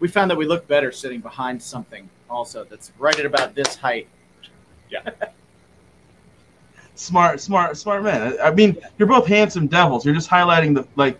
[0.00, 3.76] we found that we look better sitting behind something also that's right at about this
[3.76, 4.08] height.
[4.90, 5.08] Yeah.
[6.94, 8.38] smart, smart, smart man.
[8.40, 10.04] I I mean, you're both handsome devils.
[10.04, 11.18] You're just highlighting the like,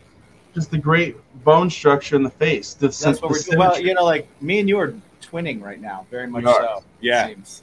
[0.55, 2.75] just the great bone structure in the face.
[2.75, 3.59] The, That's what we're doing.
[3.59, 6.83] Well, you know, like me and you are twinning right now, very much so.
[7.01, 7.63] Yeah, seems.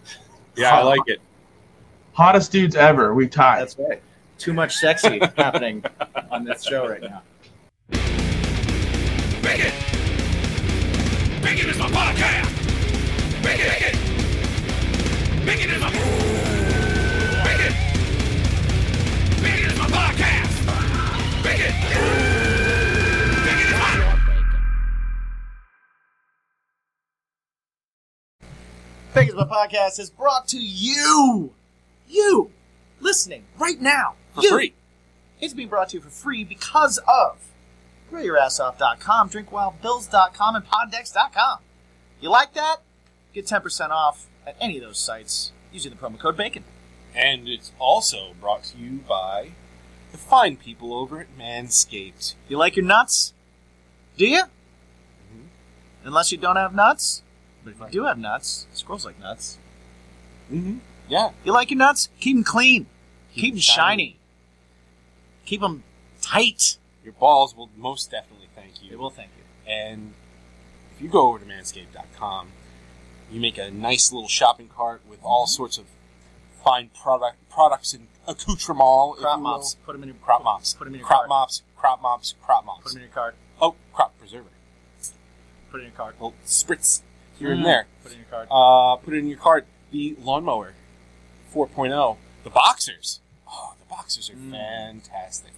[0.55, 1.19] yeah, I like it.
[2.13, 3.13] hottest dudes ever.
[3.13, 3.61] We tied.
[3.61, 4.01] That's right.
[4.37, 5.83] Too much sexy happening
[6.31, 7.23] on this show right now.
[9.41, 9.86] Bacon!
[11.47, 12.51] Bacon is my podcast!
[13.41, 13.69] Bacon!
[13.69, 13.95] Bacon!
[15.45, 15.89] Bacon is my...
[17.45, 17.73] Bacon!
[19.41, 20.53] Bacon is my podcast!
[21.43, 21.73] Bacon!
[23.45, 23.91] Bacon is my...
[29.13, 31.53] Vegas My Podcast is brought to you,
[32.09, 32.51] you,
[32.99, 34.15] listening right now.
[34.33, 34.49] For you.
[34.49, 34.73] free.
[35.39, 37.37] It's being brought to you for free because of
[38.11, 41.59] grillyourassoff.com, drinkwildbills.com, and poddex.com.
[42.21, 42.77] You like that?
[43.33, 46.63] Get 10% off at any of those sites using the promo code BACON.
[47.15, 49.51] And it's also brought to you by
[50.11, 52.35] the fine people over at Manscaped.
[52.47, 53.33] You like your nuts?
[54.17, 54.43] Do you?
[54.43, 55.41] Mm-hmm.
[56.05, 57.21] Unless you don't have nuts.
[57.63, 59.57] But if you do have nuts, squirrels like nuts.
[60.51, 60.77] Mm-hmm.
[61.09, 61.31] Yeah.
[61.43, 62.09] You like your nuts?
[62.19, 62.85] Keep them clean.
[63.33, 64.03] Keep, Keep them 'em shiny.
[64.05, 64.17] shiny.
[65.45, 65.83] Keep them
[66.21, 66.77] tight.
[67.07, 68.89] Your balls will most definitely thank you.
[68.89, 69.71] They will thank you.
[69.71, 70.13] And
[70.93, 72.49] if you go over to manscaped.com,
[73.31, 75.51] you make a nice little shopping cart with all Mm-hmm.
[75.51, 75.85] sorts of
[76.65, 79.19] fine product products and accoutrement.
[79.21, 79.77] Crop mops.
[79.85, 80.73] Put them in your Crop mops.
[80.73, 81.29] Put them in your crop cart.
[81.29, 81.61] mops.
[81.77, 82.35] Crop mops.
[82.43, 82.83] Crop mops.
[82.83, 83.35] Put them in your cart.
[83.61, 84.49] oh, crop preserver.
[85.71, 86.15] Put it in your cart.
[86.19, 87.03] Well, spritz
[87.39, 87.63] here and Mm.
[87.63, 87.87] there.
[88.03, 88.47] Put it in your cart.
[88.51, 89.65] Uh, put it in your cart.
[89.91, 90.73] The lawnmower
[91.53, 92.17] 4.0.
[92.43, 93.21] The boxers.
[93.49, 94.51] Oh, the boxers are Mm.
[94.51, 95.53] fantastic.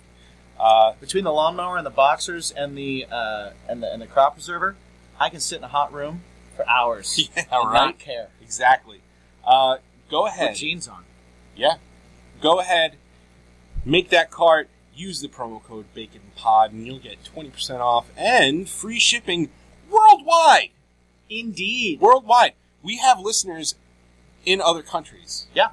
[0.60, 4.34] Uh, Between the lawnmower and the boxers and the uh, and the and the crop
[4.36, 4.76] preserver,
[5.20, 6.24] I can sit in a hot room
[6.56, 7.30] for hours.
[7.36, 7.86] yeah, and right.
[7.86, 8.28] Not care.
[8.42, 9.02] Exactly.
[9.46, 9.78] Uh,
[10.10, 10.56] go ahead.
[10.56, 11.06] jeans on.
[11.56, 11.76] Yeah.
[12.42, 12.96] Go ahead,
[13.84, 19.00] make that cart, use the promo code BACONPOD, and you'll get 20% off and free
[19.00, 19.50] shipping
[19.90, 20.70] worldwide.
[21.30, 22.00] Indeed.
[22.00, 22.54] Worldwide.
[22.82, 23.76] We have listeners
[24.46, 25.48] in other countries.
[25.54, 25.70] Yeah.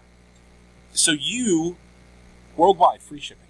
[0.92, 1.76] So you,
[2.56, 3.45] worldwide, free shipping.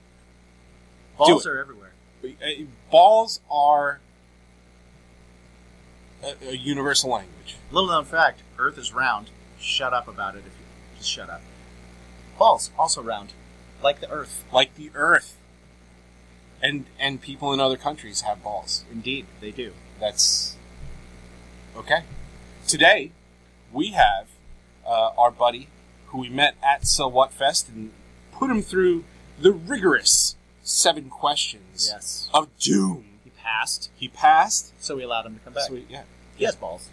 [1.16, 1.93] Balls are everywhere.
[2.25, 4.00] Uh, Balls are
[6.22, 7.56] a, a universal language.
[7.71, 9.31] Little known fact: Earth is round.
[9.59, 10.41] Shut up about it.
[10.41, 11.43] If you just shut up.
[12.38, 13.32] Balls also round,
[13.82, 14.44] like the Earth.
[14.53, 15.37] Like the earth.
[16.62, 18.84] And, and people in other countries have balls.
[18.91, 19.72] Indeed, they do.
[20.00, 20.56] That's
[21.76, 22.05] okay.
[22.66, 23.12] Today,
[23.72, 24.26] we have
[24.87, 25.69] uh, our buddy
[26.06, 27.93] who we met at So What Fest and
[28.32, 29.05] put him through
[29.38, 30.36] the rigorous
[30.66, 32.28] seven questions Yes.
[32.34, 33.04] of doom.
[33.25, 34.72] He passed, He passed.
[34.82, 35.65] so we allowed him to come back.
[35.65, 36.03] Sweet, yeah,
[36.37, 36.88] He has balls.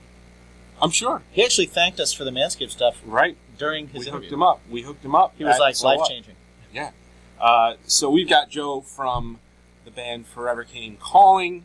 [0.82, 1.22] I'm sure.
[1.32, 3.38] He actually thanked us for the Manscaped stuff Right.
[3.58, 4.22] during his we interview.
[4.22, 4.60] hooked him up.
[4.70, 5.34] We hooked him up.
[5.38, 6.36] He was like life changing.
[6.74, 6.92] Yeah.
[7.40, 9.40] Uh, so we've got Joe from
[9.86, 11.64] the band Forever Came Calling.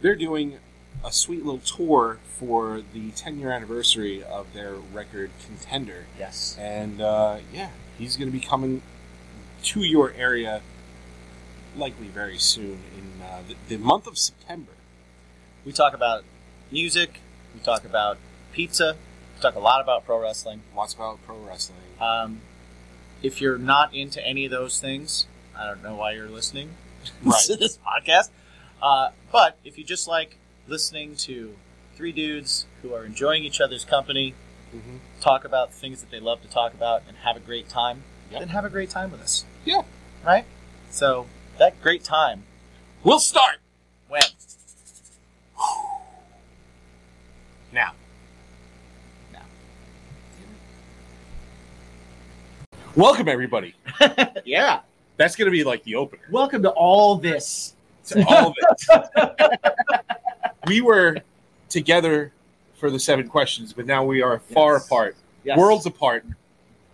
[0.00, 0.58] They're doing
[1.04, 6.06] a sweet little tour for the 10 year anniversary of their record Contender.
[6.18, 6.56] Yes.
[6.58, 8.82] And uh, yeah, he's going to be coming
[9.64, 10.62] to your area
[11.76, 14.72] likely very soon in uh, the, the month of September.
[15.64, 16.24] We talk about
[16.70, 17.20] music.
[17.54, 18.18] We talk about
[18.52, 18.96] pizza.
[19.36, 20.62] We talk a lot about pro wrestling.
[20.76, 21.78] Lots about pro wrestling.
[22.00, 22.40] Um,
[23.22, 25.26] if you're not into any of those things,
[25.56, 26.70] I don't know why you're listening
[27.24, 27.40] Right.
[27.46, 28.30] to this podcast.
[28.82, 31.54] Uh, but if you just like listening to
[31.96, 34.34] three dudes who are enjoying each other's company,
[34.72, 38.04] hmm talk about things that they love to talk about, and have a great time,
[38.30, 38.40] Yep.
[38.40, 39.44] then have a great time with us.
[39.66, 39.82] Yeah.
[40.24, 40.46] Right?
[40.90, 41.26] So,
[41.60, 42.42] that great time,
[43.04, 43.56] We'll start
[44.08, 44.20] when?
[47.72, 47.92] now.
[49.32, 49.40] Now.
[52.96, 53.74] Welcome, everybody.
[54.44, 54.80] yeah.
[55.16, 56.22] That's going to be like the opener.
[56.30, 57.74] Welcome to all this.
[58.06, 59.60] to all of it.
[60.66, 61.18] we were
[61.68, 62.32] together
[62.78, 64.86] for the seven questions, but now we are far Yes.
[64.86, 65.58] apart, Yes.
[65.58, 66.24] worlds apart,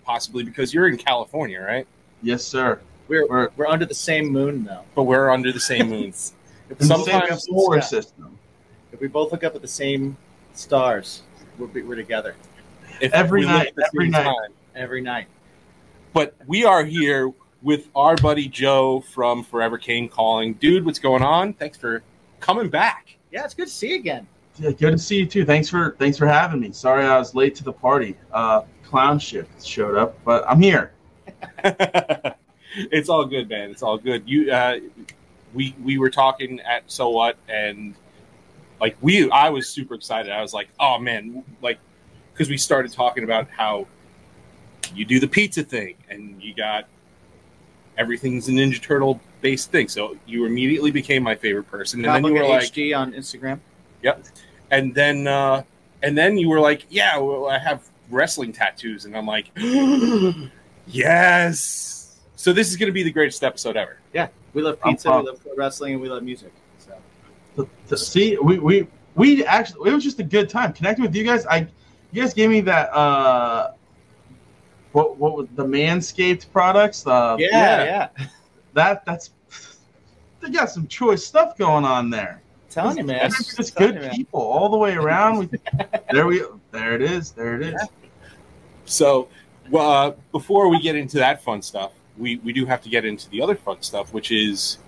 [0.04, 1.86] possibly because you're in California, right?
[2.22, 2.80] Yes, sir.
[3.08, 4.84] We're, We're we're under the same moon, now.
[4.94, 6.04] But we're under the same moon.
[6.70, 8.38] in the Sometimes- same solar system.
[8.92, 10.16] If we both look up at the same
[10.54, 11.22] stars,
[11.58, 12.34] we're, we're together
[13.00, 14.22] If Every night, every night.
[14.24, 14.52] time.
[14.74, 15.26] every night.
[16.14, 17.30] But we are here
[17.62, 20.54] with our buddy Joe from Forever Came Calling.
[20.54, 21.52] Dude, what's going on?
[21.54, 22.02] Thanks for
[22.40, 23.16] coming back.
[23.30, 24.26] Yeah, it's good to see you again.
[24.58, 25.44] Yeah, good to see you too.
[25.44, 26.72] Thanks for thanks for having me.
[26.72, 28.16] Sorry I was late to the party.
[28.32, 30.92] Uh, clown shift showed up, but I'm here.
[32.76, 33.70] it's all good, man.
[33.70, 34.28] It's all good.
[34.28, 34.78] You, uh,
[35.54, 37.94] we we were talking at so what, and
[38.80, 40.30] like we, I was super excited.
[40.30, 41.78] I was like, oh man, like
[42.32, 43.86] because we started talking about how
[44.94, 46.86] you do the pizza thing and you got
[47.98, 49.88] everything's a Ninja Turtle based thing.
[49.88, 53.60] So you immediately became my favorite person, and then you were like, HD on Instagram.
[54.02, 54.24] Yep,
[54.70, 55.62] and then uh,
[56.02, 59.50] and then you were like, yeah, well, I have wrestling tattoos, and I'm like,
[60.86, 61.95] yes.
[62.46, 63.96] So this is going to be the greatest episode ever.
[64.14, 66.52] Yeah, we love I'm pizza, we love pro wrestling, and we love music.
[66.78, 66.96] So
[67.56, 71.12] to, to see we, we we actually it was just a good time connecting with
[71.16, 71.66] you guys i
[72.12, 73.72] you guys gave me that uh
[74.92, 77.82] what what was the manscaped products uh yeah,
[78.16, 78.26] yeah.
[78.74, 79.30] that that's
[80.40, 82.40] they got some choice stuff going on there
[82.70, 83.28] Telling you, man.
[83.28, 84.14] just Telling good you, man.
[84.14, 85.48] people all the way around we,
[86.12, 87.88] there we there it is there it is
[88.84, 89.26] So,
[89.68, 93.04] well, uh, before we get into that fun stuff, we, we do have to get
[93.04, 94.78] into the other fun stuff, which is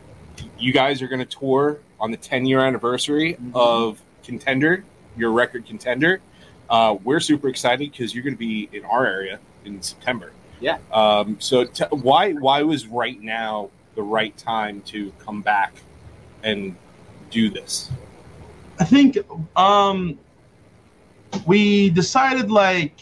[0.58, 3.50] you guys are going to tour on the 10 year anniversary Mhm.
[3.54, 4.84] of Contender,
[5.16, 6.20] your record Contender.
[6.70, 10.32] Uh, we're super excited because you're going to be in our area in September.
[10.60, 10.78] Yeah.
[10.92, 15.72] Um, so, t- why why was right now the right time to come back
[16.42, 16.74] and
[17.30, 17.90] do this?
[18.80, 19.18] I think
[19.56, 20.18] um
[21.46, 22.98] we decided like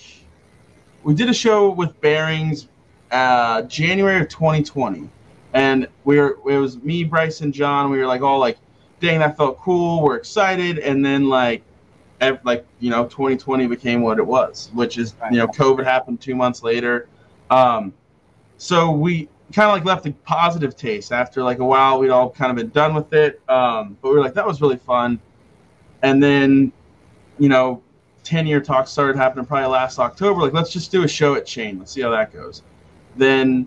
[1.03, 2.69] we did a show with Bearings
[3.11, 5.09] uh January of 2020
[5.55, 8.59] and we were it was me Bryce and John we were like all like
[9.01, 10.79] dang that felt cool we're excited.
[10.79, 11.63] And then like
[12.21, 16.21] ev- like you know 2020 became what it was which is you know COVID happened
[16.21, 17.09] 2 months later.
[17.51, 17.93] Um
[18.59, 21.13] so we kind of like left a positive taste.
[21.13, 24.17] After like a while we'd all kind of been done with it um but we
[24.17, 25.21] were like that was really fun.
[26.03, 26.73] And then
[27.39, 27.83] you know
[28.25, 31.47] 10 year talks started happening probably last october like let's just do a show at
[31.47, 32.63] chain let's see how that goes
[33.17, 33.67] then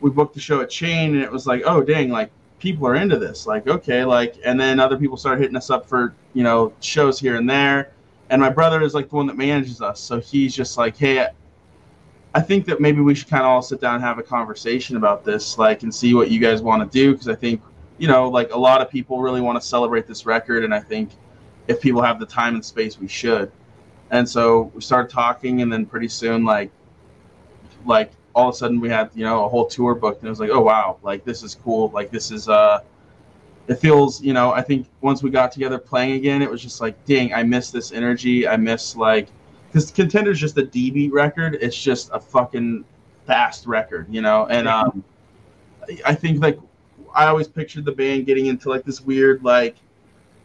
[0.00, 2.94] we booked the show at chain and it was like oh dang like people are
[2.94, 6.42] into this like okay like and then other people started hitting us up for you
[6.42, 7.92] know shows here and there
[8.30, 11.28] and my brother is like the one that manages us so he's just like hey
[12.34, 14.96] I think that maybe we should kind of all sit down and have a conversation
[14.96, 17.12] about this, like, and see what you guys want to do.
[17.12, 17.60] Because I think,
[17.98, 20.80] you know, like a lot of people really want to celebrate this record, and I
[20.80, 21.10] think
[21.68, 23.52] if people have the time and space, we should.
[24.10, 26.70] And so we started talking, and then pretty soon, like,
[27.84, 30.30] like all of a sudden we had, you know, a whole tour booked, and it
[30.30, 32.80] was like, oh wow, like this is cool, like this is uh,
[33.68, 36.80] it feels, you know, I think once we got together playing again, it was just
[36.80, 39.28] like, dang, I miss this energy, I miss like
[39.68, 41.56] because Contender's just a D beat record.
[41.60, 42.84] It's just a fucking
[43.26, 44.46] fast record, you know.
[44.46, 45.02] And um,
[46.04, 46.58] I think like
[47.14, 49.76] I always pictured the band getting into like this weird like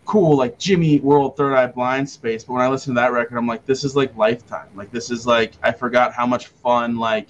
[0.06, 2.44] cool like Jimmy World Third Eye Blind space.
[2.44, 4.69] But when I listen to that record, I'm like, this is like lifetime.
[4.75, 7.28] Like this is like I forgot how much fun like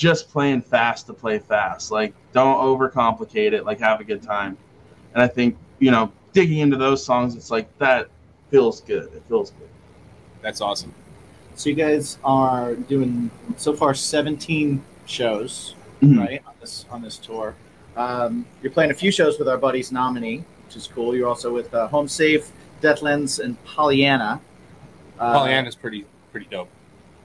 [0.00, 1.90] just playing fast to play fast.
[1.90, 3.66] Like don't overcomplicate it.
[3.66, 4.56] Like have a good time.
[5.12, 8.08] And I think you know digging into those songs, it's like that
[8.50, 9.12] feels good.
[9.14, 9.68] It feels good.
[10.40, 10.94] That's awesome.
[11.54, 16.18] So you guys are doing so far 17 shows, Mhm.
[16.18, 17.54] right, on this on this tour.
[17.94, 21.14] Um, you're playing a few shows with our buddies Nominee, which is cool.
[21.14, 22.50] You're also with uh, Home Safe,
[22.80, 24.40] Deathlands, and Pollyanna.
[25.18, 26.70] Uh, Pollyanna's pretty pretty dope.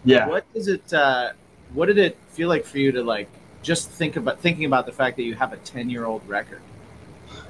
[0.03, 0.27] Yeah.
[0.27, 0.93] What is it?
[0.93, 1.31] Uh,
[1.75, 3.27] what did it feel like for you to like
[3.61, 6.61] just think about thinking about the fact that you have a 10 year old record?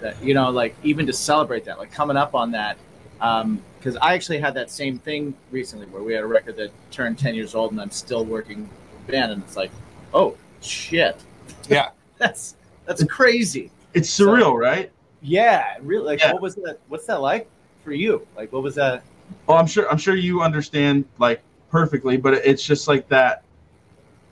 [0.02, 2.78] That you know, like even to celebrate that, like coming up on that.
[3.22, 6.72] Um, because I actually had that same thing recently, where we had a record that
[6.90, 9.70] turned 10 years old, and I'm still working with the band, and it's like,
[10.14, 11.24] oh shit,
[11.70, 11.90] Yeah.
[12.18, 12.56] that's
[12.86, 13.72] that's crazy.
[13.94, 14.92] It's surreal, right?
[15.22, 16.06] Yeah, really.
[16.06, 16.34] Like, Yeah.
[16.34, 16.80] what was that?
[16.88, 17.48] What's that like
[17.84, 18.26] for you?
[18.36, 19.04] Like, what was that?
[19.48, 23.44] Well, I'm sure I'm sure you understand like perfectly, but it's just like that.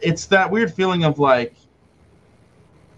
[0.03, 1.55] It's that weird feeling of like,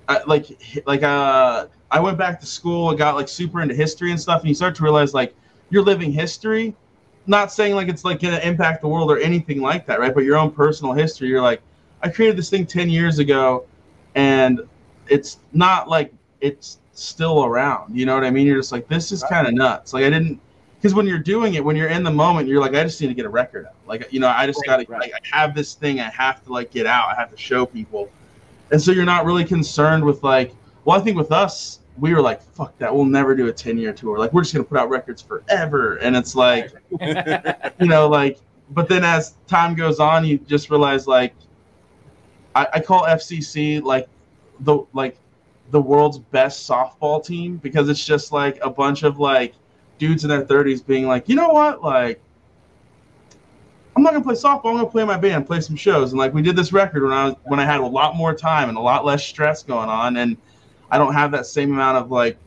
[0.07, 0.47] I, like
[0.85, 4.41] like uh, I went back to school and got like super into history and stuff,
[4.41, 5.35] and you start to realize like
[5.69, 6.75] you're living history.
[7.27, 10.13] Not saying like it's like gonna impact the world or anything like that, right?
[10.13, 11.27] But your own personal history.
[11.27, 11.61] You're like,
[12.01, 13.65] I created this thing ten years ago,
[14.13, 14.61] and
[15.07, 17.95] it's not like it's still around.
[17.95, 18.45] You know what I mean?
[18.45, 19.93] You're just like, this is kind of nuts.
[19.93, 20.39] Like I didn't
[20.85, 23.07] because when you're doing it, when you're in the moment, you're like, I just need
[23.07, 23.73] to get a record out.
[23.87, 25.01] Like, you know, I just Right, got to, right.
[25.01, 27.09] like, I have this thing I have to like get out.
[27.09, 28.07] I have to show people,
[28.69, 32.21] and so you're not really concerned with like, well, I think with us, we were
[32.21, 34.19] like, fuck that, we'll never do a ten year tour.
[34.19, 38.37] Like, we're just gonna put out records forever, and it's like, you know, like,
[38.69, 41.33] but then as time goes on, you just realize like,
[42.53, 44.07] I, I call FCC like
[44.59, 45.17] the like
[45.71, 49.55] the world's best softball team because it's just like a bunch of like
[49.97, 52.21] dudes in their 30s being like, you know what, like.
[53.95, 54.71] I'm not gonna play softball.
[54.71, 57.03] I'm gonna play in my band, play some shows, and like we did this record
[57.03, 59.63] when I was when I had a lot more time and a lot less stress
[59.63, 60.35] going on, and
[60.91, 62.37] I don't have that same amount of like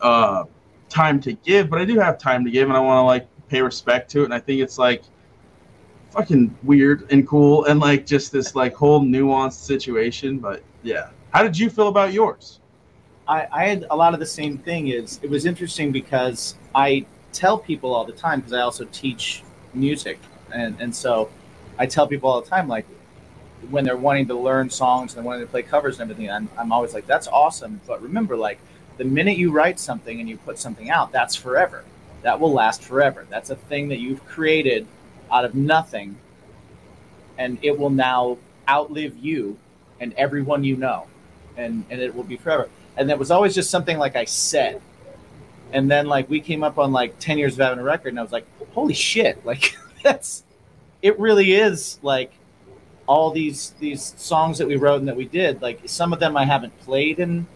[0.00, 0.44] uh,
[0.88, 3.26] time to give, but I do have time to give, and I want to like
[3.48, 4.26] pay respect to it.
[4.26, 5.02] And I think it's like
[6.10, 10.38] fucking weird and cool, and like just this like whole nuanced situation.
[10.38, 12.60] But yeah, how did you feel about yours?
[13.26, 14.88] I, I had a lot of the same thing.
[14.88, 19.42] Is it was interesting because I tell people all the time because I also teach
[19.74, 20.18] music,
[20.52, 21.30] and and so
[21.78, 22.86] I tell people all the time like
[23.70, 26.72] when they're wanting to learn songs and wanting to play covers and everything, I'm, I'm
[26.72, 28.58] always like that's awesome, but remember like
[28.96, 31.84] the minute you write something and you put something out, that's forever.
[32.22, 33.26] That will last forever.
[33.30, 34.86] That's a thing that you've created
[35.30, 36.16] out of nothing,
[37.38, 39.58] and it will now outlive you
[40.00, 41.06] and everyone you know,
[41.56, 44.80] and and it will be forever and that was always just something like I said.
[45.72, 48.18] And then like we came up on like ten years of having a record, and
[48.18, 49.40] I was like, holy shit!
[49.44, 50.44] Like that's
[51.02, 51.18] it.
[51.18, 52.32] Really is like
[53.06, 55.62] all these these songs that we wrote and that we did.
[55.62, 57.46] Like some of them I haven't played in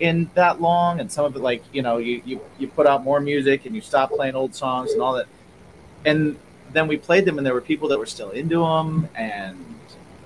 [0.00, 3.04] in that long, and some of it like you know you you you put out
[3.04, 5.26] more music and you stop playing old songs and all that.
[6.04, 6.36] And
[6.72, 9.58] then we played them, and there were people that were still into them, and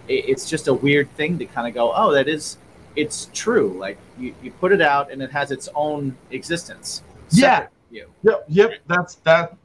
[0.08, 2.58] it, it's just a weird thing to kind of go, oh, that is
[2.96, 3.76] it's true.
[3.78, 7.02] Like you, you put it out and it has its own existence.
[7.30, 7.66] Yeah.
[7.90, 8.06] You.
[8.22, 8.72] Yep, yep.
[8.86, 9.56] That's that.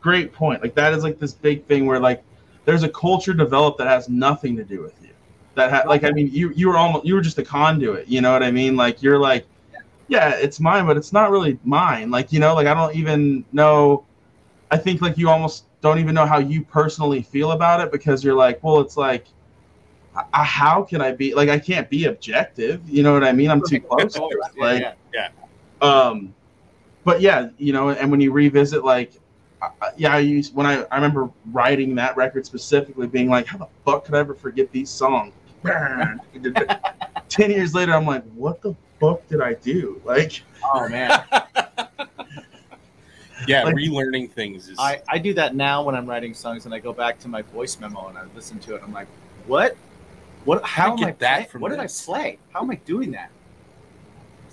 [0.00, 0.62] Great point.
[0.62, 2.24] Like that is like this big thing where like
[2.64, 5.10] there's a culture developed that has nothing to do with you.
[5.54, 8.08] That ha- like I mean you you were almost you were just a conduit.
[8.08, 8.74] You know what I mean?
[8.74, 9.46] Like you're like,
[10.08, 12.10] yeah, it's mine, but it's not really mine.
[12.10, 14.04] Like you know, like I don't even know.
[14.72, 18.24] I think like you almost don't even know how you personally feel about it because
[18.24, 19.26] you're like, well, it's like.
[20.34, 22.86] I, how can I be like I can't be objective?
[22.86, 23.50] You know what I mean?
[23.50, 24.12] I'm too close.
[24.12, 24.38] to it.
[24.56, 25.28] Yeah, Like, yeah.
[25.80, 26.34] um
[27.04, 29.12] but yeah you know and when you revisit like
[29.60, 33.58] uh, yeah i used when i i remember writing that record specifically being like how
[33.58, 35.32] the fuck could i ever forget these songs
[35.64, 40.42] 10 years later i'm like what the fuck did i do like
[40.74, 41.10] Oh man,
[43.48, 44.78] Yeah, Like- relearning things is.
[44.78, 47.42] I, I do that now when I'm writing songs and I go back to my
[47.42, 48.82] voice memo and I listen to it.
[48.84, 49.08] I'm like,
[49.48, 49.76] what?
[50.44, 50.62] What?
[50.62, 52.04] How I am I that play- from What this.
[52.06, 52.38] did I play?
[52.52, 53.32] How am I doing that?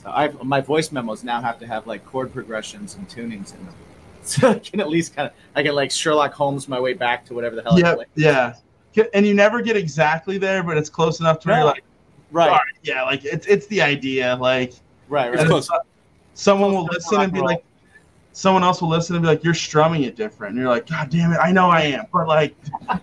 [0.01, 3.65] So I my voice memos now have to have like chord progressions and tunings in
[3.65, 3.73] them,
[4.23, 7.25] so I can at least kind of I can like Sherlock Holmes my way back
[7.25, 8.53] to whatever the hell yeah yeah
[9.13, 11.83] and you never get exactly there but it's close enough to where you're like
[12.31, 14.73] Right, all right, yeah like it's it's the idea like
[15.07, 15.49] right, It's right.
[15.49, 15.69] close.
[16.33, 17.47] someone will Close to listen and be roll.
[17.49, 17.63] like
[18.33, 21.09] someone else will listen and be like you're strumming it different and you're like god
[21.09, 22.55] damn it i know i am but like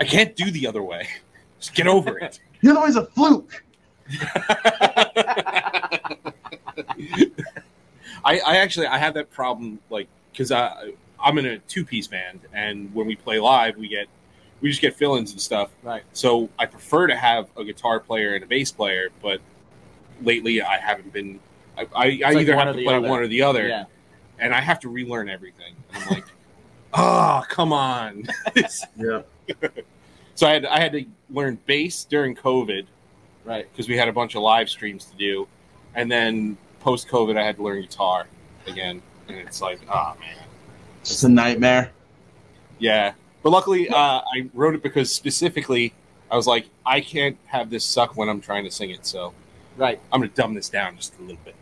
[0.00, 1.06] I can't do the other way.
[1.60, 2.40] Just get over it.
[2.60, 3.62] the other way's a fluke
[8.24, 10.92] I, I actually I have that problem like because I
[11.22, 14.08] I'm in a two piece band and when we play live we get
[14.60, 15.70] we just get fill-ins and stuff.
[15.82, 16.04] Right.
[16.12, 19.40] So I prefer to have a guitar player and a bass player, but
[20.22, 21.40] lately I haven't been.
[21.76, 21.86] I, I,
[22.24, 23.08] I like either one have to play other.
[23.08, 23.84] one or the other, Yeah,
[24.38, 25.74] and I have to relearn everything.
[25.92, 26.24] And I'm like,
[26.94, 28.28] oh come on.
[28.96, 29.22] yeah
[30.34, 32.86] so I had I had to learn bass during COVID
[33.44, 33.70] right.
[33.70, 35.48] because we had a bunch of live streams to do,
[35.94, 38.26] and then post COVID I had to learn guitar
[38.66, 40.36] again, and it's like, oh man,
[41.00, 41.90] it's a nightmare
[42.82, 43.12] yeah.
[43.42, 45.94] But luckily, uh, I wrote it because specifically
[46.30, 49.32] I was like, I can't have this suck when I'm trying to sing it, so
[49.76, 49.98] Right.
[50.12, 51.54] I'm gonna dumb this down just a little bit.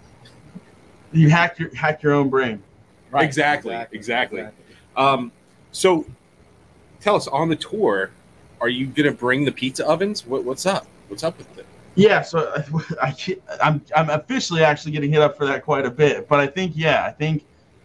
[1.13, 2.63] you hack your hack your own brain
[3.11, 3.25] Right.
[3.25, 4.47] Exactly, exactly.
[4.97, 5.31] Um,
[5.73, 6.07] so
[7.01, 8.11] tell us on the tour,
[8.61, 10.27] are you gonna bring the pizza ovens?
[10.27, 10.87] What, what's up?
[11.09, 11.67] What's up with it?
[12.01, 12.65] Yeah, so I,
[13.09, 16.41] I can't- I'm I'm officially actually getting hit up for that quite a bit, but
[16.41, 17.45] I think yeah, I think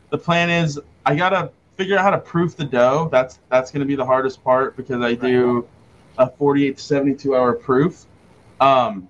[0.10, 3.10] the plan is I gotta figure out how to proof the dough.
[3.12, 5.67] That's that's gonna be the hardest part because I do
[6.17, 8.05] a 48 to 72 hour proof.
[8.62, 9.10] Um,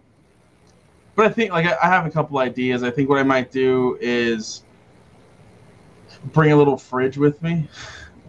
[1.15, 2.81] but I think like I, I have a couple ideas.
[2.81, 4.63] I think what I might do is
[6.33, 7.67] bring a little fridge with me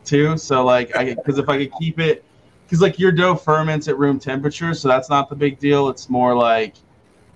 [0.05, 0.37] too.
[0.37, 2.23] So like I because if I could keep it
[2.67, 5.89] because like your dough ferments at room temperature, so that's not the big deal.
[5.89, 6.75] It's more like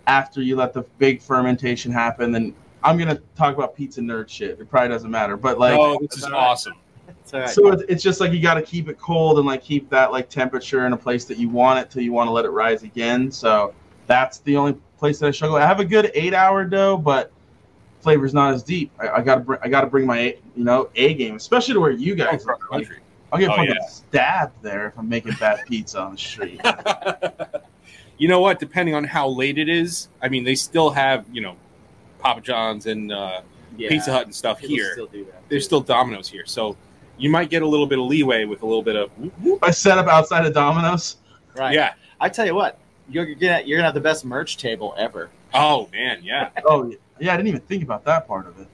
[0.07, 2.33] after you let the big fermentation happen.
[2.33, 4.59] Then I'm gonna talk about pizza nerd shit.
[4.61, 6.75] It probably doesn't matter, but like, oh, this is awesome.
[7.09, 7.51] It's all right.
[7.51, 10.11] so it's, it's just like you got to keep it cold and like keep that
[10.13, 12.51] like temperature in a place that you want it till you want to let it
[12.51, 13.31] rise again.
[13.31, 13.75] So
[14.07, 15.57] that's the only place that I struggle.
[15.57, 17.33] I have a good eight hour dough, but
[18.01, 18.91] flavor's not as deep.
[18.99, 21.91] I, I gotta bring I gotta bring my you know a game, especially to where
[21.91, 22.55] you guys are.
[22.55, 23.03] Across the Like, country.
[23.33, 23.87] I'll get Oh, fucking yeah.
[23.89, 26.61] stabbed there if I'm making bad pizza on the street.
[28.19, 28.59] you know what?
[28.59, 31.57] Depending on how late it is, I mean, they still have you know
[32.19, 33.41] Papa John's and uh,
[33.77, 33.89] Yeah.
[33.89, 34.93] Pizza Hut and stuff People here.
[34.93, 35.43] still do that.
[35.49, 36.77] There's still Domino's here, so
[37.19, 39.59] you might get a little bit of leeway with a little bit of whoop, whoop.
[39.63, 41.17] I set up outside of Domino's.
[41.57, 41.75] right.
[41.75, 41.95] yeah.
[42.21, 45.31] I tell you what, you're gonna you're gonna have the best merch table ever.
[45.55, 46.51] Oh man, yeah.
[46.65, 48.67] Oh yeah, I didn't even think about that part of it.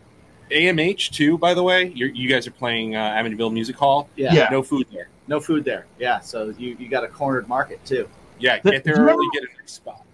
[0.50, 1.36] AMH too.
[1.38, 4.08] By the way, You're, you guys are playing uh, Amityville Music Hall.
[4.16, 4.32] Yeah.
[4.32, 4.48] Yeah.
[4.50, 5.08] No food there.
[5.28, 5.86] No food there.
[5.98, 6.20] Yeah.
[6.20, 8.08] So you, you got a cornered market too.
[8.38, 10.04] Yeah, get there do you early, remember- get a nice spot.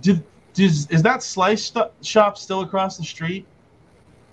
[0.00, 0.22] Did,
[0.54, 3.44] does, is that slice stu- shop still across the street?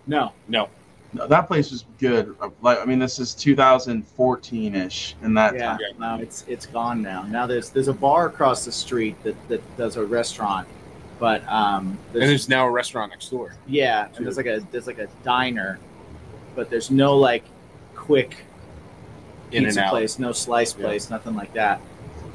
[0.08, 0.32] No.
[0.48, 0.70] No,
[1.14, 2.36] No, that place was good.
[2.62, 5.66] Like I mean, this is 2014 ish, in that Yeah.
[5.78, 5.80] time.
[6.00, 7.24] No, it's it's gone now.
[7.24, 10.68] Now there's there's a bar across the street that, that does a restaurant,
[11.20, 13.54] but um, and there's now a restaurant next door.
[13.68, 15.80] yeah, and there's like a there's like a diner,
[16.56, 17.44] but there's no like
[17.96, 18.38] quick
[19.52, 19.92] In pizza and out.
[19.92, 20.86] place, no slice Yeah.
[20.86, 21.82] place, nothing like that.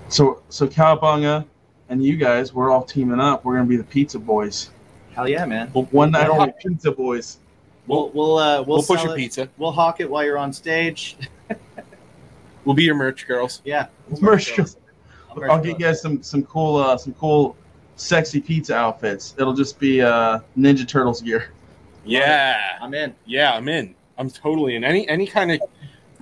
[0.09, 1.45] So so Cowabunga
[1.89, 3.45] and you guys, we're all teaming up.
[3.45, 4.71] We're gonna be the pizza boys.
[5.15, 5.69] Hell yeah, man.
[5.69, 7.39] One night only pizza boys.
[7.87, 9.19] We'll we'll uh, we'll, We'll, push sell your it.
[9.19, 9.49] pizza.
[9.59, 11.17] We'll hawk it while you're on stage.
[12.65, 13.61] We'll be your merch girls.
[13.65, 14.59] Yeah, It's merch.
[14.59, 14.67] I'll
[15.37, 17.57] merch I'll get you guys some some cool uh, some cool
[17.97, 19.35] sexy pizza outfits.
[19.39, 21.51] It'll just be uh, Ninja Turtles gear.
[22.05, 23.15] Yeah, I'm in.
[23.25, 23.95] yeah, I'm in.
[24.19, 24.85] I'm totally in.
[24.85, 25.61] Any any kind of.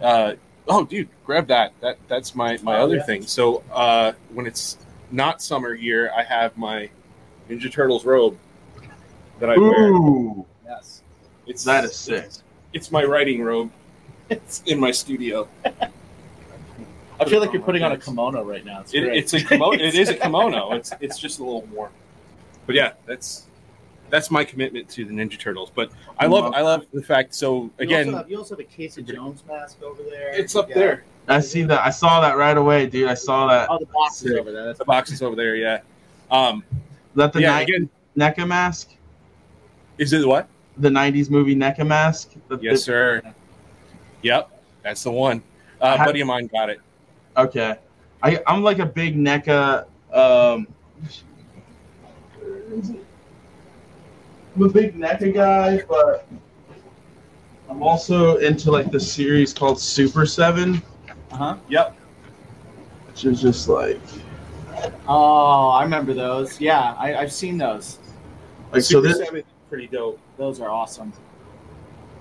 [0.01, 0.35] Uh,
[0.69, 1.73] oh, dude, grab that.
[1.81, 3.03] That that's my my Oh, other yeah.
[3.03, 3.23] thing.
[3.27, 4.79] So uh, when it's
[5.11, 6.89] not summer here, I have my
[7.51, 8.37] Ninja Turtles robe
[9.41, 9.89] that I wear.
[9.89, 11.03] Ooh, Yes.
[11.47, 12.31] It's that is sick.
[12.73, 13.71] It's my writing robe.
[14.31, 15.49] It's in my studio.
[17.27, 18.81] I feel like you're putting on a kimono right now.
[18.81, 19.73] It's, It, it's a kimono.
[19.73, 20.73] It is a kimono.
[20.73, 21.93] It's it's just a little warm.
[22.67, 23.47] But yeah, that's
[24.11, 25.71] that's my commitment to the Ninja Turtles.
[25.75, 27.35] But I love I love the fact.
[27.35, 30.31] So You again, also have, you also have a Casey Jones mask over there.
[30.33, 31.05] it's up got- there.
[31.29, 31.81] I see that.
[31.87, 33.09] I saw that right away, dude.
[33.09, 33.69] I saw that.
[33.71, 34.65] Oh, the box is over there.
[34.65, 35.55] That's The box is over there.
[35.55, 35.81] Yeah.
[36.31, 36.65] Um.
[36.71, 36.77] Is
[37.17, 37.59] that the yeah.
[37.59, 38.91] ni- Again, NECA mask?
[39.99, 40.49] is it what?
[40.79, 42.33] The '90s movie NECA mask?
[42.49, 43.23] The- Yes, the- sir.
[44.23, 44.51] Yep,
[44.83, 45.43] that's the one.
[45.81, 46.81] Uh, How- buddy of mine got it.
[47.37, 47.77] Okay.
[48.23, 49.87] I I'm like a big NECA.
[50.13, 50.67] Um,
[54.55, 56.27] I'm a big NECA guy, but
[57.71, 60.83] I'm also into like the series called Super Seven,
[61.31, 61.57] Uh huh.
[61.69, 61.97] Yep.
[63.09, 64.01] which is just like
[65.07, 66.61] Oh, I remember those.
[66.61, 67.99] Yeah, I, I've seen those.
[68.73, 70.19] like so this Seven is pretty dope.
[70.37, 71.13] Those are awesome.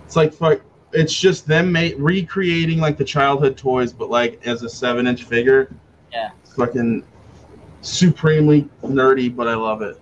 [0.05, 0.61] it's like fuck-
[0.93, 5.23] it's just them ma- recreating like the childhood toys, but like as a seven inch
[5.23, 5.73] figure.
[6.11, 6.31] Yeah.
[6.43, 7.03] It's fucking
[7.81, 9.99] supremely nerdy, but I love it.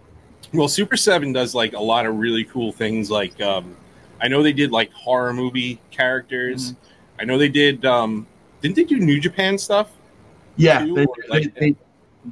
[0.53, 3.11] Well, Super Seven does like a lot of really cool things.
[3.11, 3.75] Like, um,
[4.19, 6.73] I know they did like horror movie characters.
[7.19, 7.85] I know they did.
[7.85, 8.25] Um,
[8.61, 9.91] didn't they do New Japan stuff?
[10.55, 11.75] Yeah, Two they, or like- they, they,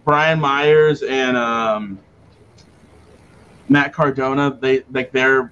[0.03, 1.99] Brian Myers and um,
[3.69, 4.57] Matt Cardona.
[4.59, 5.51] They like they're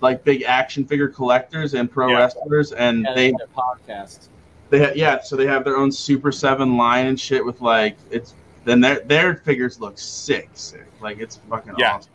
[0.00, 2.18] like big action figure collectors and pro Yeah.
[2.18, 3.60] wrestlers, and Yeah, they they have a
[3.90, 4.28] podcast.
[4.70, 7.96] they ha- yeah, so they have their own Super Seven line and shit with like
[8.10, 8.34] it's.
[8.64, 10.86] Then their their figures look sick, sick.
[11.00, 11.94] Like it's fucking Yeah.
[11.96, 12.10] awesome.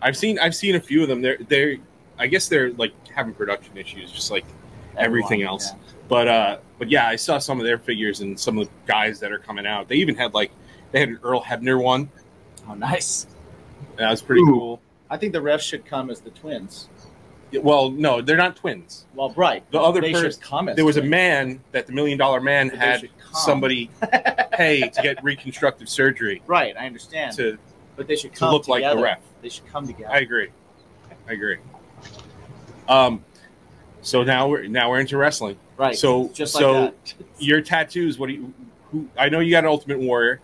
[0.00, 0.38] I've seen.
[0.38, 1.20] I've seen a few of them.
[1.22, 1.76] They're they're.
[2.20, 4.44] I guess they're like having production issues, just like
[4.96, 5.70] everything Everyone, else.
[6.08, 9.18] But uh, but yeah, I saw some of their figures and some of the guys
[9.20, 9.88] that are coming out.
[9.88, 10.50] They even had like
[10.92, 12.10] they had an Earl Hebner one.
[12.64, 12.64] yeah.
[12.70, 13.26] Oh, nice.
[13.96, 14.46] That was pretty Ooh.
[14.46, 14.80] cool.
[15.10, 16.88] I think the refs should come as the twins.
[17.54, 19.06] Well, no, they're not twins.
[19.14, 19.62] Well, right.
[19.70, 21.10] The other they pers- should come as There was a twins.
[21.10, 23.34] man that the Million Dollar Man But they had should come.
[23.34, 23.90] somebody
[24.52, 27.34] pay to get reconstructive surgery Right, I understand.
[27.36, 27.56] to
[27.96, 29.02] but they should to come look like the together.
[29.02, 29.18] ref.
[29.42, 30.12] They should come together.
[30.12, 30.48] I agree.
[31.28, 31.56] I agree.
[32.88, 33.24] Um,
[34.02, 35.56] so now we're now we're into wrestling.
[35.76, 35.96] right.
[35.96, 37.14] so- just so- like that.
[37.38, 38.18] Your tattoos.
[38.18, 38.52] What do you?
[38.92, 39.08] Who?
[39.16, 40.40] I know you got an Ultimate Warrior.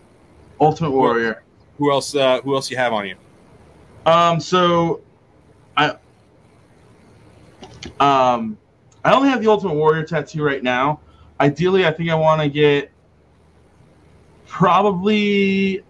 [0.59, 1.43] Ultimate Warrior.
[1.77, 2.15] Who else?
[2.15, 3.15] Uh, who else you have on you?
[4.05, 5.01] Um, so
[5.75, 5.95] I
[7.99, 8.57] um
[9.05, 10.99] I only have the Ultimate Warrior tattoo right now.
[11.39, 12.91] Ideally, I think I want to get
[14.47, 15.83] probably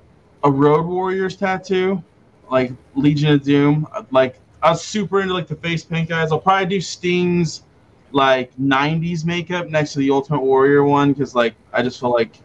[0.43, 2.03] a Road Warriors tattoo,
[2.51, 3.87] like Legion of Doom.
[4.11, 6.31] Like I was super into like the face paint guys.
[6.31, 7.63] I'll probably do Sting's
[8.11, 12.39] like '90s makeup next to the Ultimate Warrior one because like I just feel like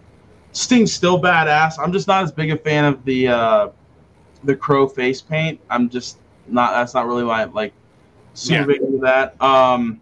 [0.52, 1.78] Sting's still badass.
[1.78, 3.68] I'm just not as big a fan of the uh,
[4.44, 5.60] the crow face paint.
[5.68, 6.72] I'm just not.
[6.72, 7.72] That's not really my like
[8.34, 8.66] super Yeah.
[8.66, 9.40] big into that.
[9.42, 10.00] Um,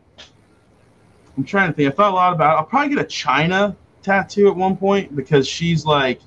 [1.36, 1.92] I'm trying to think.
[1.92, 2.54] I thought a lot about.
[2.54, 2.58] It.
[2.58, 6.20] I'll probably get a Chyna tattoo at one point because she's like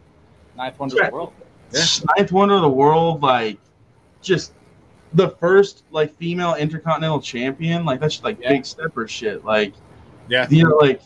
[0.57, 1.33] Ninth wonder of the world.
[1.73, 1.83] Yeah.
[2.17, 3.21] ninth wonder of the world.
[3.21, 3.57] Like
[4.21, 4.53] just
[5.13, 7.83] the first like female intercontinental champion.
[7.85, 8.49] Like that's like Yeah.
[8.49, 9.43] big stepper shit.
[9.43, 9.73] Like
[10.29, 10.47] Yeah.
[10.49, 11.01] you know like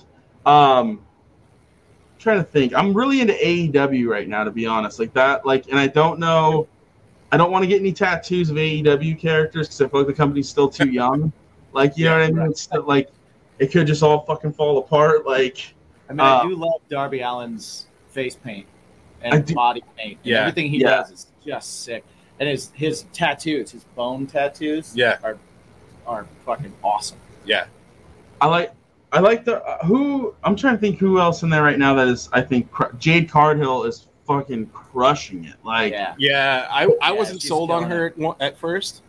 [0.46, 1.00] um
[2.20, 5.68] trying to think i'm really into aew right now to be honest like that like
[5.70, 6.68] and i don't know
[7.32, 10.14] i don't want to get any tattoos of aew characters because i feel like the
[10.14, 11.32] company's still too young
[11.74, 12.50] like you know what i mean right.
[12.50, 13.10] it's still, like
[13.60, 15.74] it could just all fucking fall apart like
[16.08, 18.68] I mean, Uh, I do love Darby Allin's face paint
[19.24, 20.18] and do- body paint.
[20.18, 20.42] And Yeah.
[20.42, 20.98] everything he Yeah.
[20.98, 22.04] does is just sick.
[22.40, 25.18] And his his tattoos, his bone tattoos, Yeah.
[25.24, 25.38] are
[26.06, 27.18] are fucking awesome.
[27.44, 27.66] Yeah.
[28.40, 28.72] I like
[29.14, 31.96] I like the uh, who I'm trying to think who else in there right now
[31.96, 35.56] that is I think Jade Cargill is fucking crushing it.
[35.64, 36.16] Like yeah.
[36.18, 39.04] Yeah, I, I Yeah, wasn't sold on her at, at first,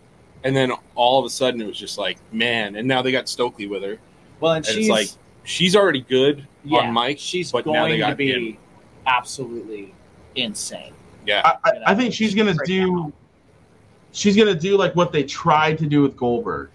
[0.44, 2.76] and then all of a sudden it was just like, man.
[2.76, 3.98] And now they got Stokely with her,
[4.40, 5.08] Well, and and she's it's like
[5.44, 7.18] she's already good yeah, on Mike.
[7.18, 8.58] She's but now they going to got be him.
[9.06, 9.94] absolutely
[10.34, 10.92] insane.
[11.26, 13.12] Yeah, I, I, I think she's gonna Right do now.
[14.12, 16.70] she's gonna do like what they tried to do with Goldberg.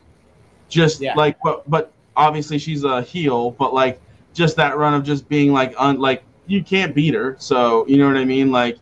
[0.69, 1.13] Just Yeah.
[1.15, 4.01] like but but obviously she's a heel, but like
[4.33, 7.35] just that run of just being like un, like you can't beat her.
[7.39, 8.51] So you know what I mean?
[8.51, 8.77] Like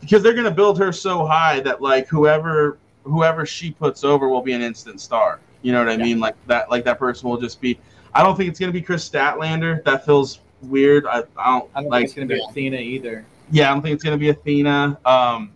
[0.00, 4.42] because they're gonna build her so high that like whoever whoever she puts over will
[4.42, 5.40] be an instant star.
[5.62, 6.04] You know what I Yeah.
[6.04, 6.20] mean?
[6.20, 7.78] Like that like that person will just be
[8.14, 9.82] I don't think it's gonna be Kris Statlander.
[9.84, 11.06] That feels weird.
[11.06, 13.24] I, I don't I don't like think it's going to be Athena either.
[13.50, 14.98] yeah, I don't think it's gonna be Athena.
[15.04, 15.52] Um,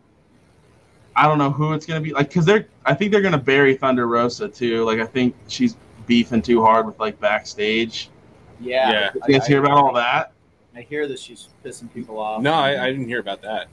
[1.16, 2.66] I don't know who it's gonna be like because they're.
[2.84, 4.84] I think they're gonna bury Thunder Rosa too.
[4.84, 8.10] Like I think she's beefing too hard with like backstage.
[8.60, 8.90] Yeah.
[8.90, 9.10] Yeah.
[9.12, 10.32] Did you guys hear about all that?
[10.76, 12.42] I hear that she's pissing people off.
[12.42, 13.68] no, I, I didn't hear about that.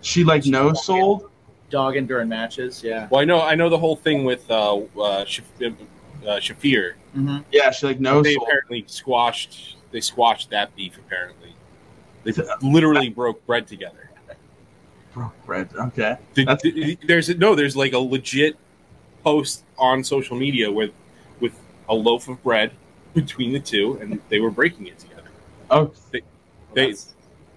[0.00, 1.30] She like no sold.
[1.70, 2.82] dogging during matches.
[2.82, 3.08] Yeah.
[3.10, 6.94] Well, I know I know the whole thing with uh, uh, Shaf- uh, Shafir.
[7.16, 7.38] Mm-hmm.
[7.52, 8.46] Yeah, she like no they sold.
[8.48, 9.76] apparently squashed.
[9.90, 10.96] They squashed that beef.
[10.98, 11.54] Apparently,
[12.24, 14.10] they literally broke bread together.
[15.12, 15.70] Broke bread.
[15.74, 16.16] Okay.
[16.34, 18.56] The- the- there's no, there's like a legit
[19.24, 20.90] post on social media with
[21.40, 22.72] with a loaf of bread
[23.14, 25.22] between the two, and they were breaking it together.
[25.70, 26.20] Oh They,
[26.76, 27.14] that's,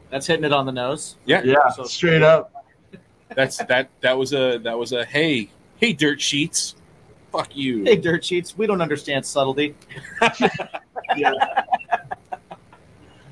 [0.10, 1.18] that's hitting it on the nose.
[1.26, 2.66] yeah, yeah, So- straight up.
[3.36, 3.90] that's that.
[4.02, 6.76] That was a that was a hey hey dirt sheets,
[7.32, 7.84] fuck you.
[7.84, 8.58] Hey, dirt sheets.
[8.58, 9.76] We don't understand subtlety.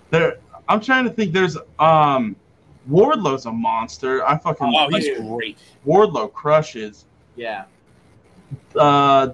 [0.09, 0.37] There.
[0.69, 1.33] I'm trying to think.
[1.33, 2.35] There's um,
[2.89, 4.25] Wardlow's a monster.
[4.25, 5.57] I fucking Oh, he's great.
[5.85, 7.05] Wardlow crushes.
[7.35, 7.65] Yeah.
[8.75, 9.29] Uh,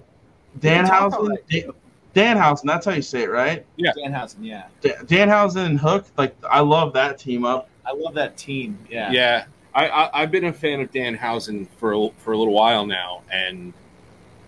[0.62, 1.38] can talk Danhausen.
[1.50, 1.72] Dan-
[2.16, 2.64] Danhausen.
[2.66, 3.66] That's how you say it, right?
[3.76, 3.92] Yeah.
[3.98, 4.38] Danhausen.
[4.42, 4.66] Yeah.
[4.82, 7.70] Da- Danhausen and Hook, like I love that team up.
[7.86, 8.78] I love that team.
[8.90, 9.12] Yeah.
[9.12, 12.86] Yeah, I, I I've been a fan of Danhausen for a, for a little while
[12.86, 13.74] now, and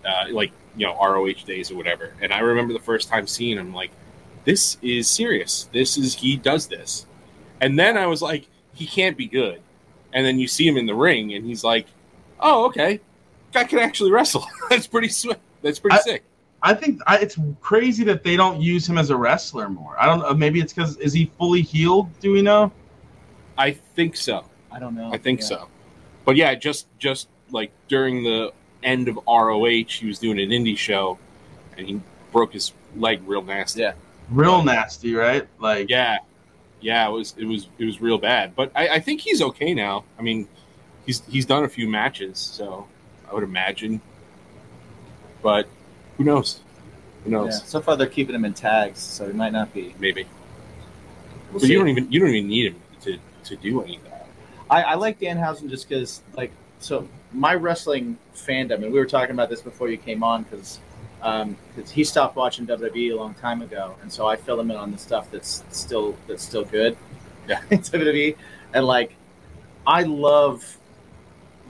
[0.04, 2.14] uh, like you know ROH days or whatever.
[2.22, 3.90] And I remember the first time seeing him, like
[4.44, 5.68] this is serious.
[5.72, 7.06] This is he does this,
[7.60, 9.60] and then I was like, he can't be good.
[10.12, 11.86] And then you see him in the ring, and he's like,
[12.40, 13.00] oh okay,
[13.52, 14.46] guy can actually wrestle.
[14.70, 15.38] That's pretty sweet.
[15.62, 16.22] That's pretty I- sick.
[16.66, 19.94] I think I, it's crazy that they don't use him as a wrestler more.
[20.00, 20.34] I don't know.
[20.34, 22.08] Maybe it's because is he fully healed?
[22.20, 22.72] Do we know?
[23.56, 24.44] I think so.
[24.72, 25.10] I don't know.
[25.12, 25.46] I think Yeah.
[25.46, 25.68] so.
[26.24, 28.52] But yeah, just just like during the
[28.82, 29.64] end of ROH,
[30.00, 31.18] he was doing an indie show,
[31.78, 32.00] and he
[32.32, 33.82] broke his leg real nasty.
[33.82, 33.92] Yeah.
[34.30, 35.46] Real nasty, right?
[35.60, 36.18] Like yeah,
[36.80, 37.06] yeah.
[37.08, 38.56] It was it was it was real bad.
[38.56, 40.02] But I, I think he's okay now.
[40.18, 40.48] I mean,
[41.06, 42.88] he's he's done a few matches, so
[43.30, 44.00] I would imagine.
[45.42, 45.68] But
[46.16, 46.60] who knows?
[47.24, 47.38] Who Yeah.
[47.38, 47.62] knows?
[47.64, 49.94] So far, they're keeping him in tags, so he might not be.
[49.98, 50.26] Maybe.
[51.50, 54.12] We'll but you don't even you don't even need him to to do anything.
[54.68, 56.50] I, I like Danhausen just because, like,
[56.80, 60.80] so my wrestling fandom, and we were talking about this before you came on, because
[61.18, 61.56] because um,
[61.92, 64.90] he stopped watching WWE a long time ago, and so I fill him in on
[64.92, 66.96] the stuff that's still that's still good.
[67.48, 67.60] Yeah.
[67.70, 68.36] in WWE,
[68.74, 69.14] and like,
[69.86, 70.78] I love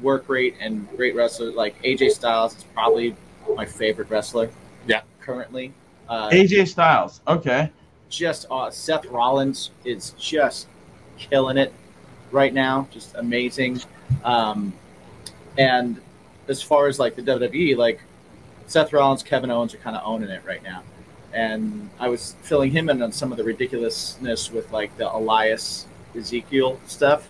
[0.00, 1.54] work rate and great wrestlers.
[1.54, 3.14] Like AJ Styles is probably
[3.54, 4.50] my favorite wrestler.
[4.87, 5.02] Yeah.
[5.20, 5.72] currently.
[6.09, 7.20] Uh, AJ Styles.
[7.26, 7.70] Okay.
[8.09, 10.68] just uh, Seth Rollins is just
[11.18, 11.72] killing it
[12.30, 13.80] right now, just amazing.
[14.24, 14.72] Um,
[15.59, 16.00] and
[16.48, 18.00] as far as like the WWE, like
[18.66, 20.82] Seth Rollins, Kevin Owens are kind of owning it right now.
[21.32, 25.87] And I was filling him in on some of the ridiculousness with like the Elias
[26.16, 27.28] Ezekiel stuff,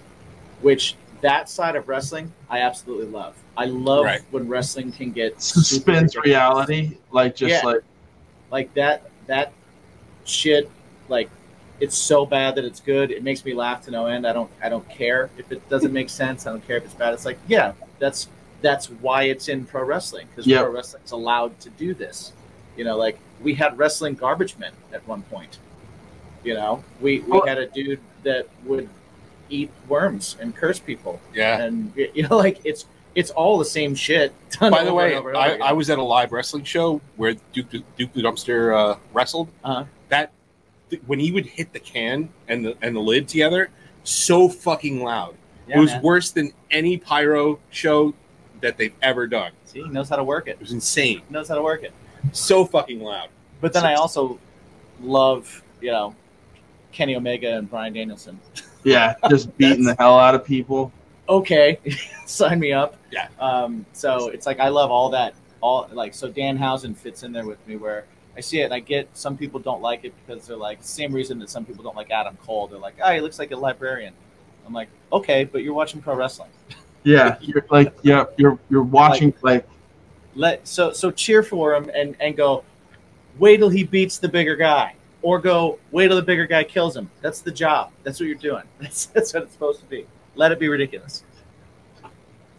[0.60, 3.34] which that side of wrestling I absolutely love.
[3.56, 4.20] I love Right.
[4.30, 7.68] when wrestling can get super Suspense reality, like just Yeah.
[7.70, 7.80] like
[8.50, 9.52] like that that
[10.24, 10.70] shit
[11.08, 11.28] like
[11.80, 14.50] it's so bad that it's good it makes me laugh to no end i don't
[14.62, 17.24] i don't care if it doesn't make sense i don't care if it's bad it's
[17.24, 18.28] like yeah that's
[18.62, 20.62] that's why it's in pro wrestling because Yep.
[20.64, 22.32] pro wrestling's allowed to do this
[22.76, 25.58] you know like we had wrestling garbage men at one point
[26.44, 28.88] you know we we Well- had a dude that would
[29.48, 31.62] eat worms and curse people Yeah.
[31.62, 35.36] and you know like it's it's all the same shit By the way, over over
[35.36, 35.56] I.
[35.58, 39.48] I was at a live wrestling show where Duke Duke the Dumpster uh, wrestled.
[39.64, 39.84] Uh-huh.
[40.08, 40.32] That
[40.90, 43.70] th- when he would hit the can and the and the lid together,
[44.04, 45.34] so fucking loud.
[45.68, 46.02] Yeah, it was man.
[46.02, 48.14] worse than any pyro show
[48.60, 49.52] that they've ever done.
[49.64, 51.22] see he knows how to work it It was insane.
[51.26, 51.92] he knows how to work it
[52.32, 53.28] So fucking loud.
[53.60, 54.38] But then I also
[55.02, 56.14] love, you know,
[56.92, 58.38] Kenny Omega and Bryan Danielson.
[58.86, 60.92] yeah, just beating the hell out of people.
[61.28, 61.80] Okay,
[62.26, 62.96] sign me up.
[63.10, 63.28] Yeah.
[63.40, 65.34] Um, so it's like I love all that.
[65.60, 68.04] All like so Danhausen fits in there with me where
[68.36, 71.12] I see it, and I get some people don't like it because they're like same
[71.12, 72.68] reason that some people don't like Adam Cole.
[72.68, 74.14] They're like, oh, he looks like a librarian.
[74.66, 76.50] I'm like, okay, but you're watching pro wrestling.
[77.04, 79.66] Yeah, you're like yeah, you're you're watching like
[80.34, 82.64] Let so so cheer for him and and go,
[83.38, 84.95] wait till he beats the bigger guy,
[85.26, 87.10] or go wait till the bigger guy kills him.
[87.20, 87.90] That's the job.
[88.04, 88.62] That's what you're doing.
[88.80, 90.06] That's that's what it's supposed to be.
[90.36, 91.24] Let it be ridiculous.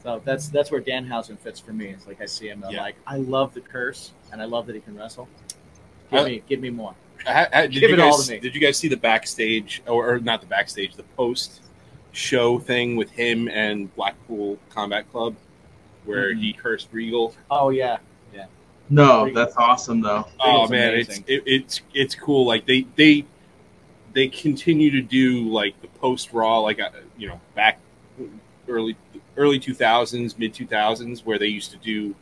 [0.04, 1.88] So that's that's where Danhausen fits for me.
[1.88, 2.64] It's like I see him.
[2.66, 2.82] I'm Yeah.
[2.82, 5.30] like, I love the curse, and I love that he can wrestle.
[6.12, 6.94] Give I- me give me more.
[7.26, 8.40] Ha- ha- did Give you it all guys, to me.
[8.40, 11.62] Did you guys see the backstage, or, or not the backstage, the post
[12.12, 15.36] show thing with him and Blackpool Combat Club,
[16.06, 16.40] where Mhm.
[16.42, 17.34] he cursed Regal?
[17.50, 17.98] Oh yeah,
[18.90, 20.28] no, that's awesome though.
[20.40, 22.46] Oh Regal's man, it's it, it's it's cool.
[22.46, 23.26] Like they they
[24.14, 27.80] they continue to do like the post Raw, like uh, you know back
[28.68, 28.98] early
[29.36, 32.16] early two thousands, mid two thousands, where they used to do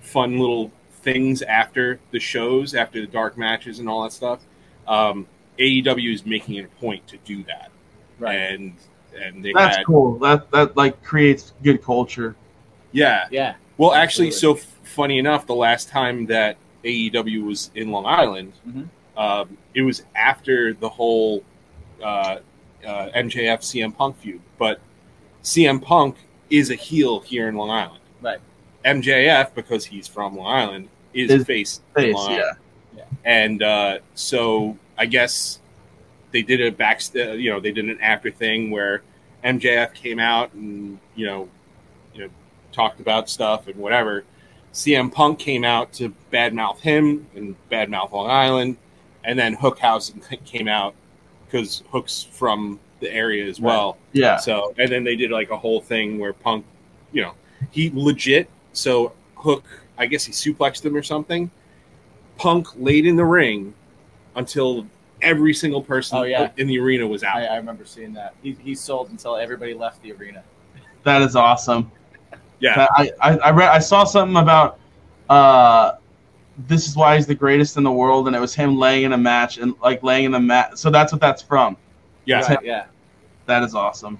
[0.00, 0.70] fun little
[1.02, 4.40] things after the shows, after the dark matches and all that stuff.
[4.86, 5.26] Um,
[5.58, 7.70] AEW is making it a point to do that,
[8.18, 8.34] right.
[8.34, 8.74] and
[9.18, 10.18] and they That's had cool.
[10.18, 12.36] That that like creates good culture.
[12.92, 13.26] yeah.
[13.30, 14.60] Yeah, Well, actually, Absolutely.
[14.62, 18.88] so funny enough, the last time that AEW was in Long Island, Mhm.
[19.16, 21.42] um, it was after the whole
[22.02, 22.38] uh,
[22.86, 24.40] uh, MJF CM Punk feud.
[24.58, 24.80] But
[25.42, 26.16] CM Punk
[26.50, 28.00] is a heel here in Long Island.
[28.20, 28.38] Right.
[28.84, 32.34] MJF, because he's from Long Island, is Is face in Face, yeah.
[32.34, 32.58] Island.
[33.24, 35.60] And uh, so I guess
[36.32, 39.02] they did a back, you know, they did an after thing where
[39.42, 41.48] MJF came out and you know,
[42.76, 44.24] talked about stuff and whatever.
[44.72, 48.76] CM Punk came out to badmouth him and badmouth Long Island,
[49.24, 50.94] and then Hookhausen came out
[51.46, 53.96] because Hook's from the area as well.
[54.12, 54.36] Yeah.
[54.36, 56.64] So, and then they did like a whole thing where Punk,
[57.12, 57.32] you know,
[57.70, 58.48] he legit.
[58.74, 59.64] So Hook,
[59.96, 61.50] I guess he suplexed him or something.
[62.36, 63.72] Punk laid in the ring
[64.34, 64.86] until
[65.22, 66.50] every single person Oh, yeah.
[66.58, 67.36] in the arena was out.
[67.36, 68.34] I, I remember seeing that.
[68.42, 70.42] He, he sold until everybody left the arena.
[71.04, 71.90] That is awesome.
[72.60, 74.78] Yeah, I I I, read, I saw something about
[75.28, 75.92] uh
[76.68, 79.12] this is why he's the greatest in the world, and it was him laying in
[79.12, 80.78] a match and like laying in the mat.
[80.78, 81.76] So that's what that's from.
[82.24, 82.40] yeah.
[82.40, 82.86] Right, yeah.
[83.44, 84.18] That is awesome.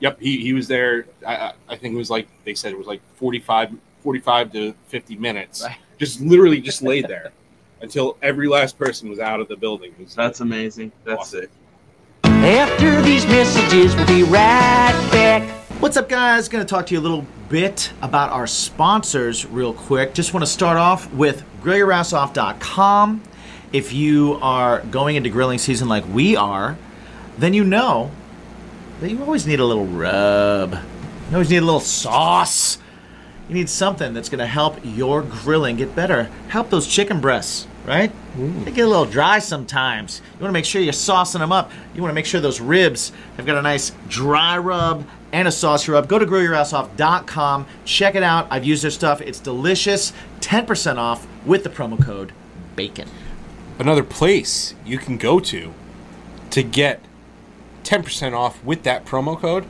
[0.00, 1.06] Yep, he, he was there.
[1.26, 4.74] I, I- I think it was like they said it was like 45, 45 to
[4.88, 5.62] fifty minutes.
[5.64, 5.76] Right.
[5.98, 7.30] Just literally just laid there
[7.80, 9.94] until every last person was out of the building.
[10.00, 10.90] Was- That's amazing.
[11.04, 11.40] That's Awesome.
[11.42, 11.50] sick.
[12.24, 15.42] After these messages, we'll be right back.
[15.80, 16.48] What's up, guys?
[16.48, 20.12] Going to talk to you a little bit about our sponsors, real quick.
[20.12, 23.22] Just want to start off with grillyourassoff.com.
[23.72, 26.76] If you are going into grilling season like we are,
[27.38, 28.10] then you know
[28.98, 30.72] that you always need a little rub.
[30.72, 32.78] You always need a little sauce.
[33.48, 36.24] You need something that's going to help your grilling get better.
[36.48, 38.10] Help those chicken breasts, right?
[38.36, 38.64] Mm.
[38.64, 40.22] They get a little dry sometimes.
[40.34, 41.70] You want to make sure you're saucing them up.
[41.94, 45.52] You want to make sure those ribs have got a nice dry rub and a
[45.52, 46.08] saucy rub.
[46.08, 47.66] Go to grillyourassoff.com.
[47.84, 48.46] Check it out.
[48.50, 49.20] I've used their stuff.
[49.20, 50.12] It's delicious.
[50.40, 52.32] 10% off with the promo code
[52.76, 53.08] BACON.
[53.78, 55.74] another place you can go to
[56.50, 57.00] to get
[57.82, 59.64] 10% off with that promo code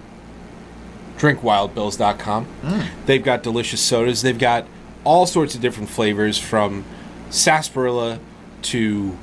[1.16, 2.86] drinkwildbills.com mm.
[3.06, 4.66] they've got delicious sodas they've got
[5.04, 6.84] all sorts of different flavors from
[7.30, 8.20] sarsaparilla
[8.62, 9.16] to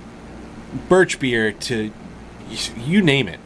[0.90, 1.92] birch beer to
[2.76, 3.40] you name it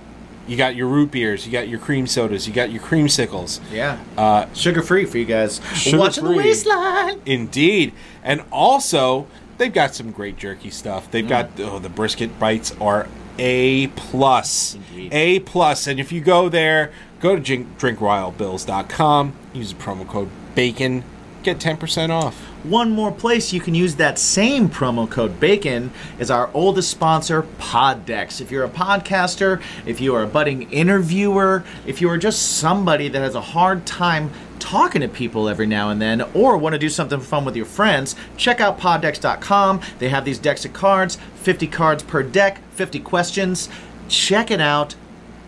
[0.49, 3.59] you got your root beers you got your cream sodas you got your cream creamsicles
[3.71, 3.97] Yeah.
[4.17, 5.61] uh, Sugar free for you guys.
[5.75, 7.21] Sugar Watching the waistline.
[7.25, 11.09] Indeed, and also they've got some great jerky stuff.
[11.11, 13.07] They've got oh, the brisket bites are
[13.37, 15.13] a plus, Indeed.
[15.13, 15.87] a plus.
[15.87, 21.03] And if you go there, go to drink, drinkwildbills.com, use the promo code BACON,
[21.49, 22.35] get ten percent off.
[22.63, 27.43] One more place you can use that same promo code BACON is our oldest sponsor,
[27.57, 28.41] Poddex.
[28.41, 33.07] If you're a podcaster, if you are a budding interviewer, if you are just somebody
[33.07, 36.79] that has a hard time talking to people every now and then, or want to
[36.79, 39.81] do something fun with your friends, check out poddex.com.
[39.99, 43.69] They have these decks of cards, 50 cards per deck, 50 questions.
[44.09, 44.95] Check it out.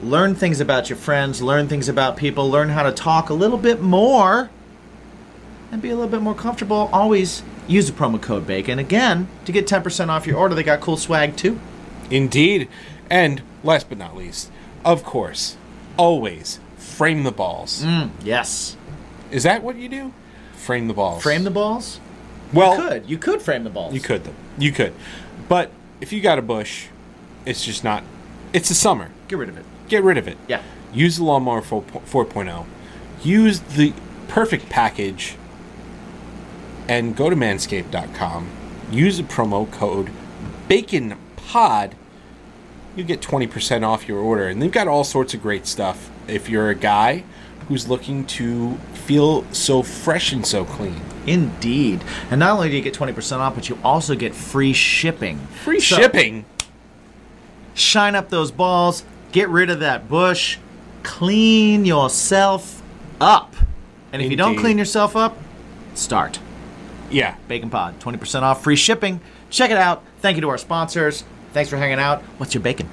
[0.02, 3.58] Learn things about your friends, learn things about people, learn how to talk a little
[3.58, 4.50] bit more
[5.72, 8.80] and be a little bit more comfortable, always use the promo code BACON.
[8.80, 11.60] Again, to get 10% off your order, they got cool swag too.
[12.10, 12.68] Indeed,
[13.10, 14.52] and last but not least,
[14.84, 15.58] of course,
[15.98, 17.84] always frame the balls.
[17.84, 18.76] Mm, yes.
[19.32, 20.14] Is that what you do?
[20.54, 21.24] Frame the balls.
[21.24, 22.00] Frame the balls?
[22.54, 22.76] well.
[22.76, 23.10] you could.
[23.10, 23.94] You could frame the balls.
[23.94, 24.36] You could, though.
[24.58, 24.94] You could.
[25.48, 26.88] But if you got a bush,
[27.46, 28.04] it's just not.
[28.54, 29.10] It's the summer.
[29.28, 29.66] Get rid of it.
[29.88, 30.38] Get rid of it.
[30.48, 30.62] Yeah.
[30.94, 32.66] Use the Lawnmower 4 4.0.
[33.24, 33.94] Use the
[34.28, 35.38] perfect package
[36.88, 38.50] and go to manscaped.com
[38.92, 40.12] use the promo code
[40.68, 41.96] Bacon Pod.
[42.96, 44.48] You get 20% off your order.
[44.48, 46.10] And they've got all sorts of great stuff.
[46.28, 47.24] If you're a guy
[47.68, 52.04] who's looking to feel so fresh and so clean, Indeed.
[52.30, 55.40] And not only do you get 20% off, but you also get free shipping.
[55.64, 56.46] free So- shipping.
[57.74, 60.58] Shine up those balls, get rid of that bush,
[61.04, 62.82] clean yourself
[63.22, 63.56] up.
[64.12, 65.38] And if you don't clean yourself up,
[65.94, 66.40] start.
[67.12, 67.36] Yeah.
[67.48, 69.20] Bacon Pod, 20% off, free shipping.
[69.50, 70.04] Check it out.
[70.20, 71.24] Thank you to our sponsors.
[71.54, 72.22] Thanks for hanging out.
[72.38, 72.90] What's your bacon?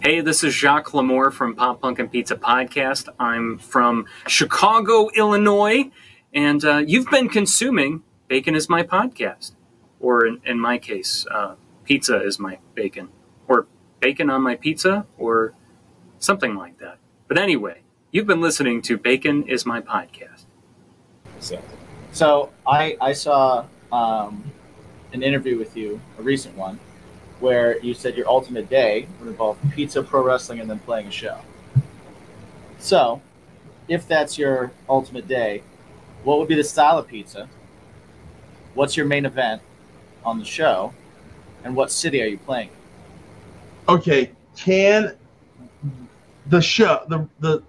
[0.00, 3.08] Hey, this is Jacques Lamour from Pop Punk and Pizza Podcast.
[3.18, 5.90] I'm from Chicago, Illinois,
[6.32, 9.52] and uh, you've been consuming Bacon is My Podcast.
[9.98, 13.08] Or in, in my case, uh, Pizza is My Bacon.
[13.48, 13.66] Or
[13.98, 15.54] Bacon on My Pizza, or
[16.18, 16.98] something like that.
[17.26, 17.80] But anyway,
[18.12, 20.44] you've been listening to Bacon is My Podcast.
[21.40, 21.60] So,
[22.16, 24.42] So I I saw um,
[25.12, 26.80] an interview with you, a recent one,
[27.40, 31.10] where you said your ultimate day would involve pizza, pro wrestling, and then playing a
[31.10, 31.38] show.
[32.78, 33.20] So,
[33.88, 35.62] if that's your ultimate day,
[36.24, 37.50] what would be the style of pizza?
[38.72, 39.60] What's your main event
[40.24, 40.94] on the show?
[41.64, 42.70] And what city are you playing?
[43.90, 45.14] Okay, can
[46.46, 47.62] the show the the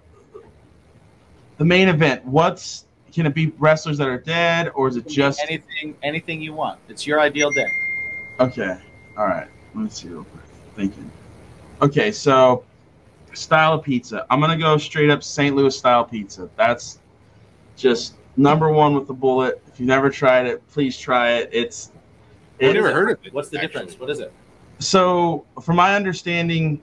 [1.58, 2.24] the main event?
[2.24, 6.52] What's can it be wrestlers that are dead, or is it just anything anything you
[6.52, 6.78] want?
[6.88, 7.70] It's your ideal day.
[8.40, 8.78] okay?
[9.16, 10.44] All right, let me see real quick.
[10.76, 11.10] Thinking.
[11.82, 12.64] Okay, so
[13.34, 14.26] style of pizza.
[14.30, 15.54] I'm gonna go straight up St.
[15.54, 16.48] Louis style pizza.
[16.56, 17.00] That's
[17.76, 19.62] just number one with the bullet.
[19.68, 21.50] If you've never tried it, please try it.
[21.52, 21.92] It's
[22.60, 23.32] I've never heard of it.
[23.32, 23.68] What's the actually.
[23.68, 24.00] difference?
[24.00, 24.32] What is it?
[24.80, 26.80] so from my understanding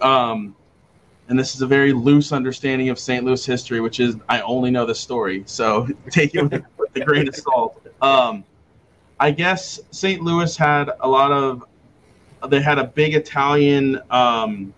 [0.00, 0.56] um
[1.28, 4.70] and this is a very loose understanding of st louis history which is i only
[4.70, 7.86] know the story so take it with, with a grain of salt.
[8.00, 8.44] Um
[9.20, 11.64] i guess st louis had a lot of
[12.48, 14.72] they had a big italian um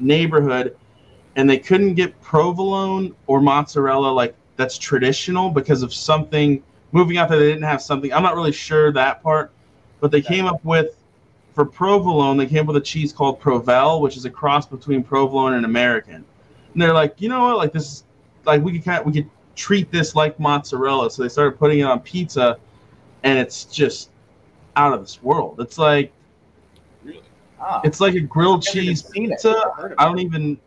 [0.00, 0.76] neighborhood
[1.36, 7.28] and they couldn't get provolone or mozzarella like that's traditional because of something moving out
[7.28, 9.52] there they didn't have something i'm not really sure that part
[10.00, 10.96] but they came up with
[11.56, 15.02] for provolone, they came up with a cheese called Provel, which is a cross between
[15.02, 16.16] provolone and American.
[16.16, 18.04] And they're like, you know what, like this,
[18.44, 21.10] like we could kind of, we could treat this like mozzarella.
[21.10, 22.58] So they started putting it on pizza,
[23.22, 24.10] and it's just
[24.76, 25.58] out of this world.
[25.58, 26.12] It's like
[27.02, 27.22] Really?
[27.58, 29.52] Ah, it's like a grilled cheese pizza.
[29.52, 30.58] Never heard of I don't even.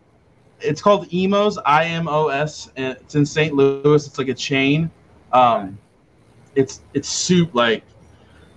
[0.59, 3.53] It's called Imo's, I M O S, and it's in St.
[3.53, 4.07] Louis.
[4.07, 4.89] It's like a chain.
[5.33, 5.77] Um,
[6.55, 7.83] it's it's soup like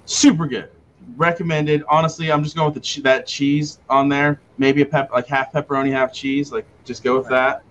[0.06, 0.70] super good.
[1.16, 1.82] Recommended.
[1.88, 4.40] Honestly, I'm just going with the che- that cheese on there.
[4.58, 6.52] Maybe a pep like half pepperoni, half cheese.
[6.52, 7.62] Like just go with that.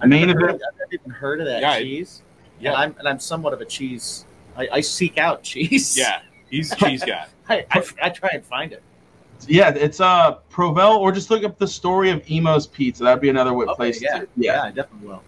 [0.00, 0.62] I've Main never, event.
[0.66, 2.22] I've never even heard of that Yeah, I- cheese.
[2.58, 2.70] yeah.
[2.70, 4.24] And I'm, and I'm somewhat of a cheese.
[4.56, 5.96] I, I seek out cheese.
[5.96, 6.20] Yeah.
[6.50, 7.26] He's a cheese guy.
[7.48, 8.82] I, I, I try and find it.
[9.48, 13.04] Yeah, it's uh Provel, or just look up the story of Imo's Pizza.
[13.04, 14.02] That'd be another Okay, place.
[14.02, 14.62] yeah, to, yeah, yeah.
[14.64, 15.22] I definitely will.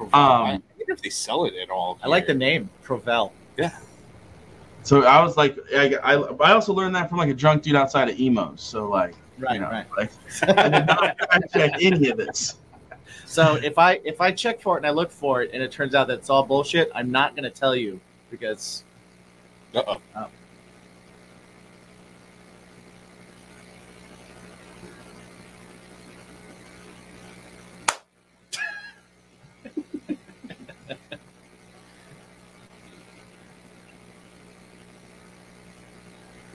[0.00, 1.98] I Um, wonder if they sell it at all.
[2.02, 2.38] I like the here.
[2.38, 3.30] name Provel.
[4.82, 7.76] So I was like, I, I, I also learned that from like a drunk dude
[7.76, 8.60] outside of Imo's.
[8.60, 9.86] So like, Right, you know, right.
[9.96, 10.10] like
[10.42, 11.16] I did not
[11.52, 12.58] check any of this.
[13.24, 15.72] So if I if I check for it and I look for it and it
[15.72, 18.84] turns out that it's all bullshit, I'm not going to tell you because
[19.74, 20.00] Uh-oh.
[20.16, 20.26] Oh.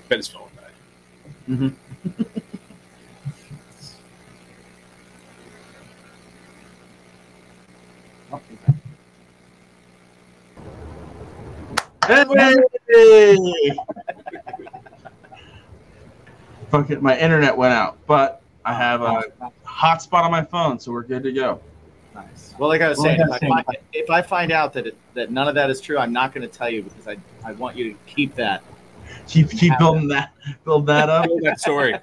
[0.10, 1.74] Bet his phone died.
[12.90, 13.74] Hey!
[16.70, 19.24] Fuck it, my internet went out, but I have a
[19.66, 21.62] hotspot on my phone, so we're good to go.
[22.14, 22.54] nice.
[22.58, 24.74] Well, like I was Well, saying, if I I, gotta find, if I find out
[24.74, 27.08] that it, that none of that is true, I'm not going to tell you because
[27.08, 27.18] I
[27.48, 28.64] I want you to keep that.
[29.28, 30.34] Keep keep building that
[30.64, 31.26] build that up.
[31.28, 31.96] Tell that story.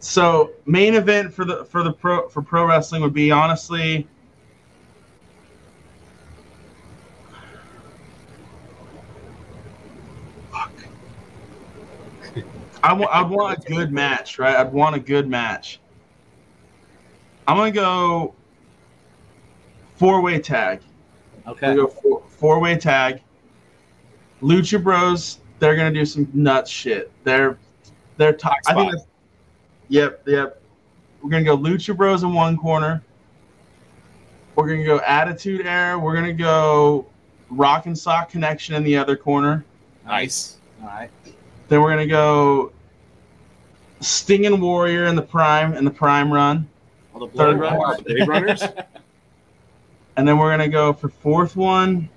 [0.00, 4.06] So main event for the for the pro for pro wrestling would be honestly.
[10.50, 10.72] Fuck.
[12.82, 14.56] I want I'd want a good match, right?
[14.56, 15.80] I'd want a good match.
[17.46, 18.34] I'm gonna go
[19.96, 20.80] four way tag.
[21.46, 21.66] Okay.
[21.68, 23.20] I'm go four, four way tag.
[24.40, 27.12] Lucha Bros, they're gonna do some nuts shit.
[27.22, 27.56] They're
[28.16, 28.56] they're top.
[28.66, 28.92] I think.
[28.92, 29.06] spot.
[29.88, 30.60] Yep, yep.
[31.22, 33.02] We're gonna go Lucha Bros in one corner.
[34.56, 35.98] We're gonna go Attitude Era.
[35.98, 37.06] We're gonna go
[37.50, 39.64] Rock and Sock Connection in the other corner.
[40.06, 40.56] Nice.
[40.82, 41.10] All right.
[41.68, 42.72] Then we're gonna go
[44.00, 46.68] Sting and Warrior in the prime in the prime run,
[47.12, 47.72] Well, the Third Blade.
[47.72, 48.62] Runners- The Blade Runners.
[50.16, 52.08] and then we're gonna go for fourth one.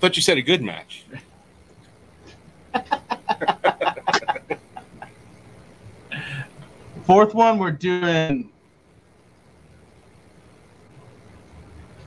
[0.00, 1.04] Thought you said a good match.
[7.04, 8.50] Fourth one, we're doing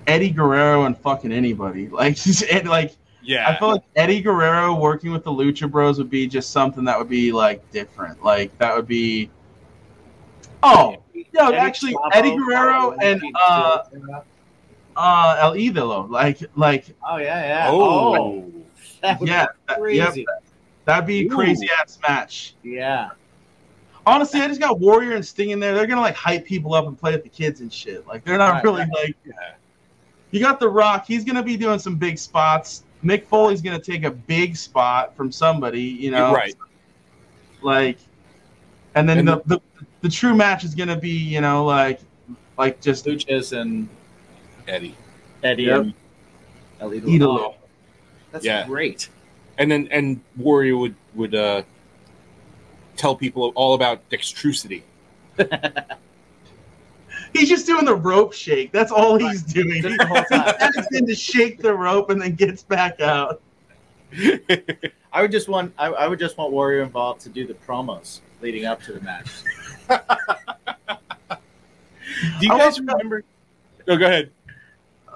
[0.07, 1.87] Eddie Guerrero and fucking anybody.
[1.91, 3.49] Like, just, like Yeah.
[3.49, 6.97] I feel like Eddie Guerrero working with the Lucha Bros would be just something that
[6.97, 8.23] would be like different.
[8.23, 9.29] Like that would be.
[10.63, 10.97] Oh,
[11.33, 13.83] no, Eddie actually, Chavo, Eddie Guerrero and uh,
[14.95, 16.09] uh, El Idolo.
[16.09, 17.69] Like, like, oh yeah, yeah.
[17.69, 18.51] oh.
[19.01, 20.25] that would yeah, be that- yep, crazy.
[20.85, 22.55] That'd be a crazy ass match.
[22.63, 23.09] Yeah.
[24.07, 25.73] Honestly, I just got Warrior and Sting in there.
[25.73, 28.05] They're gonna like hype people up and play with the kids and shit.
[28.07, 28.91] Like, they're not Right, really right.
[28.93, 29.15] like.
[29.25, 29.33] Yeah.
[30.31, 31.05] You got The Rock.
[31.07, 32.83] He's gonna be doing some big spots.
[33.03, 35.81] Mick Foley's gonna take a big spot from somebody.
[35.81, 36.53] You know, right.
[37.61, 37.97] like
[38.95, 39.61] and then And the, the
[40.01, 41.99] the true match is gonna be you know like
[42.57, 43.89] like just Luchas and
[44.67, 44.95] Eddie.
[45.43, 45.79] Eddie Yep.
[45.81, 45.93] and
[46.79, 47.05] El Idolo.
[47.19, 47.53] Idolo.
[48.31, 48.65] That's Yeah.
[48.67, 49.09] great.
[49.57, 51.63] And then and Warrior would would uh,
[52.95, 54.83] tell people all about dextrosity.
[57.33, 60.55] he's just doing the rope shake that's all he's doing Just the whole time.
[60.73, 63.41] he's in to shake the rope and then gets back out
[65.11, 68.21] I would just want I, I would just want Warrior involved to do the promos
[68.41, 69.29] leading up to the match.
[72.39, 73.23] Do you I guys remember?
[73.87, 74.31] No, go ahead.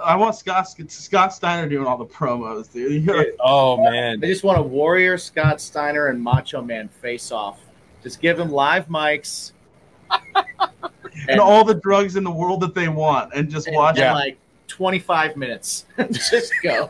[0.04, 4.24] I want scott scott steiner doing all the promos dude You gotta- Oh man.
[4.24, 7.60] I just want a Warrior, Scott Steiner, and Macho Man face off.
[8.04, 9.52] Just give them live mics.
[11.28, 14.08] and all the drugs in the world that they want and just and- watch and
[14.08, 14.38] it like
[14.68, 15.86] 25 minutes.
[16.12, 16.90] just go.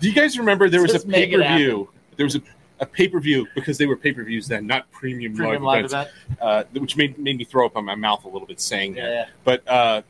[0.00, 1.88] Do you guys remember there was Just a pay per view?
[2.16, 2.42] There was a,
[2.80, 5.82] a pay per view because they were pay per views then, not premium, Premium live
[5.82, 6.40] live events, event.
[6.40, 9.02] uh, which made made me throw up on my mouth a little bit saying that.
[9.02, 9.26] Yeah, yeah.
[9.44, 10.02] But uh,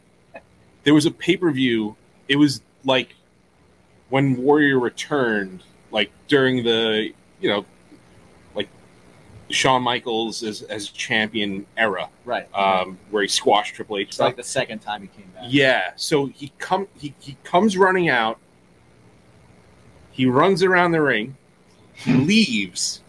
[0.88, 1.94] there was a pay per view.
[2.28, 3.14] It was like
[4.08, 7.12] when Warrior returned, like during the
[7.42, 7.66] you know,
[8.54, 8.70] like
[9.50, 12.48] Shawn Michaels as as champion era, Right.
[12.54, 14.08] um, where he squashed Triple H.
[14.08, 15.44] it's like the second time he came back.
[15.48, 15.90] Yeah.
[15.96, 18.38] So he come he, he comes running out.
[20.10, 21.36] He runs around the ring,
[21.92, 23.02] he leaves,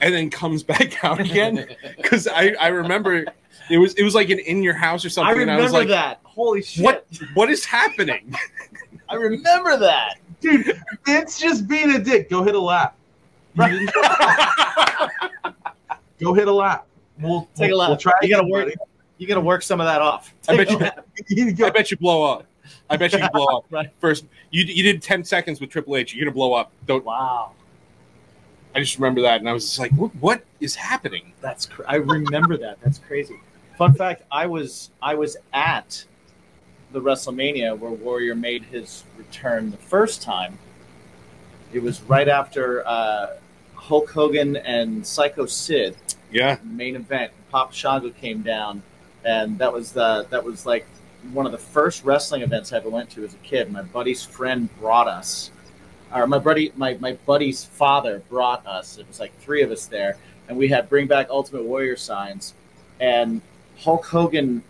[0.00, 1.66] and then comes back out again.
[1.98, 3.26] Because I, I remember
[3.68, 5.42] it was it was like an in your house or I something.
[5.42, 6.20] and I was remember like, that.
[6.36, 6.84] Holy shit.
[6.84, 8.32] what what is happening?
[9.08, 10.18] I remember that.
[10.40, 12.94] dude it's just being a dick go hit a lap
[13.56, 13.86] You
[16.20, 16.86] go hit a lap
[17.20, 17.88] we'll Take a we'll, lap.
[17.90, 18.66] we'll try You gotta work.
[18.66, 18.76] buddy.
[19.18, 20.34] You gotta work some of that off.
[20.48, 21.06] I bet you- lap.
[21.28, 22.44] You go- I bet you blow up.
[22.90, 23.64] I bet you can blow up.
[23.70, 23.90] Right.
[24.00, 26.14] First, you you did ten seconds with Triple H.
[26.14, 26.70] You're gonna blow up.
[26.86, 27.02] Don't.
[27.04, 27.52] Wow.
[28.74, 31.32] I just remember that, and I was just like, what, what is happening?
[31.40, 32.78] That's cr- I remember that.
[32.82, 33.40] That's crazy.
[33.78, 36.04] Fun fact: I was I was at
[36.96, 40.58] the WrestleMania where Warrior made his return the first time.
[41.74, 43.36] It was right after uh,
[43.74, 45.94] Hulk Hogan and Psycho Sid
[46.32, 46.56] Yeah.
[46.64, 47.32] main event.
[47.50, 48.82] Papa Shango came down,
[49.26, 50.86] and that was the that was like
[51.34, 53.70] one of the first wrestling events I ever went to as a kid.
[53.70, 55.50] My buddy's friend brought us,
[56.14, 58.96] or my buddy my my buddy's father brought us.
[58.96, 60.16] It was like three of us there,
[60.48, 62.54] and we had bring back Ultimate Warrior signs,
[63.00, 63.42] and
[63.76, 64.62] Hulk Hogan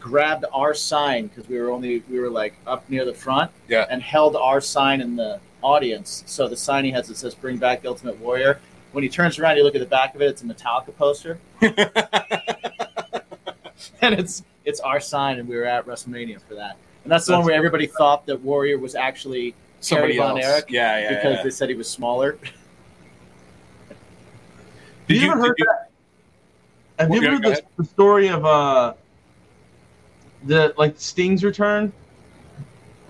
[0.00, 3.86] grabbed our sign because we were only we were like up near the front, Yeah.
[3.90, 6.22] and held our sign in the audience.
[6.26, 8.60] So the sign he has that says "Bring back the Ultimate Warrior."
[8.92, 10.26] When he turns around, you look at the back of it.
[10.26, 11.38] It's a Metallica poster,
[14.00, 16.76] and it's it's our sign, and we were at WrestleMania for that.
[17.04, 20.46] And that's the one where everybody thought that Warrior was actually Somebody Kerry Von else.
[20.46, 21.08] Erich, yeah, yeah.
[21.10, 21.42] because yeah.
[21.42, 22.38] they said he was smaller.
[25.06, 25.90] Did you, ever did heard that?
[26.98, 28.92] Have you ever heard the, the story of uh
[30.44, 31.92] the like Sting's return?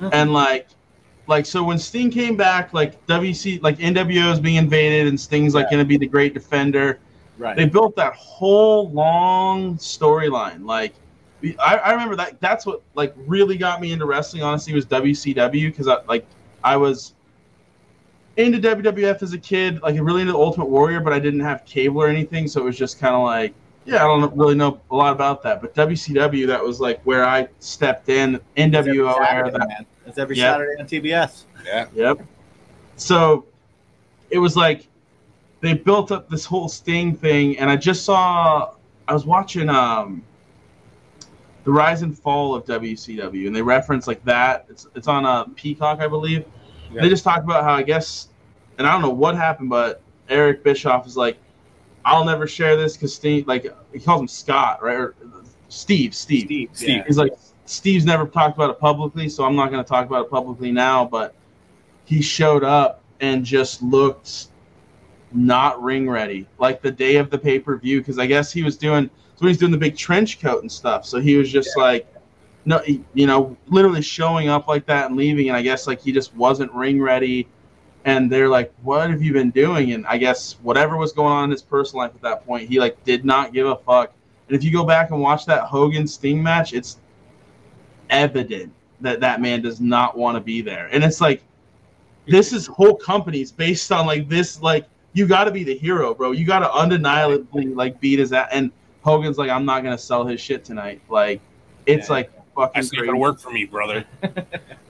[0.01, 0.11] Oh.
[0.13, 0.69] And like
[1.27, 5.55] like so when Sting came back, like WC like NWO is being invaded and Sting's
[5.55, 5.79] like Yeah.
[5.79, 6.99] gonna be the great defender.
[7.37, 7.57] Right.
[7.57, 10.65] They built that whole long storyline.
[10.65, 10.95] Like
[11.61, 15.67] I, I remember that that's what like really got me into wrestling honestly was WCW
[15.71, 16.27] because I like
[16.65, 17.15] I was
[18.37, 21.65] into WWF as a kid, like really into the Ultimate Warrior, but I didn't have
[21.65, 23.53] cable or anything, so it was just kind of like,
[23.89, 25.61] yeah, I don't really know a lot about that.
[25.61, 28.37] But WCW, that was like where I stepped in.
[28.57, 29.87] It's every NWO era, that, man.
[30.07, 30.53] It's every Yeah.
[30.53, 31.45] Saturday on TBS.
[31.65, 31.87] yeah.
[31.95, 32.21] yep.
[32.97, 33.47] So
[34.31, 34.87] it was like
[35.61, 38.75] they built up this whole Sting thing, and I just saw
[39.07, 40.23] I was watching um
[41.65, 44.67] the rise and fall of WCW, and they reference like that.
[44.69, 46.45] It's it's on a Peacock, I believe.
[46.93, 47.03] Yeah.
[47.03, 48.29] They just talk about how I guess
[48.79, 51.37] and I don't know what happened, but Eric Bischoff is like,
[52.09, 54.97] I'll never share this because Steve, like, he calls him Scott, right?
[54.97, 55.15] Or
[55.69, 56.47] Steve, Steve.
[56.47, 56.71] Steve.
[56.73, 56.89] Steve.
[56.89, 57.05] yeah.
[57.07, 57.35] He's like,
[57.67, 60.73] Steve's never talked about it publicly, so I'm not going to talk about it publicly
[60.73, 61.05] now.
[61.05, 61.35] But
[62.07, 64.49] he showed up and just looked
[65.33, 68.63] not ring ready, like the day of the pay per view, because I guess he
[68.63, 71.05] was doing so he's doing the big trench coat and stuff.
[71.05, 72.07] So he was just like,
[72.65, 72.83] no,
[73.15, 76.35] you know, literally showing up like that and leaving, and I guess like he just
[76.35, 77.47] wasn't ring ready.
[78.05, 81.45] And they're like, "What have you been doing?" And I guess whatever was going on
[81.45, 84.13] in his personal life at that point, he like did not give a fuck.
[84.49, 86.97] And if you go back and watch that Hogan Sting match, it's
[88.11, 90.89] evident that that man does not want to be there.
[90.93, 91.43] And it's like,
[92.27, 94.61] this is whole companies based on like this.
[94.63, 96.33] Like, you got to be the hero, bro.
[96.33, 98.49] You got to undeniably like beat his ass.
[98.53, 98.71] And
[99.03, 101.01] Hogan's like, I'm not gonna sell his shit tonight.
[101.09, 101.41] Like,
[101.87, 102.13] it's Yeah.
[102.15, 103.07] like fucking That's not crazy.
[103.07, 104.05] gonna work for me, brother.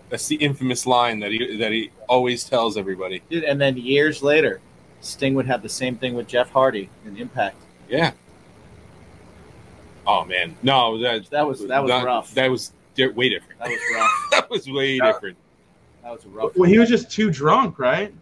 [0.08, 3.22] That's the infamous line that he that he always tells everybody.
[3.30, 4.60] Dude, and then years later,
[5.00, 7.56] Sting would have the same thing with Jeff Hardy in Impact.
[7.88, 8.12] Yeah.
[10.06, 12.34] Oh man, no, that That was that was rough.
[12.34, 13.58] That was di- way different.
[13.60, 14.10] That was rough.
[14.30, 15.12] That was way Yeah.
[15.12, 15.36] different.
[16.02, 16.56] That was rough.
[16.56, 18.14] Well, he was just too drunk, right?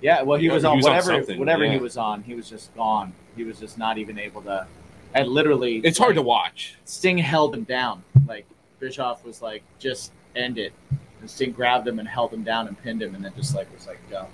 [0.00, 2.22] Yeah, well, he Yeah, was he on was on whatever something, whatever he was on.
[2.22, 3.12] He was just gone.
[3.34, 4.66] He was just not even able to.
[5.14, 6.76] And literally, It's hard to watch.
[6.84, 8.04] Sting held him down.
[8.28, 8.46] Like
[8.78, 10.72] Bischoff was like, "Just end it,"
[11.20, 13.72] and Sting grabbed him and held him down and pinned him, and then just like
[13.74, 14.26] was like, "Go."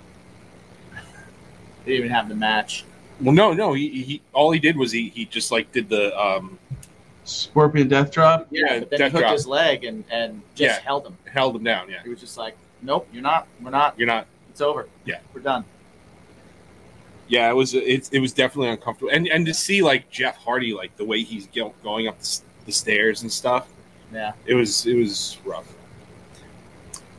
[1.85, 2.85] They didn't even have the match.
[3.21, 3.73] Well, no, no.
[3.73, 6.57] He, he all he did was he he just like did the um
[7.25, 8.47] Scorpion Death Drop.
[8.51, 9.33] Yeah, but then death he hooked drop.
[9.33, 10.85] his leg and and just Yeah.
[10.85, 11.17] held him.
[11.25, 11.89] held him down.
[11.89, 13.47] Yeah, He was just like, "Nope, you're not.
[13.61, 13.97] We're not.
[13.97, 14.27] you're not.
[14.49, 14.87] It's over.
[15.05, 15.19] Yeah.
[15.33, 15.63] we're done."
[17.27, 20.73] Yeah, it was it, it was definitely uncomfortable, and and to see like Jeff Hardy
[20.73, 23.67] like the way he's going up the, the stairs and stuff.
[24.13, 25.65] Yeah, It was it was rough.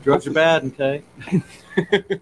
[0.04, 0.64] Drugs are bad.
[0.66, 1.02] Okay.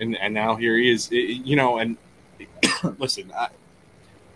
[0.00, 1.10] and and now here he is.
[1.12, 1.96] It- it- you know, and
[2.98, 3.48] listen, I,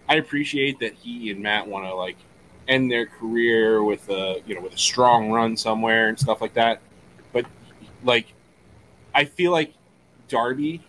[0.08, 2.16] I appreciate that he and Matt want to like
[2.68, 6.54] end their career with a you know with a strong run somewhere and stuff like
[6.54, 6.80] that.
[7.32, 7.46] But
[8.04, 8.26] like,
[9.14, 9.74] I feel like
[10.28, 10.82] Darby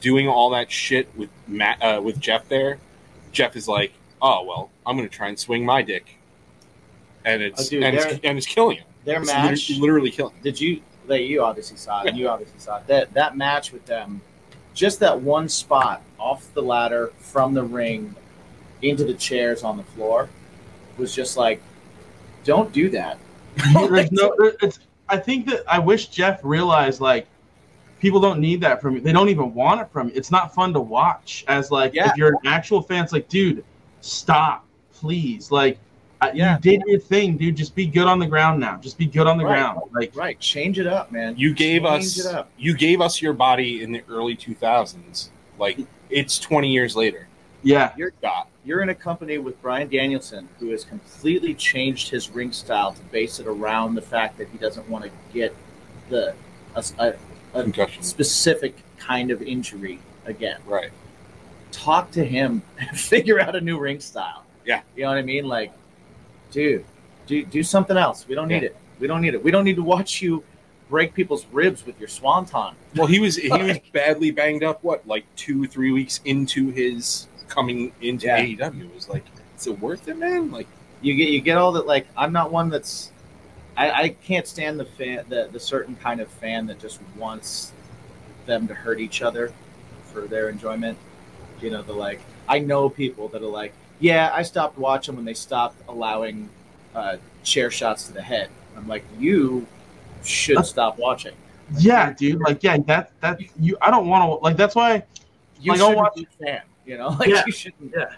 [0.00, 2.78] doing all that shit with Matt uh, with Jeff there.
[3.32, 3.92] Jeff is like,
[4.22, 6.18] oh well, I'm gonna try and swing my dick,
[7.24, 8.86] and it's Oh, dude, and, it's, and it's killing him.
[9.08, 9.70] Their It's match.
[9.70, 10.34] literally, literally killing.
[10.42, 10.82] Did you?
[11.06, 12.14] Like, you obviously saw it.
[12.14, 12.86] You obviously saw it.
[12.86, 14.20] That that match with them,
[14.74, 18.14] just that one spot off the ladder from the ring
[18.82, 20.28] into the chairs on the floor,
[20.98, 21.62] was just like,
[22.44, 23.18] don't do that.
[23.72, 27.26] There's no, it's, I think that I wish Jeff realized like
[28.00, 29.00] people don't need that from you.
[29.00, 30.14] They don't even want it from you.
[30.14, 31.46] It's not fun to watch.
[31.48, 32.10] As like Yeah.
[32.10, 33.64] if you're an actual fan, it's like, dude,
[34.02, 35.50] stop, please.
[35.50, 35.78] Like I-
[36.34, 36.54] Yeah.
[36.56, 37.56] you did your thing, dude.
[37.56, 38.76] Just be good on the ground now.
[38.78, 39.60] Just be good on the Right.
[39.60, 39.80] ground.
[39.94, 41.34] Like Right, change it up, man.
[41.36, 42.50] You gave Change us it up.
[42.58, 45.30] you gave us your body in the early 2000s.
[45.58, 45.78] Like
[46.10, 47.28] it's 20 years later.
[47.62, 48.48] yeah, You're Scott.
[48.64, 53.02] you're in a company with Bryan Danielson, who has completely changed his ring style to
[53.12, 55.54] base it around the fact that he doesn't want to get
[56.08, 56.34] the
[56.76, 57.14] a, a,
[57.54, 60.58] a specific kind of injury again.
[60.66, 60.90] Right.
[61.72, 64.44] talk to him and figure out a new ring style.
[64.64, 64.80] Yeah.
[64.96, 65.46] You know what I mean?
[65.46, 65.72] Like,
[66.50, 66.84] dude,
[67.26, 68.26] do do something else.
[68.28, 68.68] We don't need Yeah.
[68.70, 68.76] it.
[69.00, 69.42] We don't need it.
[69.44, 70.42] We don't need to watch you
[70.90, 72.74] break people's ribs with your swanton.
[72.96, 74.82] Well, he was he was badly banged up.
[74.82, 78.38] What, like two, three weeks into his coming into Yeah.
[78.40, 78.84] AEW?
[78.84, 79.24] It was like,
[79.58, 80.50] is it worth it, man?
[80.50, 80.66] Like,
[81.02, 81.86] You get you get all that.
[81.86, 83.12] Like, I'm not one that's.
[83.76, 87.72] I, I can't stand the fan the the certain kind of fan that just wants
[88.46, 89.52] them to hurt each other
[90.12, 90.98] for their enjoyment.
[91.60, 92.20] You know, the like.
[92.48, 96.48] I know people that are like, yeah, I stopped watching when they stopped allowing
[96.94, 98.50] uh, chair shots to the head.
[98.76, 99.66] I'm like, you
[100.24, 101.34] should stop watching.
[101.78, 102.40] yeah, dude.
[102.40, 103.76] Like yeah, that that you.
[103.82, 104.56] I don't want to like.
[104.56, 105.02] That's why
[105.60, 106.62] You Like, I'll shouldn't watch- be a fan.
[106.86, 107.42] You know, like Yeah.
[107.46, 107.92] you shouldn't.
[107.96, 108.10] Yeah.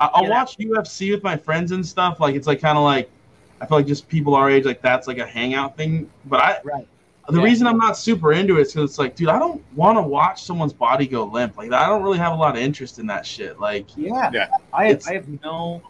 [0.00, 0.30] I- I'll Yeah.
[0.30, 2.20] watch UFC with my friends and stuff.
[2.20, 3.10] Like it's like kind of like
[3.60, 6.08] I feel like just people our age like that's like a hangout thing.
[6.26, 6.86] But I Right.
[7.28, 7.44] The Yeah.
[7.44, 10.02] reason I'm not super into it is because it's like, dude, I don't want to
[10.02, 11.56] watch someone's body go limp.
[11.56, 13.60] Like I don't really have a lot of interest in that shit.
[13.60, 14.30] Like Yeah.
[14.32, 14.48] Yeah.
[14.72, 15.82] I have, I have no.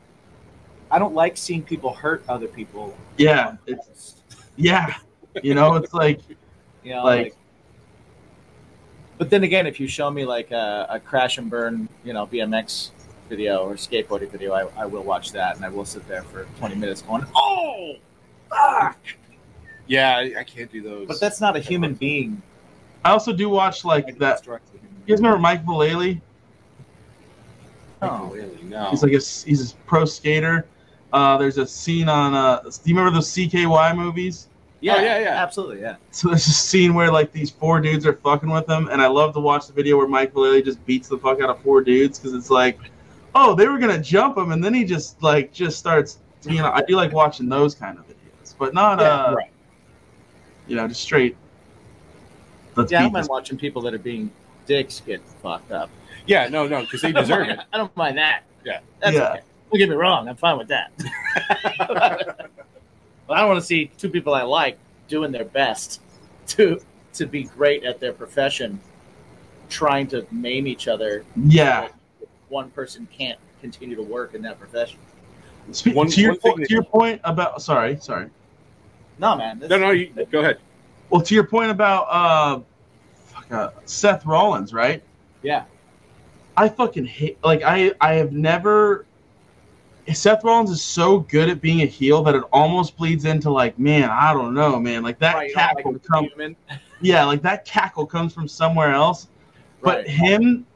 [0.90, 2.94] I don't like seeing people hurt other people.
[3.16, 4.16] yeah, it's
[4.56, 4.94] yeah,
[5.42, 6.20] you know, it's like
[6.84, 7.36] yeah, Like- like,
[9.18, 12.26] But then again, if you show me like a, a crash and burn, you know,
[12.26, 12.90] BMX
[13.28, 16.44] video or skateboarding video, I, I will watch that and I will sit there for
[16.58, 17.94] 20 minutes going, oh,
[18.50, 18.98] fuck.
[19.92, 21.06] Yeah, I, I can't do those.
[21.06, 22.40] But that's not a human being.
[23.04, 24.36] I also do watch I like can that.
[24.36, 26.20] construct a human You guys remember Mike Vallely?
[28.00, 28.34] Oh.
[28.64, 28.90] no.
[28.90, 29.16] He's like a
[29.48, 30.66] he's a pro skater.
[31.12, 32.32] Uh, there's a scene on.
[32.34, 34.48] Uh, do you remember those CKY movies?
[34.80, 35.42] Yeah, Oh, yeah, yeah.
[35.42, 35.96] absolutely, yeah.
[36.10, 39.06] So there's a scene where like these four dudes are fucking with him, and I
[39.06, 41.82] love to watch the video where Mike Vallely just beats the fuck out of four
[41.82, 42.78] dudes because it's like,
[43.34, 46.18] oh, they were gonna jump him, and then he just like just starts.
[46.44, 49.51] You know, I do like watching those kind of videos, but not uh, right.
[50.66, 51.36] You know, just straight.
[52.76, 53.28] Let's Yeah, I don't mind this.
[53.30, 54.30] watching people that are being
[54.66, 55.90] dicks get fucked up.
[56.26, 57.58] Yeah, no, no, because they deserve it.
[57.72, 58.44] I don't mind that.
[58.64, 58.80] Yeah.
[59.00, 59.30] That's Yeah.
[59.30, 59.40] okay.
[59.70, 60.92] Don't get me wrong, I'm fine with that.
[61.78, 66.00] but I don't want to see two people I like doing their best
[66.48, 66.80] to
[67.14, 68.80] to be great at their profession,
[69.68, 71.24] trying to maim each other.
[71.36, 71.88] Yeah.
[72.48, 74.98] One person can't continue to work in that profession.
[75.72, 78.28] Spe- One- to your one thing po- that- to your point about sorry, sorry.
[79.22, 79.58] No, man.
[79.60, 80.58] this- No, no, you, go ahead.
[81.08, 82.60] Well, to your point about uh,
[83.14, 85.02] fuck, uh, Seth Rollins, right?
[85.42, 85.64] Yeah.
[86.56, 87.38] I fucking hate.
[87.44, 89.06] Like I, I have never.
[90.12, 93.78] Seth Rollins is so good at being a heel that it almost bleeds into like,
[93.78, 95.02] man, I don't know, man.
[95.04, 96.56] Like that Right, you don't like cackle comes, human.
[97.00, 99.28] yeah, like that cackle comes from somewhere else.
[99.80, 100.08] But Right.
[100.08, 100.66] him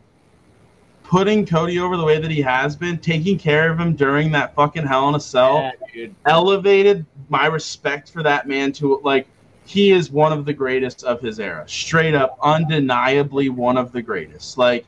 [1.09, 4.55] putting Cody over the way that he has been, taking care of him during that
[4.55, 9.27] fucking Hell in a Cell, Yeah, elevated my respect for that man to like
[9.65, 14.01] he is one of the greatest of his era straight up undeniably one of the
[14.01, 14.85] greatest like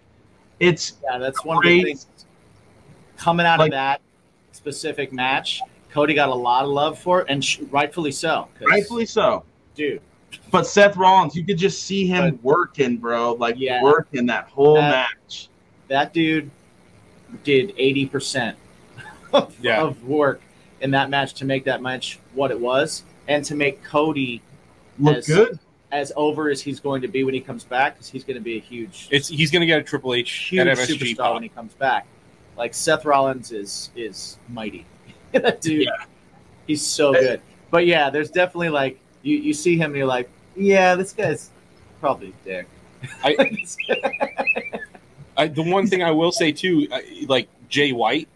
[0.60, 2.06] it's Yeah, that's one of the things
[3.16, 4.00] coming out Like- of that
[4.52, 5.60] specific match.
[5.90, 8.48] Cody got a lot of love for it, and sh- rightfully so.
[8.60, 9.44] rightfully so
[9.74, 10.00] dude.
[10.50, 13.82] but Seth Rollins you could just see him working bro like Yeah.
[13.82, 15.48] working that whole That- match
[15.88, 16.50] That dude
[17.44, 18.56] did eighty percent
[19.32, 19.82] of, Yeah.
[19.82, 20.40] of work
[20.80, 24.40] in that match to make that match what it was, and to make Cody
[24.98, 25.58] look As- good
[25.90, 28.42] as over as he's going to be when he comes back, because he's going to
[28.42, 31.34] be a huge, It's he's gonna get a Triple H huge superstar pop.
[31.34, 32.06] when he comes back.
[32.58, 34.84] Like Seth Rollins is is mighty.
[35.32, 35.88] that dude,
[36.66, 37.40] he's so good.
[37.70, 41.50] But yeah, there's definitely like you you see him and you're like, yeah, this guy's
[42.00, 42.68] probably a dick.
[43.24, 43.34] I,
[45.38, 46.88] I, the one thing I will say too,
[47.26, 48.28] like Jay White,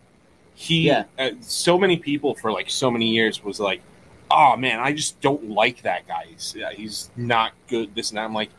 [0.54, 1.04] he Yeah.
[1.18, 3.82] uh, so many people for like so many years was like,
[4.30, 6.26] oh man, I just don't like that guy.
[6.30, 7.94] He's, uh, he's not good.
[7.94, 8.24] This and that.
[8.24, 8.50] I'm like,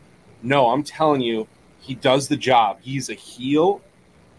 [0.44, 1.48] no, I'm telling you,
[1.80, 2.80] he does the job.
[2.82, 3.82] He's a heel.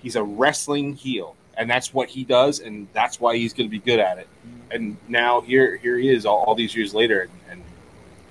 [0.01, 3.71] He's a wrestling heel, and that's what he does, and that's why he's going to
[3.71, 4.29] be good at it.
[4.71, 7.63] And now here, here he is, all, all these years later, and, and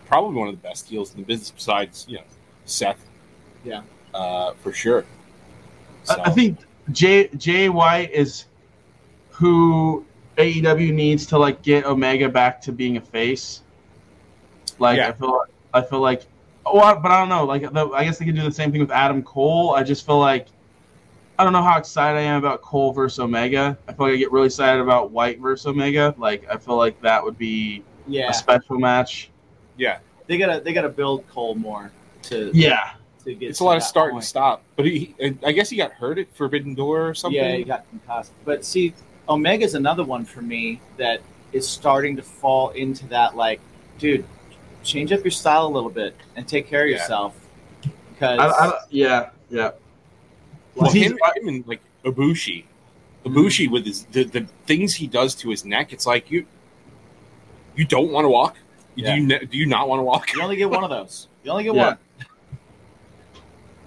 [0.06, 2.24] probably one of the best heels in the business besides you know
[2.66, 3.04] Seth.
[3.66, 3.82] Yeah.
[4.14, 5.04] uh, for sure.
[6.10, 6.60] I, I think
[6.92, 8.46] Jay Jay White is
[9.30, 10.06] who
[10.38, 13.62] AEW needs to like get Omega back to being a face.
[14.80, 15.10] Like Yeah.
[15.10, 16.24] I feel like I feel like
[16.66, 17.44] but I don't know.
[17.46, 19.76] Like the, I guess they could do the same thing with Adam Cole.
[19.76, 20.48] I just feel like
[21.38, 23.78] I don't know how excited I am about Cole versus Omega.
[23.88, 26.14] I feel like I get really excited about White versus Omega.
[26.18, 29.30] Like I feel like that would be Yeah, a special match.
[29.78, 31.92] yeah, they gotta they gotta build Cole more
[32.24, 32.94] to Yeah.
[33.26, 33.50] To get.
[33.50, 34.24] it's a to lot of start point.
[34.24, 34.64] and stop.
[34.76, 35.16] But he,
[35.46, 37.40] I guess he got hurt at Forbidden Door or something.
[37.40, 38.32] Yeah, he got concussed.
[38.46, 38.94] But see,
[39.28, 41.22] Omega's another one for me that
[41.52, 43.60] is starting to fall into that like,
[44.00, 44.26] dude,
[44.84, 46.98] change up your style a little bit and take care of Yeah.
[46.98, 47.36] yourself.
[48.14, 49.30] Because I, I, yeah.
[49.50, 49.72] Yeah.
[50.76, 52.66] well, He's- him, him and like Ibushi,
[53.26, 55.94] Ibushi with his the, the things he does to his neck.
[55.94, 56.46] It's like you,
[57.76, 58.58] you don't want to walk.
[58.96, 59.16] Yeah.
[59.16, 60.34] Do you ne- do you not want to walk?
[60.34, 61.28] you only get one of those.
[61.44, 61.86] You only get Yeah.
[61.88, 61.98] one.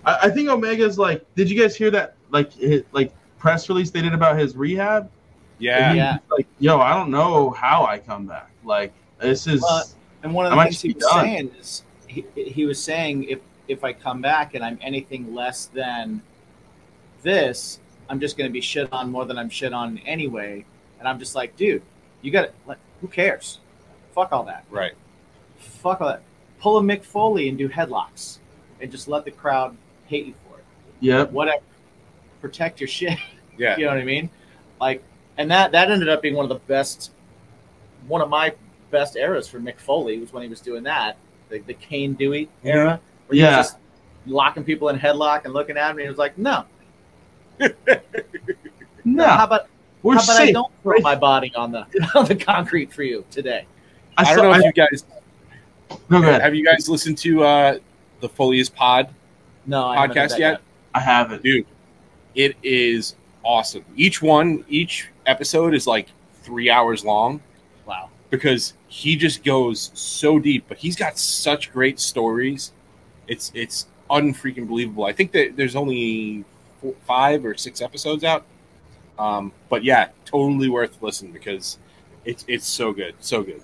[0.06, 1.22] I, I think Omega's like.
[1.34, 2.14] Did you guys hear that?
[2.30, 5.10] Like, his, like press release they did about his rehab.
[5.58, 6.18] Yeah, And Yeah.
[6.30, 8.50] Like, yo, I don't know how I come back.
[8.64, 9.60] Like, this is.
[9.62, 9.84] Well,
[10.22, 11.24] And one of the might things he was done.
[11.24, 15.66] saying is he, he was saying if if I come back and I'm anything less
[15.66, 16.22] than
[17.22, 20.64] this, I'm just going to be shit on more than I'm shit on anyway.
[20.98, 21.82] And I'm just like, dude,
[22.22, 22.50] you got to.
[22.66, 23.58] like, Who cares?
[24.14, 24.64] Fuck all that.
[24.70, 24.92] right.
[25.58, 26.22] Fuck all that.
[26.60, 28.38] Pull a Mick Foley and do headlocks,
[28.80, 29.76] and just let the crowd
[30.06, 30.64] hate you for it.
[31.00, 31.24] Yeah.
[31.24, 31.62] Whatever.
[32.40, 33.18] Protect your shit.
[33.58, 34.28] Yeah, You know what I mean?
[34.80, 35.02] Like,
[35.38, 37.10] and that that ended up being one of the best,
[38.06, 38.52] one of my
[38.90, 41.16] best eras for Mick Foley was when he was doing that,
[41.48, 43.56] the, the Cane Dewey era, where he Yeah.
[43.56, 43.78] was just
[44.26, 46.66] locking people in headlock and looking at him, and he was like, "No,
[49.04, 49.68] No, how about
[50.02, 53.24] we're how about I don't throw my body on the on the concrete for you
[53.30, 53.66] today?"
[54.18, 55.04] I, saw- don't know I- if you guys
[56.10, 56.42] no, go ahead.
[56.42, 57.78] have you guys listened to uh,
[58.20, 59.08] the Foley's Pod
[59.66, 60.60] No, I podcast that yet?
[60.94, 61.42] I haven't.
[61.42, 61.66] dude.
[62.34, 63.84] It is awesome.
[63.96, 66.08] Each one each episode is like
[66.42, 67.40] three hours long.
[67.86, 68.10] Wow.
[68.30, 72.72] because he just goes so deep but he's got such great stories.
[73.28, 75.04] It's it's unfreaking believable.
[75.04, 76.44] I think that there's only
[76.80, 78.44] four, five or six episodes out.
[79.18, 81.78] Um, but yeah totally worth listening because
[82.24, 83.62] it's it's so good so good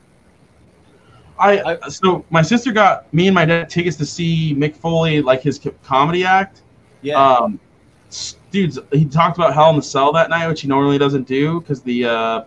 [1.38, 5.42] I, so my sister got me and my dad tickets to see Mick Foley like
[5.42, 6.62] his comedy act.
[7.00, 7.20] Yeah.
[7.20, 7.58] Um,
[8.50, 11.60] dudes, he talked about Hell in the Cell that night, which he normally doesn't do
[11.60, 12.44] because the uh,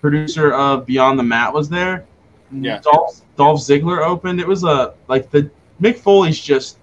[0.00, 2.04] producer of Beyond the Mat was there.
[2.52, 2.80] Yeah.
[2.80, 4.40] Dolph, Dolph Ziggler opened.
[4.40, 5.50] It was a like the
[5.80, 6.78] Mick Foley's just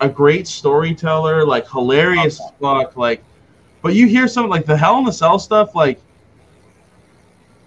[0.00, 2.96] a great storyteller, like hilarious as fuck.
[2.96, 3.24] Like,
[3.82, 6.00] but you hear some like the Hell in the Cell stuff, like.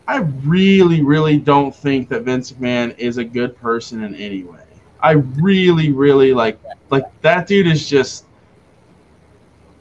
[0.07, 4.61] I really, really don't think that Vince McMahon is a good person in any way.
[5.01, 8.25] I really, really like like that dude is just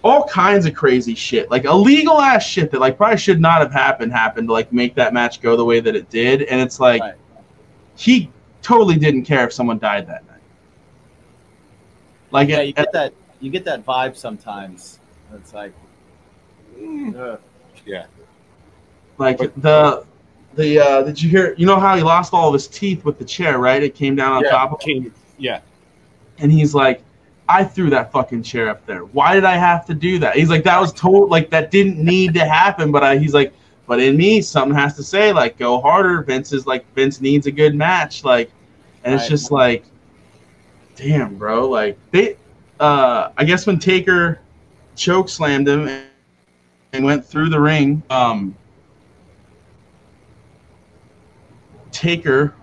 [0.03, 3.73] all kinds of crazy shit, like illegal ass shit that like probably should not have
[3.73, 6.81] happened happened to like make that match go the way that it did, and it's
[6.81, 7.15] like Right.
[7.97, 8.31] he
[8.63, 10.41] totally didn't care if someone died that night.
[12.33, 13.13] Like, yeah, and- you get that.
[13.41, 14.99] You get that vibe sometimes.
[15.35, 15.73] It's like,
[16.79, 17.39] mm.
[17.85, 18.07] yeah.
[19.19, 20.07] like But- the
[20.57, 21.55] the uh, did you hear?
[21.59, 23.83] You know how he lost all of his teeth with the chair, right?
[23.83, 25.13] It came down on Yeah, top of him.
[25.39, 25.61] yeah,
[26.39, 27.03] and he's like,
[27.49, 29.01] I threw that fucking chair up there.
[29.01, 30.37] Why did I have to do that?
[30.37, 32.93] He's like, that was total, like that didn't need to happen.
[32.93, 33.55] But I, he's like,
[33.87, 36.23] but in me, something has to say, like, go harder.
[36.23, 38.53] Vince is like, Vince needs a good match, like,
[39.05, 39.87] and it's just like,
[40.97, 42.37] damn, bro, like they,
[42.81, 44.41] uh, I guess when Taker
[44.95, 48.57] choke slammed him and went through the ring, um,
[51.97, 52.55] Taker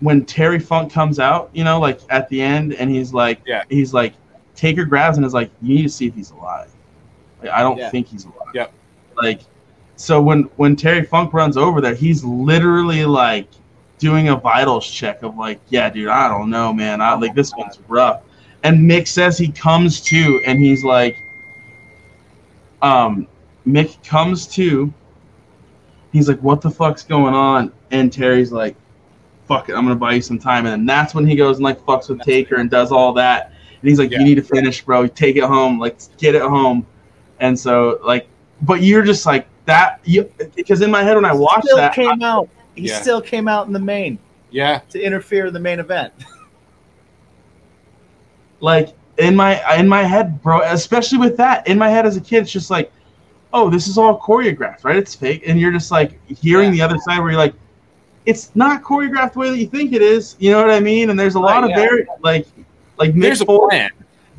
[0.00, 3.62] when Terry Funk comes out, you know, like at the end, and he's like, Yeah.
[3.70, 4.12] he's like,
[4.54, 6.70] Taker grabs and is like, you need to see if he's alive.
[7.40, 7.90] Like, I don't Yeah.
[7.90, 8.54] think he's alive.
[8.54, 8.72] Yep.
[9.16, 9.40] Like,
[9.96, 13.48] so when when Terry Funk runs over there, he's literally like
[13.98, 17.00] doing a vitals check of like, yeah, dude, I don't know, man.
[17.00, 18.22] I like this one's rough.
[18.64, 21.16] And Mick says he comes to, and he's like,
[22.82, 23.26] um,
[23.66, 24.92] Mick comes to.
[26.16, 27.72] He's like, what the fuck's going on?
[27.90, 28.74] And Terry's like,
[29.46, 30.64] fuck it, I'm gonna buy you some time.
[30.64, 33.52] And then that's when he goes and like fucks with Taker and does all that.
[33.80, 34.20] And he's like, Yeah.
[34.20, 35.06] you need to finish, bro.
[35.06, 35.78] Take it home.
[35.78, 36.86] Like, get it home.
[37.38, 38.28] And so, like,
[38.62, 40.00] but you're just like that.
[40.04, 42.48] You because in my head when I watched still that, came out.
[42.74, 43.00] He Yeah.
[43.02, 44.18] still came out in the main
[44.50, 46.14] yeah, to interfere in the main event.
[48.60, 50.62] like in my in my head, bro.
[50.62, 52.90] Especially with that in my head as a kid, it's just like,
[53.56, 54.96] oh, this is all choreographed, right?
[54.96, 57.54] It's fake, and you're just like hearing the other side where you're like,
[58.26, 60.36] it's not choreographed the way that you think it is.
[60.38, 61.10] You know what I mean?
[61.10, 61.76] And there's a lot Right, of yeah.
[61.76, 62.46] very like
[62.98, 63.90] like Mick there's a Foley- plan.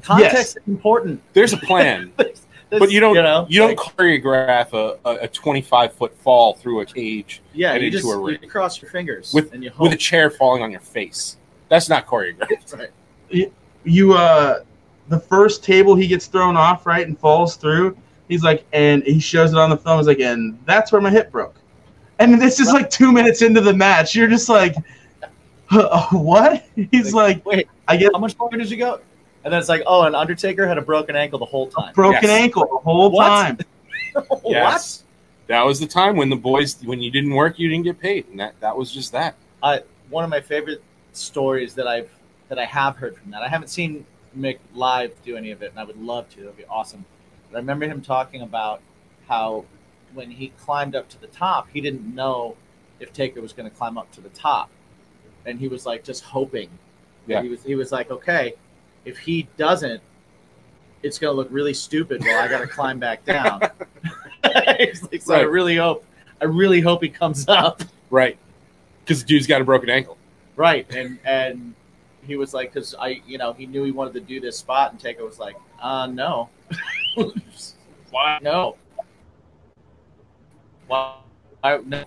[0.03, 0.49] Context Yes.
[0.51, 1.22] is important.
[1.34, 5.24] There's a plan, That's- but you don't You know, you don't like, choreograph a, a,
[5.24, 8.38] a 25 foot fall through a cage yeah, and you into just a ring.
[8.41, 9.84] you cross your fingers with and you hope.
[9.84, 11.38] with a chair falling on your face.
[11.70, 12.78] That's not choreographed.
[13.32, 13.51] Right.
[13.86, 14.59] you uh
[15.09, 17.97] the first table he gets thrown off right and falls through
[18.28, 21.10] he's like and he shows it on the film he's like and that's where my
[21.10, 21.56] hip broke
[22.20, 24.76] and this is like two minutes into the match you're just like
[26.12, 29.00] what he's like Wait, i guess how much longer did you go?
[29.44, 31.94] And then it's like, oh, and Undertaker had a broken ankle the whole time.
[31.94, 32.42] broken Yes.
[32.42, 33.28] ankle the whole What?
[33.30, 33.58] time
[34.46, 35.04] Yes.
[35.48, 38.28] That was the time when the boys, when you didn't work, you didn't get paid,
[38.28, 39.36] and that that was just that.
[39.64, 40.82] I one of my favorite
[41.14, 42.10] stories that I've
[42.50, 43.42] that I have heard from that.
[43.42, 44.06] I haven't seen
[44.38, 46.42] Mick live do any of it, and I would love to.
[46.42, 47.06] That'd be awesome.
[47.54, 48.82] I remember him talking about
[49.28, 49.66] how
[50.14, 52.56] when he climbed up to the top, he didn't know
[53.00, 54.70] if Taker was going to climb up to the top,
[55.45, 56.70] and he was like just hoping.
[57.26, 57.41] Yeah.
[57.41, 58.54] He was he was like, okay,
[59.06, 60.02] if he doesn't,
[61.04, 62.22] it's going to look really stupid.
[62.24, 63.62] Well, I got to climb back down.
[64.43, 66.06] Like, so I really hope.
[66.41, 67.82] I really hope he comes up.
[68.10, 68.38] Right.
[69.04, 70.18] Because the dude's got a broken ankle.
[70.58, 71.76] Right, and and
[72.24, 74.91] he was like, because I, you know, he knew he wanted to do this spot,
[74.91, 76.50] and Taker was like, uh, no,
[78.11, 78.76] why no?
[80.88, 81.15] Why?
[81.61, 82.03] why no?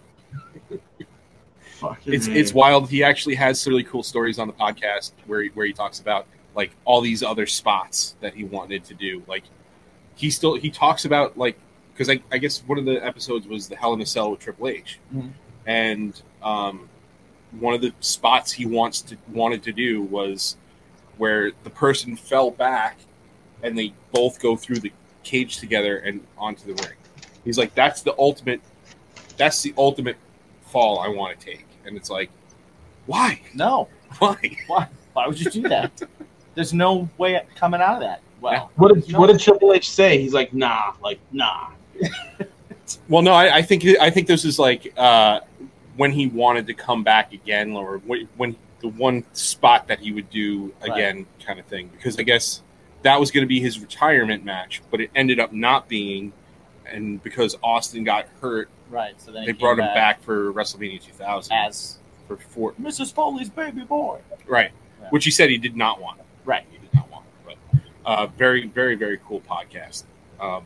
[2.06, 2.32] It's A.
[2.32, 2.90] it's wild.
[2.90, 6.00] He actually has some really cool stories on the podcast where he, where he talks
[6.00, 9.22] about like all these other spots that he wanted to do.
[9.26, 9.44] Like
[10.14, 11.58] he still he talks about like
[11.92, 14.40] because I, I guess one of the episodes was the Hell in a Cell with
[14.40, 15.30] Triple H, Mhm.
[15.66, 16.88] and um,
[17.58, 20.56] one of the spots he wants to wanted to do was
[21.18, 22.98] where the person fell back
[23.62, 24.92] and they both go through the
[25.23, 26.97] cage together and onto the ring.
[27.45, 28.61] He's like, that's the ultimate.
[29.37, 30.16] That's the ultimate
[30.66, 32.31] fall I want to take, and it's like,
[33.07, 33.41] why?
[33.55, 34.37] no, Why?
[34.66, 36.03] why Why would you do that?
[36.55, 38.21] There's no way coming out of that.
[38.41, 41.71] Well, what did there's no- what did triple h say he's like nah like nah
[43.09, 45.41] Well, no, I, I think I think this is like uh,
[45.97, 50.12] when he wanted to come back again, or when, when the one spot that he
[50.12, 51.89] would do again, kind of thing.
[51.89, 52.62] Because I guess
[53.03, 56.32] that was going to be his retirement match, but it ended up not being,
[56.86, 59.20] and because Austin got hurt, right?
[59.20, 61.53] So then they brought came him back for WrestleMania 2000.
[61.53, 61.98] as
[62.28, 62.72] for four.
[62.74, 63.12] Mrs.
[63.12, 64.20] Foley's baby boy.
[64.46, 64.70] Right.
[65.01, 65.09] Yeah.
[65.11, 66.20] Which he said he did not want.
[66.44, 66.64] Right.
[66.70, 67.24] He did not want.
[67.44, 67.57] But
[68.05, 70.05] uh, very, very, very cool podcast.
[70.40, 70.64] Um,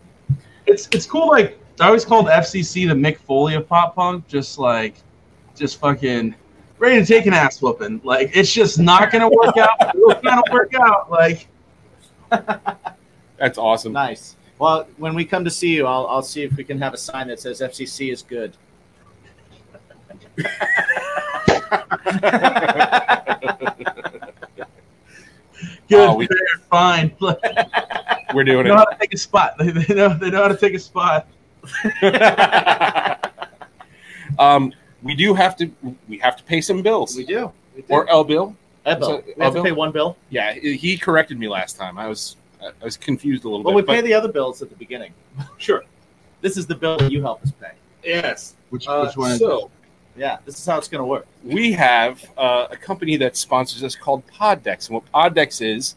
[0.67, 1.29] It's it's cool.
[1.29, 4.27] Like I always called FCC the Mick Foley of pop punk.
[4.29, 4.97] Just like,
[5.55, 6.35] just fucking
[6.79, 8.01] ready to take an ass whooping.
[8.05, 9.77] Like it's just not gonna work out.
[9.95, 11.11] It's gonna work out.
[11.11, 11.49] Like
[13.39, 13.93] that's awesome.
[13.93, 14.37] Nice.
[14.59, 16.99] Well, when we come to see you, I'll, I'll see if we can have a
[16.99, 18.57] sign that says FCC is good.
[25.89, 26.39] good, Oh, we- fair,
[26.71, 27.15] fine.
[28.35, 29.55] We're doing they know how to take a spot.
[29.59, 31.29] They, they know they know how to take a spot.
[34.39, 34.73] um,
[35.03, 35.71] we do have to.
[36.09, 37.17] We have to pay some bills.
[37.17, 37.53] We do.
[37.77, 37.87] We do.
[37.91, 38.57] Or L bill.
[38.87, 39.09] Ed bill.
[39.09, 40.17] so- we have Ed to pay one bill.
[40.31, 41.99] Yeah, he corrected me last time.
[41.99, 43.67] I was I was confused a little bit.
[43.67, 43.89] Well, we bit.
[43.89, 45.13] pay the other bills at the beginning.
[45.59, 45.83] sure.
[46.41, 47.73] This is the bill that you help us pay.
[48.03, 48.55] Yes.
[48.71, 49.39] Which Uh, which one?
[49.39, 49.71] So
[50.17, 51.27] Yeah, this is how it's going to work.
[51.43, 55.97] we have uh, a company that sponsors us called Poddex, and what Poddex is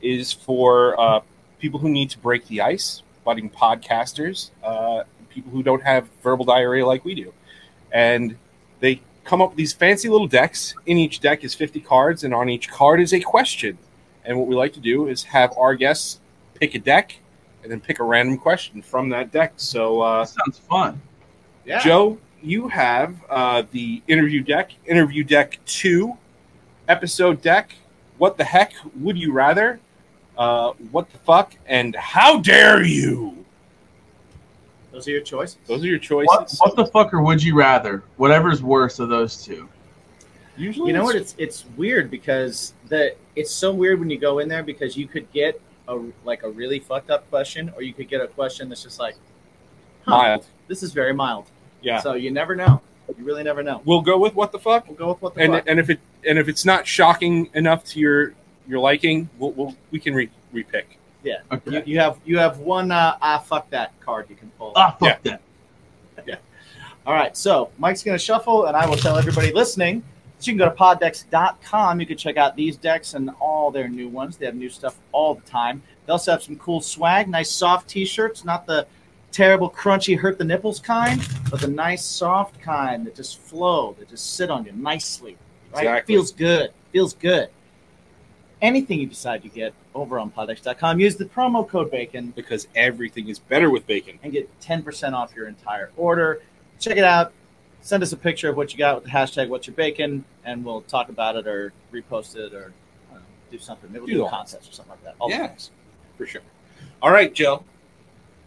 [0.00, 1.20] is for uh,
[1.58, 6.44] people who need to break the ice, budding podcasters, uh, people who don't have verbal
[6.44, 7.32] diarrhea like we do,
[7.92, 8.36] and
[8.80, 10.74] they come up with these fancy little decks.
[10.86, 13.76] In each deck is 50 cards, and on each card is a question.
[14.24, 16.20] And what we like to do is have our guests
[16.54, 17.18] pick a deck
[17.62, 19.52] and then pick a random question from that deck.
[19.56, 21.00] So, uh, that sounds fun.
[21.66, 21.80] Yeah.
[21.80, 26.16] Joe, you have uh, the interview deck, interview deck two,
[26.88, 27.74] episode deck.
[28.16, 29.78] What the heck would you rather?
[30.38, 31.54] Uh, what the fuck?
[31.66, 33.44] And how dare you?
[34.98, 35.58] Those are your choices.
[35.68, 36.26] Those are your choices.
[36.26, 38.02] What what the fuck or would you rather?
[38.16, 39.68] Whatever's worse of those two.
[40.56, 41.14] Usually, You know what?
[41.14, 44.96] it's- It's it's weird because the it's so weird when you go in there because
[44.96, 48.26] you could get a like a really fucked up question, or you could get a
[48.26, 49.14] question that's just like,
[50.04, 50.46] huh, mild.
[50.66, 51.46] this is very mild.
[51.80, 52.80] Yeah, So you never know.
[53.16, 53.80] You really never know.
[53.84, 54.86] we'll go with what the fuck.
[54.88, 55.64] We'll go with what the And fuck.
[55.68, 58.34] and if it and if it's not shocking enough to your
[58.66, 60.84] your liking, we'll, we'll we can re repick.
[61.50, 61.70] Okay.
[61.70, 64.72] You, you have you have one uh, ah fuck that card you can pull.
[64.76, 65.40] ah, fuck that.
[66.26, 66.36] Yeah.
[67.06, 70.02] All right, so Mike's going to shuffle, and I will tell everybody listening
[70.36, 72.00] that you can go to poddex.com.
[72.00, 74.36] You can check out these decks and all their new ones.
[74.36, 75.80] They have new stuff all the time.
[76.04, 78.86] They also have some cool swag, nice soft t shirts, not the
[79.30, 84.08] terrible, crunchy, hurt the nipples kind, but the nice, soft kind that just flow, that
[84.08, 85.36] just sit on you nicely.
[85.72, 85.82] Right?
[85.82, 86.14] Exactly.
[86.14, 86.72] Feels good.
[86.92, 87.48] Feels good.
[88.60, 93.28] Anything you decide to get over on poddex.com, use the promo code BACON Because everything
[93.28, 94.18] is better with bacon.
[94.22, 96.42] and get 10% off your entire order.
[96.80, 97.32] Check it out.
[97.80, 100.64] Send us a picture of what you got with the hashtag what's your bacon, and
[100.64, 102.72] we'll talk about it or repost it or
[103.10, 103.90] I don't know, do something.
[103.92, 105.14] Maybe we'll Do do, all a contest or something like that.
[105.20, 105.46] All the Yeah.
[105.46, 105.70] things.
[106.16, 106.42] For sure.
[107.00, 107.62] All right, Joe.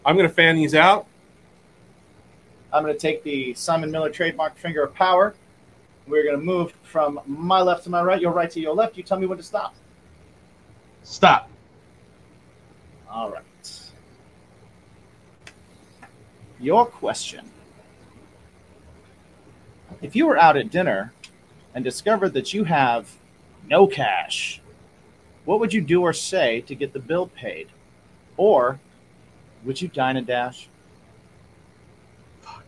[0.04, 1.06] I'm going to fan these out.
[2.72, 5.34] I'm going to take the Simon Miller trademark finger of power.
[6.06, 8.96] We're going to move from my left to my right, your right to your left.
[8.96, 9.74] You tell me when to stop.
[11.02, 11.50] Stop.
[13.10, 13.42] All right.
[16.58, 17.50] Your question.
[20.00, 21.12] If you were out at dinner
[21.74, 23.10] and discovered that you have
[23.68, 24.60] no cash,
[25.44, 27.68] what would you do or say to get the bill paid?
[28.36, 28.80] Or
[29.64, 30.68] would you dine and dash?
[32.40, 32.64] Fuck.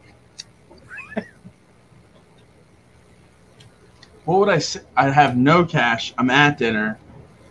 [4.25, 4.81] What would I say?
[4.97, 6.15] I have no cash.
[6.19, 6.99] I'm at dinner,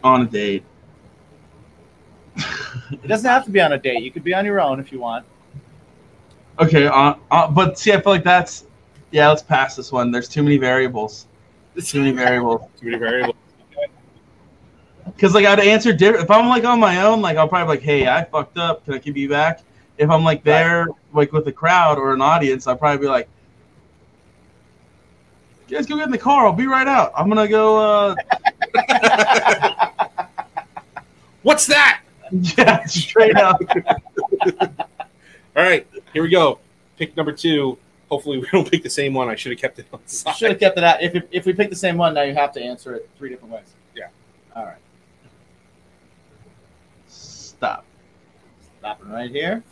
[0.04, 0.64] on a date.
[3.04, 4.01] It doesn't have to be on a date.
[4.01, 5.26] You could be on your own if you want.
[6.60, 8.66] Okay, uh, uh, but see, I feel like that's
[9.12, 9.28] yeah.
[9.28, 10.12] Let's pass this one.
[10.12, 11.28] There's too many variables.
[11.84, 12.62] Too many variables.
[12.80, 13.36] Too many variables.
[15.06, 16.24] Because like I'd answer different.
[16.24, 18.86] If I'm like on my own, like I'll probably be like, "Hey, I fucked up.
[18.86, 19.62] Can I give you back?"
[19.97, 23.28] If I'm like there, like with a crowd or an audience, I'll probably be like,
[25.68, 26.45] "You guys go get in the car.
[26.45, 27.12] I'll be right out.
[27.18, 28.16] I'm gonna go." uh
[31.41, 32.04] What's that?
[32.57, 33.61] Yeah, straight up.
[35.55, 36.59] All right, here we go.
[36.97, 37.78] Pick number two.
[38.09, 39.30] Hopefully, we don't pick the same one.
[39.30, 39.99] I should have kept it on.
[40.07, 41.01] Should have kept it out.
[41.01, 43.30] If, if, if we pick the same one, now you have to answer it three
[43.30, 43.74] different ways.
[43.95, 44.07] Yeah.
[44.55, 44.78] All right.
[47.07, 47.86] Stop.
[48.80, 49.63] Stopping right here.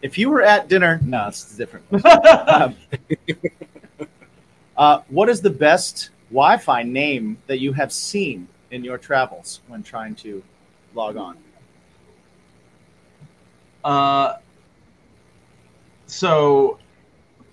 [0.00, 1.84] If you were at dinner, no, it's different.
[2.04, 2.76] Um,
[4.76, 9.82] uh, what is the best Wi-Fi name that you have seen in your travels when
[9.82, 10.42] trying to
[10.94, 11.36] log on?
[13.84, 14.36] Uh,
[16.06, 16.78] so,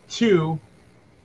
[0.09, 0.59] two,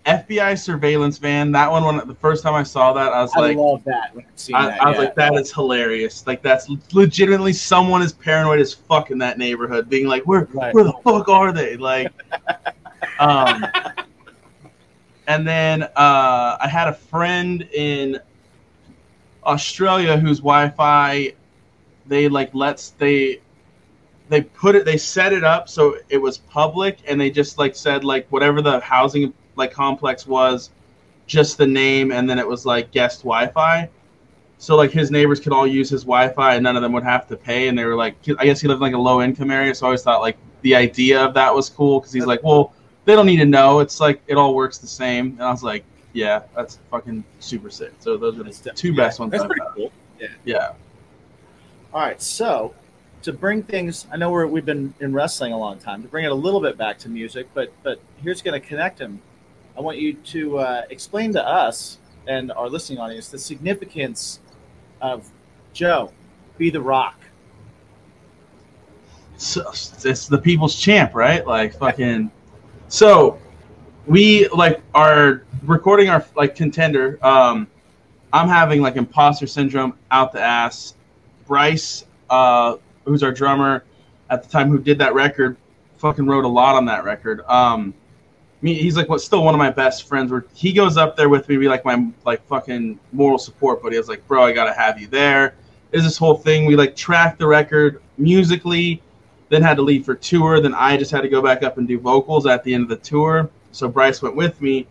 [0.06, 1.52] FBI surveillance van.
[1.52, 4.14] That one, when the first time I saw that, I was I like, love that.
[4.14, 4.24] When
[4.54, 4.82] I, that.
[4.82, 5.02] I was yeah.
[5.02, 6.26] like, that is hilarious.
[6.26, 10.74] Like, that's legitimately someone is paranoid as fuck in that neighborhood, being like, where, Right.
[10.74, 11.76] where the fuck are they?
[11.76, 12.12] Like,
[13.18, 13.64] um,
[15.26, 18.18] and then uh, I had a friend in
[19.44, 21.32] Australia whose Wi-Fi
[22.06, 23.40] they like lets they
[24.28, 27.74] they put it they set it up so it was public and they just like
[27.74, 30.70] said like whatever the housing like complex was
[31.26, 33.88] just the name and then it was like guest wi-fi.
[34.58, 37.26] So like his neighbors could all use his wi-fi and none of them would have
[37.28, 39.50] to pay and they were like i guess he lived in like a low income
[39.50, 42.42] area so i always thought like the idea of that was cool because he's like
[42.42, 42.74] well
[43.04, 43.80] they don't need to know.
[43.80, 45.32] It's like it all works the same.
[45.32, 49.20] And i was like yeah that's fucking super sick so those are the two best
[49.20, 49.74] ones That's I've pretty had.
[49.74, 49.92] cool.
[50.44, 50.72] yeah
[51.92, 52.74] All right, so
[53.22, 56.00] to bring things, I know we're, we've been in wrestling a long time.
[56.02, 58.98] To bring it a little bit back to music, but but here's going to connect
[58.98, 59.20] them.
[59.76, 64.40] I want you to uh, explain to us and our listening audience the significance
[65.02, 65.28] of
[65.74, 66.12] Joe,
[66.58, 67.18] be the Rock.
[69.36, 71.46] so, it's the people's champ, right?
[71.46, 72.30] Like fucking.
[72.88, 73.38] So,
[74.06, 77.18] we like are recording our like contender.
[77.24, 77.66] Um,
[78.32, 80.94] I'm having like imposter syndrome out the ass.
[81.46, 83.84] Bryce, uh, who's our drummer
[84.30, 85.56] at the time, who did that record,
[85.98, 87.42] fucking wrote a lot on that record.
[87.48, 87.92] Um,
[88.62, 90.30] me, he's like what still one of my best friends.
[90.30, 93.96] Where he goes up there with me, be like my like fucking moral support buddy.
[93.96, 95.54] I was like, bro, I gotta have you there.
[95.90, 96.66] There's this whole thing.
[96.66, 99.02] We like tracked the record musically,
[99.48, 100.60] then had to leave for tour.
[100.60, 102.88] Then I just had to go back up and do vocals at the end of
[102.88, 103.50] the tour.
[103.72, 104.86] So Bryce went with me,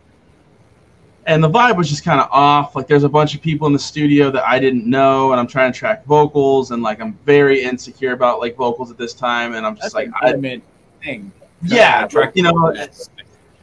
[1.25, 2.75] and the vibe was just kind of off.
[2.75, 5.47] Like there's a bunch of people in the studio that I didn't know, and I'm
[5.47, 9.53] trying to track vocals, and like I'm very insecure about like vocals at this time,
[9.53, 10.63] and I'm just That's like, I, admit
[11.03, 11.31] thing.
[11.63, 13.09] yeah, track you know, it's,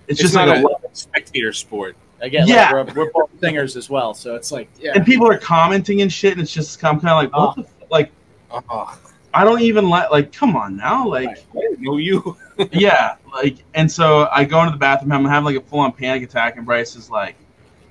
[0.07, 1.97] it's just not like a, a spectator sport.
[2.21, 2.71] Again, Yeah.
[2.73, 4.93] like we're, we're both singers as well, so it's like yeah.
[4.95, 7.63] and people are commenting and shit, and it's just I'm kind of like, what uh-huh.
[7.63, 8.11] the f- like.
[8.51, 8.99] Oh,
[9.37, 12.37] I don't even like like come on now like I know you.
[12.73, 15.93] yeah like and so I go into the bathroom I'm having like a full on
[15.93, 17.37] panic attack and Bryce is like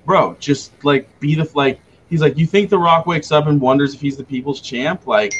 [0.06, 1.80] bro just like be the like
[2.10, 5.06] he's like you think the Rock wakes up and wonders if he's the people's champ?
[5.08, 5.34] Like,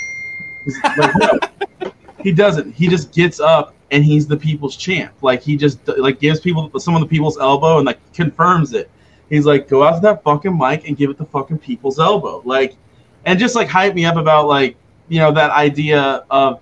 [0.98, 1.40] like no.
[2.24, 2.74] He doesn't.
[2.74, 5.14] He just gets up and he's the people's champ.
[5.22, 8.90] Like he just like gives people some of the people's elbow and like confirms it.
[9.30, 12.42] He's like go out to that fucking mic and give it the fucking people's elbow.
[12.44, 12.78] Like
[13.26, 14.76] and just like hype me up about like
[15.08, 16.62] you know that idea of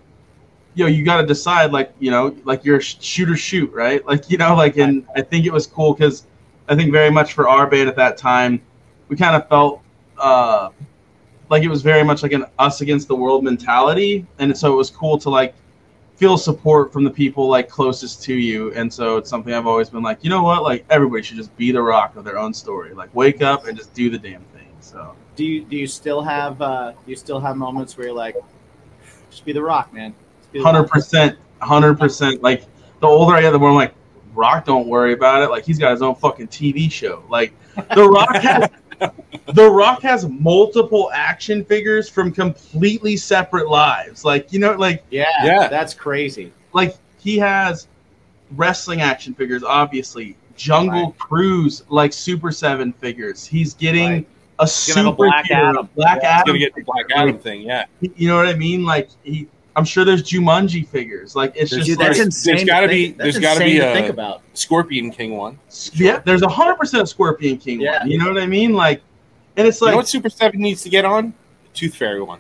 [0.76, 3.72] you know you got to decide like you know like you're a shoot or shoot
[3.72, 4.06] right?
[4.12, 6.26] Like you know like and i think it was cool because
[6.68, 8.62] i think very much for our band at that time
[9.08, 9.82] we kind of felt
[10.18, 10.70] uh
[11.54, 14.26] like it was very much like an us against the world mentality.
[14.40, 15.54] And so it was cool to like
[16.16, 18.74] feel support from the people like closest to you.
[18.74, 20.64] And so it's something i've always been like you know what?
[20.64, 22.94] Like everybody should just be the rock of their own story.
[22.94, 24.68] Like wake up and just do the damn thing.
[24.80, 28.16] So do you do you still have uh, do you still have moments where you're
[28.16, 28.36] like,
[29.30, 30.14] just be the Rock, man.
[30.42, 30.92] Just be the hundred Rock.
[30.92, 32.42] percent, hundred percent.
[32.44, 32.66] Like
[33.00, 33.94] the older I get, the more I'm like,
[34.34, 35.50] Rock, don't worry about it.
[35.50, 37.24] Like he's got his own fucking TV show.
[37.30, 37.54] Like
[37.96, 38.70] the Rock has,
[39.54, 44.24] the Rock has multiple action figures from completely separate lives.
[44.24, 45.68] Like you know, like Yeah, Yeah.
[45.68, 46.52] that's crazy.
[46.74, 47.88] like he has
[48.52, 50.38] wrestling action figures, obviously.
[50.56, 51.18] Jungle Right.
[51.18, 53.44] Cruise, like Super Seven figures.
[53.46, 54.28] He's getting Right.
[54.60, 55.90] A gonna super have a Black Adam.
[55.96, 56.30] Black Yeah.
[56.30, 57.62] Adam gonna get the Black Adam thing.
[57.62, 58.84] Yeah, you know what I mean?
[58.84, 61.36] Like he, I'm sure there's Jumanji figures.
[61.36, 62.66] Like it's There's- just Dude, that's like, there's insane.
[62.68, 64.42] gotta to be- think, there's that's gotta be a- think about.
[64.54, 65.58] Scorpion King one.
[65.94, 68.00] yeah, there's a hundred percent Scorpion King Yeah.
[68.02, 68.12] one.
[68.12, 68.74] You know what I mean?
[68.74, 69.02] Like,
[69.58, 71.34] and it's you like know what Super Seven needs to get on?
[71.74, 72.40] The Tooth Fairy one.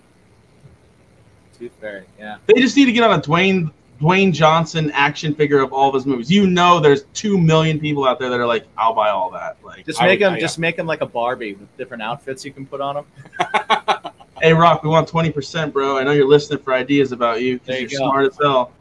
[1.57, 2.37] Tooth Fairy, yeah.
[2.45, 3.71] they just need to get on a Dwayne
[4.03, 6.29] Dwayne Johnson action figure of all of his movies.
[6.29, 9.57] You know, there's two million people out there that are like, I'll buy all that.
[9.63, 12.43] Like, Just make would- him, I- just make him like a Barbie with different outfits
[12.43, 13.05] you can put on him.
[14.41, 15.97] hey Rock, we want twenty percent, bro.
[15.97, 18.09] I know you're listening for ideas about you because you you're go.
[18.09, 18.71] smart as hell.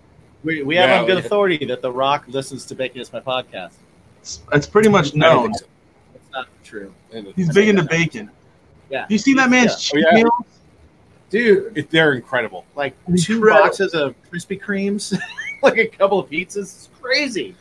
[0.45, 3.12] We, we have Yeah, on good we- authority that The Rock listens to Bacon is
[3.12, 3.75] my podcast.
[4.20, 5.51] It's, it's pretty much known.
[5.53, 5.62] It's
[6.33, 6.93] not true,
[7.37, 8.31] He's big into bacon.
[8.91, 9.03] Yeah.
[9.03, 10.01] Have you seen that man's Yeah.
[10.01, 10.23] cheat Oh, yeah.
[11.33, 11.64] Meals?
[11.64, 11.78] dude.
[11.78, 12.64] It- They're incredible.
[12.74, 13.64] Like two Incredible.
[13.64, 15.18] boxes of Krispy Kremes,
[15.62, 16.57] like a couple of pizzas.
[16.59, 17.55] It's crazy.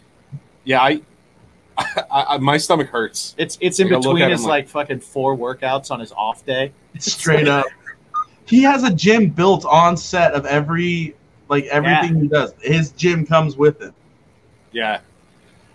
[0.63, 1.01] Yeah, I,
[1.77, 3.33] I, I my stomach hurts.
[3.37, 6.71] It's it's in Like, between his like, like- fucking four workouts on his off day.
[6.99, 7.65] Straight up.
[8.45, 11.15] He has a gym built on set of every
[11.47, 12.53] like everything he does.
[12.61, 13.93] His gym comes with it.
[14.73, 15.01] Yeah,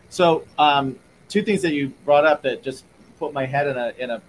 [0.08, 2.84] So, um, two things that you brought up that just
[3.18, 4.22] put my head in a in a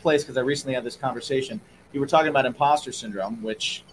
[0.00, 1.60] place because I recently had this conversation.
[1.94, 3.84] You were talking about imposter syndrome, which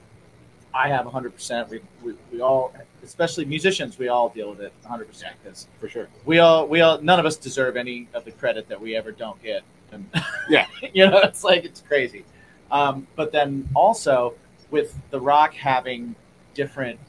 [0.74, 1.70] I have 100%.
[1.70, 2.74] We, we, we all,
[3.04, 5.06] especially musicians, we all deal with it 100%
[5.44, 6.08] because for sure.
[6.26, 9.12] we all we all none of us deserve any of the credit that we ever
[9.12, 9.62] don't get.
[9.92, 10.10] And
[10.50, 10.66] Yeah.
[10.94, 12.26] you know, it's like it's crazy.
[12.72, 14.34] Um, but then also
[14.72, 16.16] with The Rock having
[16.56, 17.00] different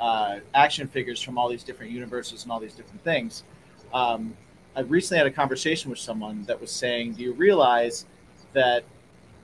[0.00, 3.44] uh, action figures from all these different universes and all these different things,
[3.92, 4.34] um,
[4.74, 8.06] I recently had a conversation with someone that was saying, "Do you realize
[8.54, 8.84] that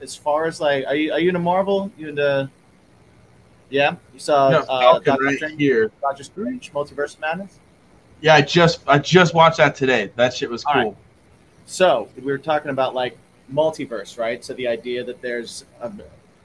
[0.01, 1.91] as far as like, are you are you into Marvel?
[1.97, 2.49] You into
[3.69, 3.95] yeah?
[4.13, 5.91] You saw No, uh, Doctor right Strange, here.
[6.01, 7.59] Doctor Strange, Multiverse Madness.
[8.21, 10.11] Yeah, I just I just watched that today.
[10.15, 10.83] That shit was All cool.
[10.83, 10.97] right.
[11.65, 13.17] So we were talking about like
[13.51, 14.43] multiverse, right?
[14.43, 16.01] So the idea that there's um,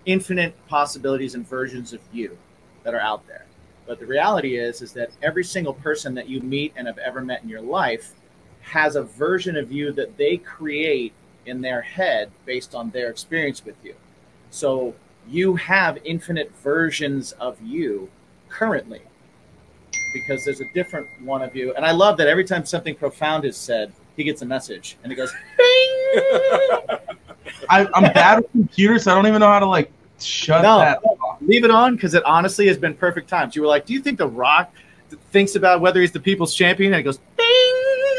[0.06, 2.36] infinite possibilities and versions of you
[2.84, 3.44] that are out there.
[3.86, 7.20] But the reality is, is that every single person that you meet and have ever
[7.20, 8.12] met in your life
[8.62, 11.12] has a version of you that they create
[11.46, 13.94] in their head based on their experience with you.
[14.50, 14.94] So
[15.28, 18.08] you have infinite versions of you
[18.48, 19.00] currently
[20.12, 21.72] because there's a different one of you.
[21.74, 25.12] And I love that every time something profound is said, he gets a message and
[25.12, 26.20] it goes, "Bing!"
[27.68, 29.04] I, I'm bad with computers.
[29.04, 30.78] So I don't even know how to like shut No.
[30.80, 31.38] that off.
[31.40, 33.54] leave it on because it honestly has been perfect times.
[33.56, 34.72] You were like, "Do you think The Rock
[35.30, 37.46] thinks about whether he's the people's champion?" And it goes, "Bing!"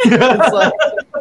[0.06, 0.74] it's like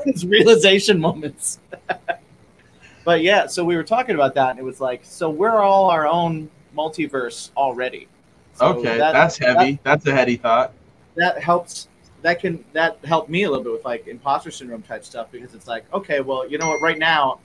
[0.06, 1.58] it's realization moments.
[3.04, 5.90] but yeah, so we were talking about that, and it was like, so we're all
[5.90, 8.08] our own multiverse already.
[8.54, 9.78] So Okay, that- that's heavy.
[9.82, 10.72] that's a heady thought.
[11.16, 11.88] That, that helps.
[12.22, 15.54] That can that helped me a little bit with like imposter syndrome type stuff because
[15.54, 16.82] it's like, okay, well, you know what?
[16.82, 17.40] Right now,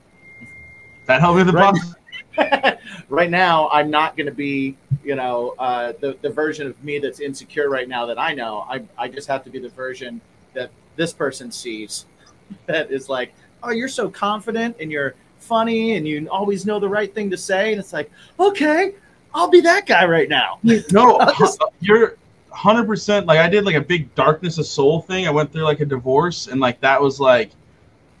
[1.06, 1.72] That helped me with the Right.
[1.72, 1.94] boss.
[3.08, 6.98] right now i'm not going to be you know uh, the, the version of me
[6.98, 10.20] that's insecure right now that i know I, I just have to be the version
[10.52, 12.04] that this person sees
[12.66, 13.32] that is like
[13.62, 17.36] oh you're so confident and you're funny and you always know the right thing to
[17.36, 18.94] say and it's like okay
[19.34, 20.58] i'll be that guy right now
[20.92, 22.16] No, just- you're
[22.50, 23.26] hundred percent.
[23.26, 25.26] Like I did like a big darkness of soul thing.
[25.26, 27.50] I went through like a divorce, and like that was like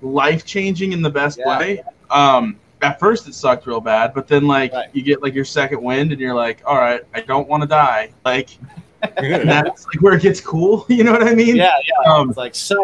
[0.02, 1.58] life changing in the best Yeah.
[1.58, 1.82] way.
[2.10, 4.90] Um, at first it sucked real bad, but then like Right.
[4.92, 7.66] you get like your second wind, and you're like, all right, I don't want to
[7.66, 8.12] die.
[8.26, 8.50] Like
[9.00, 10.84] that's like where it gets cool.
[10.90, 11.56] You know what I mean?
[11.56, 12.74] yeah yeah Um, it's like so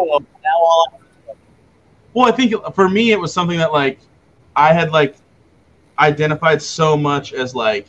[0.43, 0.99] now all
[2.13, 3.99] Well, I think for me, it was something that like
[4.55, 5.15] I had like
[5.99, 7.87] identified so much as like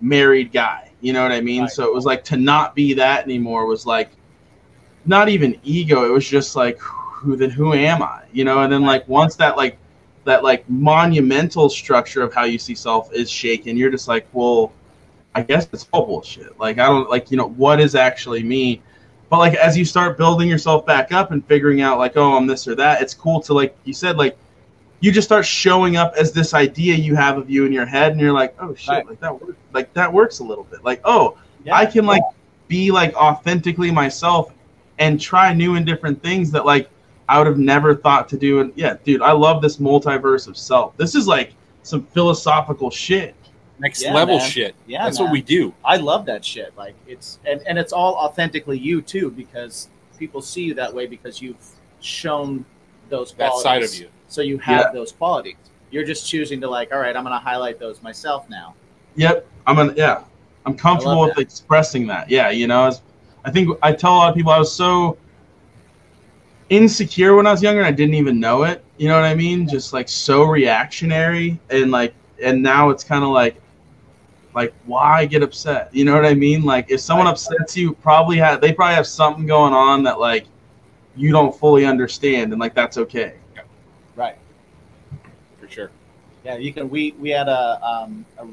[0.00, 0.90] married guy.
[1.00, 1.62] You know what I mean?
[1.62, 1.70] Right.
[1.70, 4.10] So it was like to not be that anymore was like
[5.04, 6.04] not even ego.
[6.04, 8.22] It was just like who then who am I?
[8.32, 8.60] You know?
[8.60, 9.78] And then like once that like
[10.24, 14.72] that like monumental structure of how you see self is shaken, you're just like, well,
[15.34, 16.58] I guess it's all bullshit.
[16.58, 18.82] Like I don't like you know what is actually me.
[19.30, 22.46] But like as you start building yourself back up and figuring out like oh I'm
[22.46, 24.36] this or that, it's cool to like you said like
[25.00, 28.12] you just start showing up as this idea you have of you in your head,
[28.12, 29.06] and you're like oh shit Right.
[29.06, 32.22] like that works like that works a little bit like oh yeah, I can like
[32.68, 34.52] be like authentically myself
[34.98, 36.88] and try new and different things that like
[37.28, 38.60] I would have never thought to do.
[38.60, 40.96] And yeah, dude, I love this multiverse of self.
[40.96, 43.34] This is like some philosophical shit.
[43.78, 44.48] Next Yeah, level man.
[44.48, 44.74] shit.
[44.86, 45.26] Yeah, That's man.
[45.26, 45.74] what we do.
[45.84, 46.72] I love that shit.
[46.76, 51.06] Like it's and, and it's all authentically you too, because people see you that way
[51.06, 51.56] because you've
[52.00, 52.64] shown
[53.08, 54.08] those That side of you.
[54.28, 54.92] So you have Yeah.
[54.92, 55.56] those qualities.
[55.90, 58.74] You're just choosing to like, all right, I'm gonna highlight those myself now.
[59.16, 60.22] Yep, I'm an yeah,
[60.66, 62.30] I'm comfortable love with expressing that.
[62.30, 63.02] Yeah, you know, as,
[63.44, 65.18] I think I tell a lot of people I was so
[66.70, 68.84] insecure when I was younger and I didn't even know it.
[68.96, 69.68] You know what I mean?
[69.68, 73.60] Just like so reactionary and like and now it's kind of like
[74.54, 75.88] like why get upset?
[75.92, 76.64] You know what I mean?
[76.64, 80.46] Like if someone upsets you, probably have they probably have something going on that like
[81.16, 83.34] you don't fully understand and like that's okay.
[84.16, 84.36] Right.
[85.58, 85.90] For sure.
[86.44, 86.88] Yeah, you can.
[86.88, 88.46] We we had a, um, a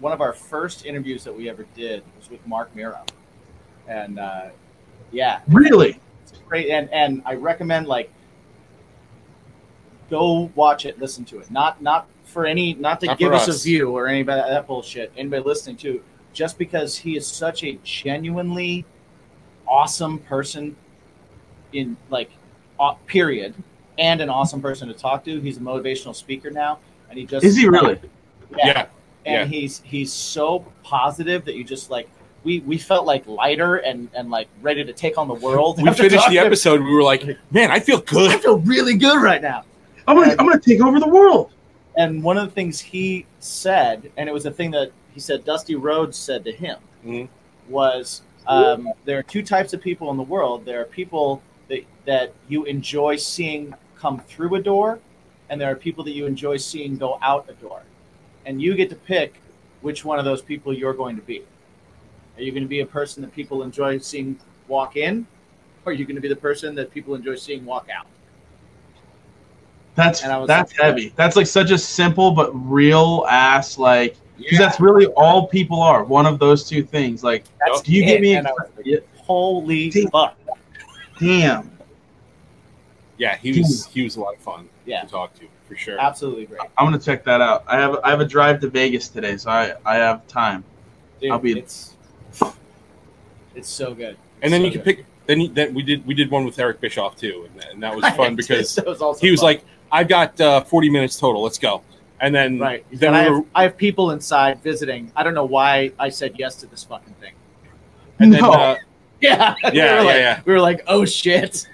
[0.00, 3.04] one of our first interviews that we ever did was with Marc Mero,
[3.86, 4.48] and uh,
[5.12, 6.00] yeah, Really?
[6.22, 8.10] It's great, and and I recommend like
[10.10, 11.50] go watch it, listen to it.
[11.50, 12.06] Not not
[12.38, 13.48] for any, not to Not give us.
[13.48, 13.62] us.
[13.62, 15.10] a view or anybody that bullshit.
[15.16, 16.00] Anybody listening to,
[16.32, 18.84] just because he is such a genuinely
[19.66, 20.76] awesome person,
[21.72, 22.30] in like,
[22.78, 23.54] uh, period,
[23.98, 25.40] and an awesome person to talk to.
[25.40, 26.78] He's a motivational speaker now,
[27.10, 27.98] and he just Is he really?
[28.56, 28.86] Yeah.
[29.26, 32.08] and he's he's so positive that you just like
[32.44, 35.82] we we felt like lighter and and like ready to take on the world.
[35.82, 36.82] We after finished the episode.
[36.82, 38.30] We were like, man, I feel good.
[38.30, 39.64] I feel really good right now.
[40.06, 41.50] I'm gonna I'm gonna take over the world.
[41.98, 45.44] And one of the things he said, and it was a thing that he said
[45.44, 47.28] Dusty Rhodes said to him, Mhm.
[47.68, 50.64] was um, there are two types of people in the world.
[50.64, 55.00] There are people that, that you enjoy seeing come through a door,
[55.50, 57.82] and there are people that you enjoy seeing go out a door.
[58.46, 59.42] And you get to pick
[59.82, 61.42] which one of those people you're going to be.
[62.36, 64.38] Are you going to be a person that people enjoy seeing
[64.68, 65.26] walk in,
[65.84, 68.06] or are you going to be the person that people enjoy seeing walk out?
[69.98, 71.12] That's And I was that's like- heavy.
[71.16, 74.58] That's like such a simple but real ass like because Yeah.
[74.66, 76.04] that's really all people are.
[76.04, 77.24] One of those two things.
[77.24, 78.20] Like, That's do you get it.
[78.22, 78.36] me?
[78.36, 78.46] And
[78.86, 80.08] like, Holy Damn.
[80.10, 80.36] fuck!
[81.18, 81.70] Damn.
[83.18, 85.02] Yeah, he was he was a lot of fun Yeah.
[85.02, 85.98] to talk to for sure.
[85.98, 86.60] Absolutely great.
[86.78, 87.64] I'm gonna check that out.
[87.66, 90.62] I have I have a drive to Vegas today, so I I have time.
[91.20, 91.96] Dude, I'll be- it's
[93.56, 94.16] it's so good.
[94.42, 94.96] And then So you can good.
[94.98, 95.04] pick.
[95.26, 97.82] Then you, then we did we did one with Eric Bischoff too, and, that- and
[97.82, 99.46] that was fun because That was he was fun.
[99.46, 101.42] like, "I've got uh, 40 minutes total.
[101.42, 101.82] Let's go."
[102.20, 102.84] And then right.
[102.92, 105.12] then And I we have, were, I have people inside visiting.
[105.14, 107.32] I don't know why I said yes to this fucking thing.
[108.18, 108.50] and then No.
[108.52, 108.76] uh,
[109.20, 110.40] Yeah, Yeah, were yeah, like, yeah.
[110.44, 111.66] We were like, oh shit.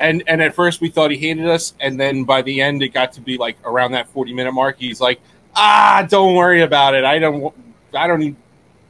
[0.00, 2.88] and and at first we thought he hated us, and then by the end it
[2.90, 4.76] got to be like around that 40 minute mark.
[4.78, 5.18] He's like,
[5.54, 7.04] "Ah, don't worry about it.
[7.04, 7.54] I don't
[7.94, 8.36] I don't even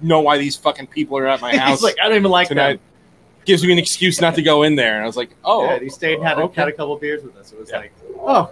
[0.00, 2.48] know why these fucking people are at my house He's like, I don't even like
[2.48, 3.44] tonight." that.
[3.46, 5.78] Gives me an excuse not to go in there, and I was like, "Oh, yeah,
[5.78, 6.62] he stayed and had, a, okay.
[6.62, 7.52] had a couple beers with us.
[7.52, 7.78] It was Yeah.
[7.78, 8.50] like, oh,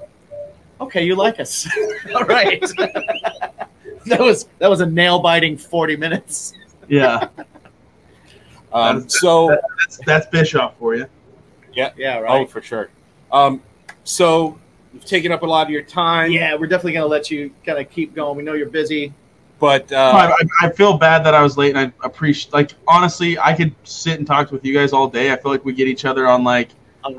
[0.81, 1.69] okay, you like us.
[2.15, 2.61] All right.
[4.07, 6.53] that was that was a nail biting forty minutes.
[6.89, 7.29] Yeah,
[8.73, 11.07] Um, so that's that's Bischoff for you.
[11.73, 12.19] Yeah, Yeah.
[12.19, 12.43] right.
[12.43, 12.91] Oh, for sure.
[13.33, 13.63] Um,
[14.05, 14.59] so
[14.93, 16.31] you've taken up a lot of your time.
[16.31, 18.37] yeah, we're definitely gonna let you kind of keep going.
[18.37, 19.13] We know you're busy.
[19.59, 20.31] but uh,
[20.61, 22.53] I- I feel bad that I was late, and I appreciate.
[22.53, 25.33] Like honestly, I could sit and talk with you guys all day.
[25.33, 26.69] I feel like we get each other on like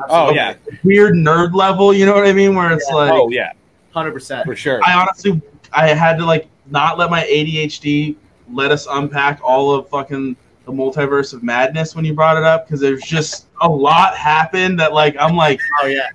[0.10, 1.94] oh yeah, weird nerd level.
[1.94, 2.56] You know what I mean?
[2.56, 3.52] Where it's like, oh yeah,
[3.91, 4.45] hundred percent.
[4.45, 4.82] for sure.
[4.86, 5.41] I honestly,
[5.74, 8.16] I had to like not let my ADHD
[8.52, 10.36] let us unpack all of fucking
[10.66, 14.80] the multiverse of madness when you brought it up because there's just a lot happened
[14.80, 16.10] that like I'm like, Oh yeah,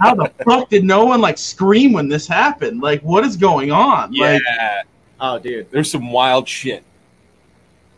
[0.00, 2.80] how the fuck did no one like scream when this happened?
[2.80, 4.12] Like, what is going on?
[4.12, 4.86] yeah, Like,
[5.20, 5.70] oh dude.
[5.70, 6.82] there's some wild shit.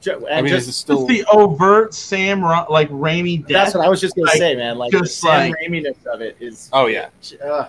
[0.07, 3.49] Ju- I mean, just, this is still it's the overt Sam Ra- like Raimi death.
[3.49, 4.79] that's what I was just gonna like, say, man.
[4.79, 6.71] Like the just Sam like- Raiminess of it is.
[6.73, 7.09] oh yeah,
[7.45, 7.69] Uh,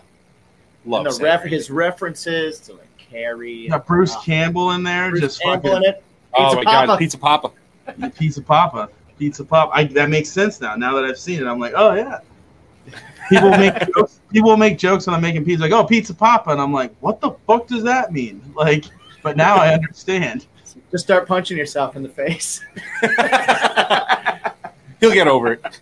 [0.85, 1.49] love and the Sam ref- Raimi.
[1.49, 3.53] his references to like Carrie.
[3.53, 6.03] You got Bruce uh, Campbell in there, Bruce just Campbell fucking in it.
[6.35, 6.87] Oh my Papa.
[6.87, 7.51] god, Pizza Papa.
[8.17, 9.71] Pizza Papa, Pizza Papa.
[9.73, 10.75] I, that makes sense now.
[10.75, 12.19] Now that I've seen it, I'm like, oh yeah.
[13.29, 16.61] People make jokes, people make jokes when I'm making pizza, like, oh, Pizza Papa, and
[16.61, 18.41] I'm like, what the fuck does that mean?
[18.55, 18.85] Like,
[19.23, 20.45] but now I understand.
[20.91, 22.61] Just start punching yourself in the face.
[24.99, 25.79] He'll get over it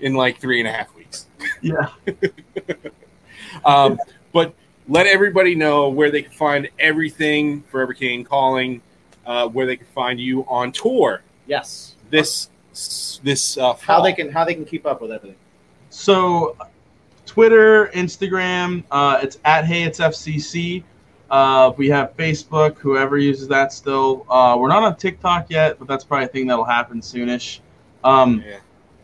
[0.00, 1.26] in like three and a half weeks.
[1.60, 1.90] Yeah.
[3.64, 3.98] Um,
[4.32, 4.54] but
[4.88, 8.80] let everybody know where they can find everything Forever Came Calling,
[9.26, 11.96] uh, where they can find you on tour yes.
[12.10, 12.50] this
[13.22, 15.38] this uh, How they can how they can keep up with everything.
[15.90, 16.56] So,
[17.24, 20.84] Twitter, Instagram, uh, it's at Hey It's FCC.
[21.30, 22.78] Uh, we have Facebook.
[22.78, 24.24] Whoever uses that still.
[24.28, 27.60] Uh, we're not on TikTok yet, but that's probably a thing that'll happen soonish.
[28.04, 28.58] Um, Yeah.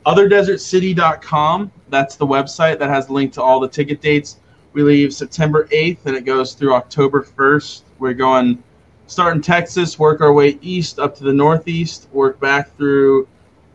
[0.06, 1.70] OtherDesertCity.com.
[1.90, 4.38] That's the website that has a link to all the ticket dates.
[4.72, 7.82] We leave September 8th and it goes through October 1st.
[7.98, 8.62] We're going
[9.06, 13.28] start in Texas, work our way east up to the northeast, work back through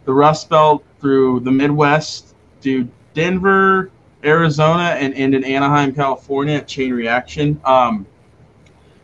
[0.05, 3.91] the Rust Belt, through the Midwest, do Denver,
[4.23, 7.61] Arizona, and end in Anaheim, California at Chain Reaction.
[7.65, 8.05] Um,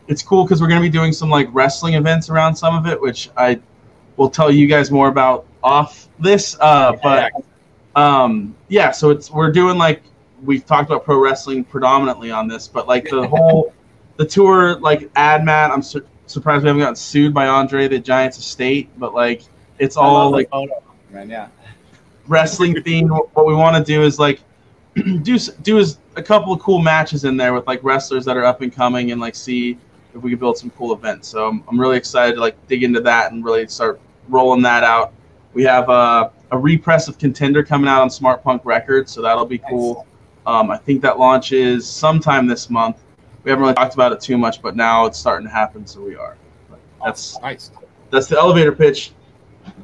[0.08, 2.86] it's cool because we're going to be doing some like wrestling events around some of
[2.86, 3.60] it, which I
[4.16, 6.56] will tell you guys more about off this.
[6.60, 7.32] Uh, but
[7.96, 10.02] um, yeah, so it's we're doing like
[10.42, 13.72] we've talked about pro wrestling predominantly on this, but like the whole
[14.16, 15.70] the tour like ad mat.
[15.70, 19.42] I'm sur- surprised we haven't gotten sued by Andre the Giant's estate, but like
[19.78, 21.30] it's all like photo, man.
[21.30, 21.48] Yeah.
[22.26, 23.10] wrestling themed.
[23.34, 24.40] What we want to do is like
[25.22, 28.44] do do is a couple of cool matches in there with like wrestlers that are
[28.44, 29.78] up and coming, and like see
[30.14, 31.28] if we can build some cool events.
[31.28, 34.84] So I'm, I'm really excited to like dig into that and really start rolling that
[34.84, 35.12] out.
[35.52, 39.46] We have uh, a repress of Contender coming out on Smart Punk Records, so that'll
[39.46, 40.06] be cool.
[40.46, 43.02] Um, I think that launches sometime this month.
[43.44, 46.00] We haven't really talked about it too much, but now it's starting to happen, so
[46.00, 46.36] we are.
[46.68, 47.70] But that's nice.
[48.10, 49.12] that's the elevator pitch.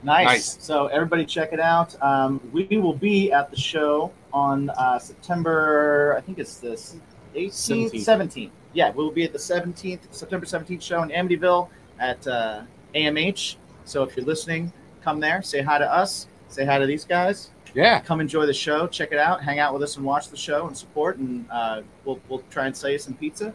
[0.03, 0.27] Nice.
[0.27, 0.59] Nice.
[0.61, 2.01] So everybody check it out.
[2.03, 6.15] Um, we will be at the show on uh, September.
[6.17, 6.97] I think it's this
[7.35, 8.05] 18th, 17th.
[8.05, 8.51] 17th.
[8.73, 11.69] Yeah, we'll be at the 17th, September 17th show in Amityville
[11.99, 12.63] at uh,
[12.95, 13.57] AMH.
[13.85, 14.73] So if you're listening,
[15.03, 17.51] come there, say hi to us, say hi to these guys.
[17.75, 18.01] Yeah.
[18.01, 20.67] Come enjoy the show, check it out, hang out with us, and watch the show
[20.67, 21.19] and support.
[21.19, 23.55] And uh, we'll we'll try and sell you some pizza.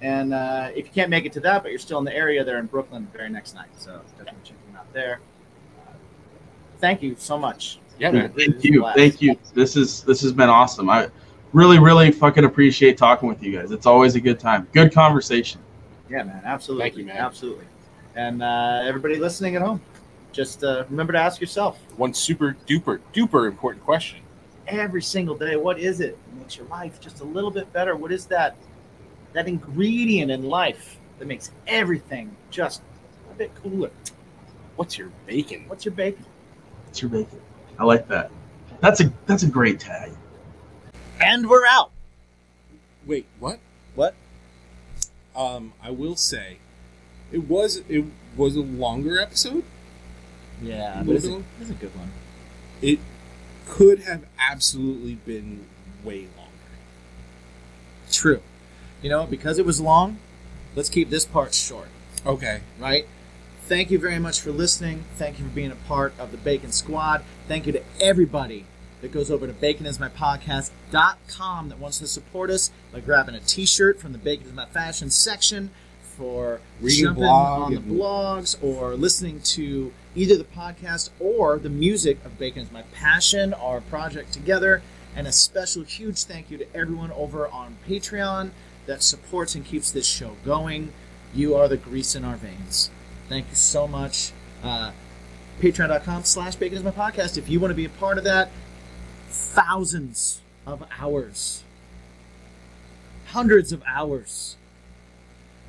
[0.00, 2.44] And uh, if you can't make it to that, but you're still in the area,
[2.44, 3.68] they're in Brooklyn the very next night.
[3.76, 5.20] So definitely check them out there.
[5.86, 5.92] Uh,
[6.78, 7.78] thank you so much.
[7.98, 8.32] Yeah, man.
[8.32, 9.38] Thank you, thank you.
[9.54, 10.90] This is this has been awesome.
[10.90, 11.08] I
[11.52, 13.70] really, really fucking appreciate talking with you guys.
[13.70, 14.66] It's always a good time.
[14.72, 15.60] Good conversation.
[16.08, 16.42] Yeah, man.
[16.44, 16.84] Absolutely.
[16.84, 17.16] Thank you, man.
[17.16, 17.64] Absolutely.
[18.14, 19.80] And uh, everybody listening at home,
[20.32, 24.20] just uh, remember to ask yourself One super duper duper important question.
[24.66, 27.96] every single day, what is it that makes your life just a little bit better?
[27.96, 28.56] What is that
[29.34, 32.82] that ingredient in life that makes everything just
[33.30, 33.90] a bit cooler?
[34.76, 35.64] What's your bacon?
[35.68, 36.24] What's your bacon?
[36.88, 37.40] It's your bacon.
[37.78, 38.30] I like that.
[38.80, 40.12] That's a that's a great tag.
[41.22, 41.90] And we're out.
[43.06, 43.58] Wait, what?
[43.94, 44.14] What?
[45.36, 46.58] Um, I will say,
[47.30, 48.04] it was it
[48.36, 49.64] was a longer episode.
[50.62, 52.10] Yeah, but it's a, it's a good one.
[52.80, 52.98] It
[53.66, 55.64] could have absolutely been
[56.04, 56.50] way longer.
[58.10, 58.42] True.
[59.00, 60.18] You know, because it was long,
[60.76, 61.88] let's keep this part short,
[62.24, 62.60] Okay.
[62.78, 63.06] right?
[63.62, 65.04] Thank you very much for listening.
[65.16, 67.24] Thank you for being a part of the Bacon Squad.
[67.48, 68.66] Thank you to everybody
[69.02, 74.12] that goes over to baconismypodcast.com that wants to support us by grabbing a t-shirt from
[74.12, 75.70] the Bacon is My Fashion section
[76.02, 81.68] for Reading jumping blog on the blogs or listening to either the podcast or the
[81.68, 84.82] music of Bacon is My Passion, our project together.
[85.14, 88.50] And a special huge thank you to everyone over on Patreon
[88.86, 90.92] that supports and keeps this show going.
[91.34, 92.90] You are the grease in our veins.
[93.28, 94.32] Thank you so much.
[94.62, 94.92] Uh,
[95.60, 97.36] Patreon.com slash Bacon is my podcast.
[97.36, 98.50] If you want to be a part of that,
[99.32, 101.62] thousands of hours,
[103.26, 104.56] hundreds of hours,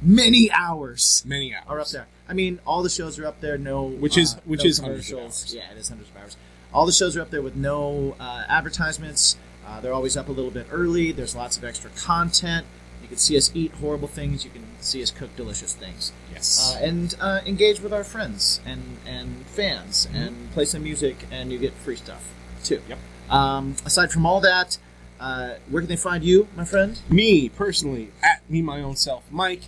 [0.02, 1.66] many hours Many hours.
[1.68, 2.08] are up there.
[2.28, 3.58] I mean, all the shows are up there.
[3.58, 5.44] No, Which is- uh, which no is hundreds of commercials.
[5.46, 5.54] hours.
[5.56, 6.38] Yeah, it is hundreds of hours.
[6.74, 9.38] All the shows are up there with no uh, advertisements.
[9.66, 11.12] Uh, they're always up a little bit early.
[11.12, 12.66] There's lots of extra content.
[13.02, 14.44] You can see us eat horrible things.
[14.46, 16.74] You can see us cook delicious things, Yes.
[16.76, 21.52] uh, and uh, engage with our friends and and fans, and play some music, and
[21.52, 22.34] you get free stuff
[22.64, 22.82] too.
[22.88, 22.98] Yep.
[23.30, 24.78] Um, aside from all that,
[25.20, 27.00] uh, where can they find you, my friend?
[27.10, 29.62] me personally at me my own self mike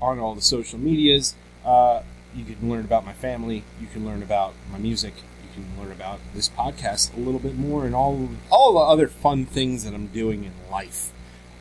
[0.00, 1.34] on all the social medias
[1.64, 2.02] uh,
[2.34, 5.12] you can learn about my family you can learn about my music
[5.42, 9.06] you can learn about this podcast a little bit more and all all the other
[9.08, 11.12] fun things that i'm doing in life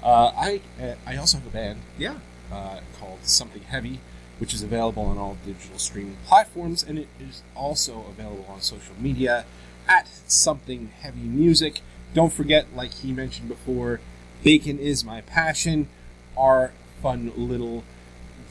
[0.04, 2.16] uh, i uh, i also have a band Yeah.
[2.54, 4.00] uh, called something heavy
[4.38, 8.96] which is available on all digital streaming platforms and it is also available on social
[9.00, 9.44] media
[9.90, 11.82] at something heavy music
[12.14, 14.00] don't forget like he mentioned before
[14.44, 15.88] bacon is my passion
[16.38, 16.72] our
[17.02, 17.84] fun little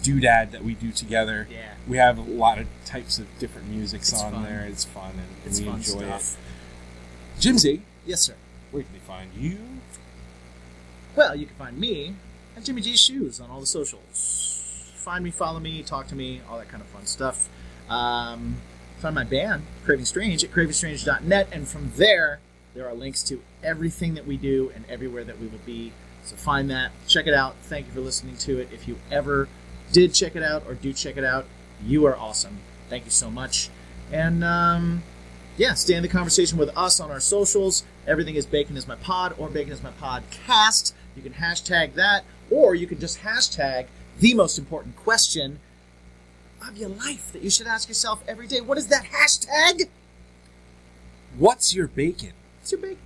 [0.03, 1.75] doodad that we do together Yeah.
[1.87, 4.43] we have a lot of types of different musics It's on fun.
[4.45, 6.37] there it's fun and It's we fun enjoy stuff.
[7.37, 8.35] it jimsy Yes, sir.
[8.71, 9.59] where can they find you
[11.17, 12.15] Well, you can find me
[12.57, 14.93] at Jimmy G's Shoes on all the socials.
[14.97, 17.49] Find me, follow me, talk to me, all that kind of fun stuff.
[17.89, 18.57] Um,
[18.99, 22.41] find my band, Craving Strange, at cravingstrange.net, and from there,
[22.75, 25.93] there are links to everything that we do and everywhere that we will be.
[26.25, 27.57] So find that, check it out.
[27.63, 28.69] Thank you for listening to it.
[28.73, 29.49] If you ever
[29.93, 31.47] did check it out or do check it out,
[31.85, 32.59] you are awesome.
[32.89, 33.71] Thank you so much.
[34.13, 35.03] And um,
[35.57, 37.85] yeah, stay in the conversation with us on our socials.
[38.07, 40.93] Everything is Bacon is my pod or Bacon is my podcast.
[41.17, 43.87] You can hashtag that, or you can just hashtag
[44.19, 45.61] the most important question
[46.69, 48.61] of your life that you should ask yourself every day.
[48.61, 49.89] What is that hashtag?
[51.37, 52.99] what's your bacon What's your bacon?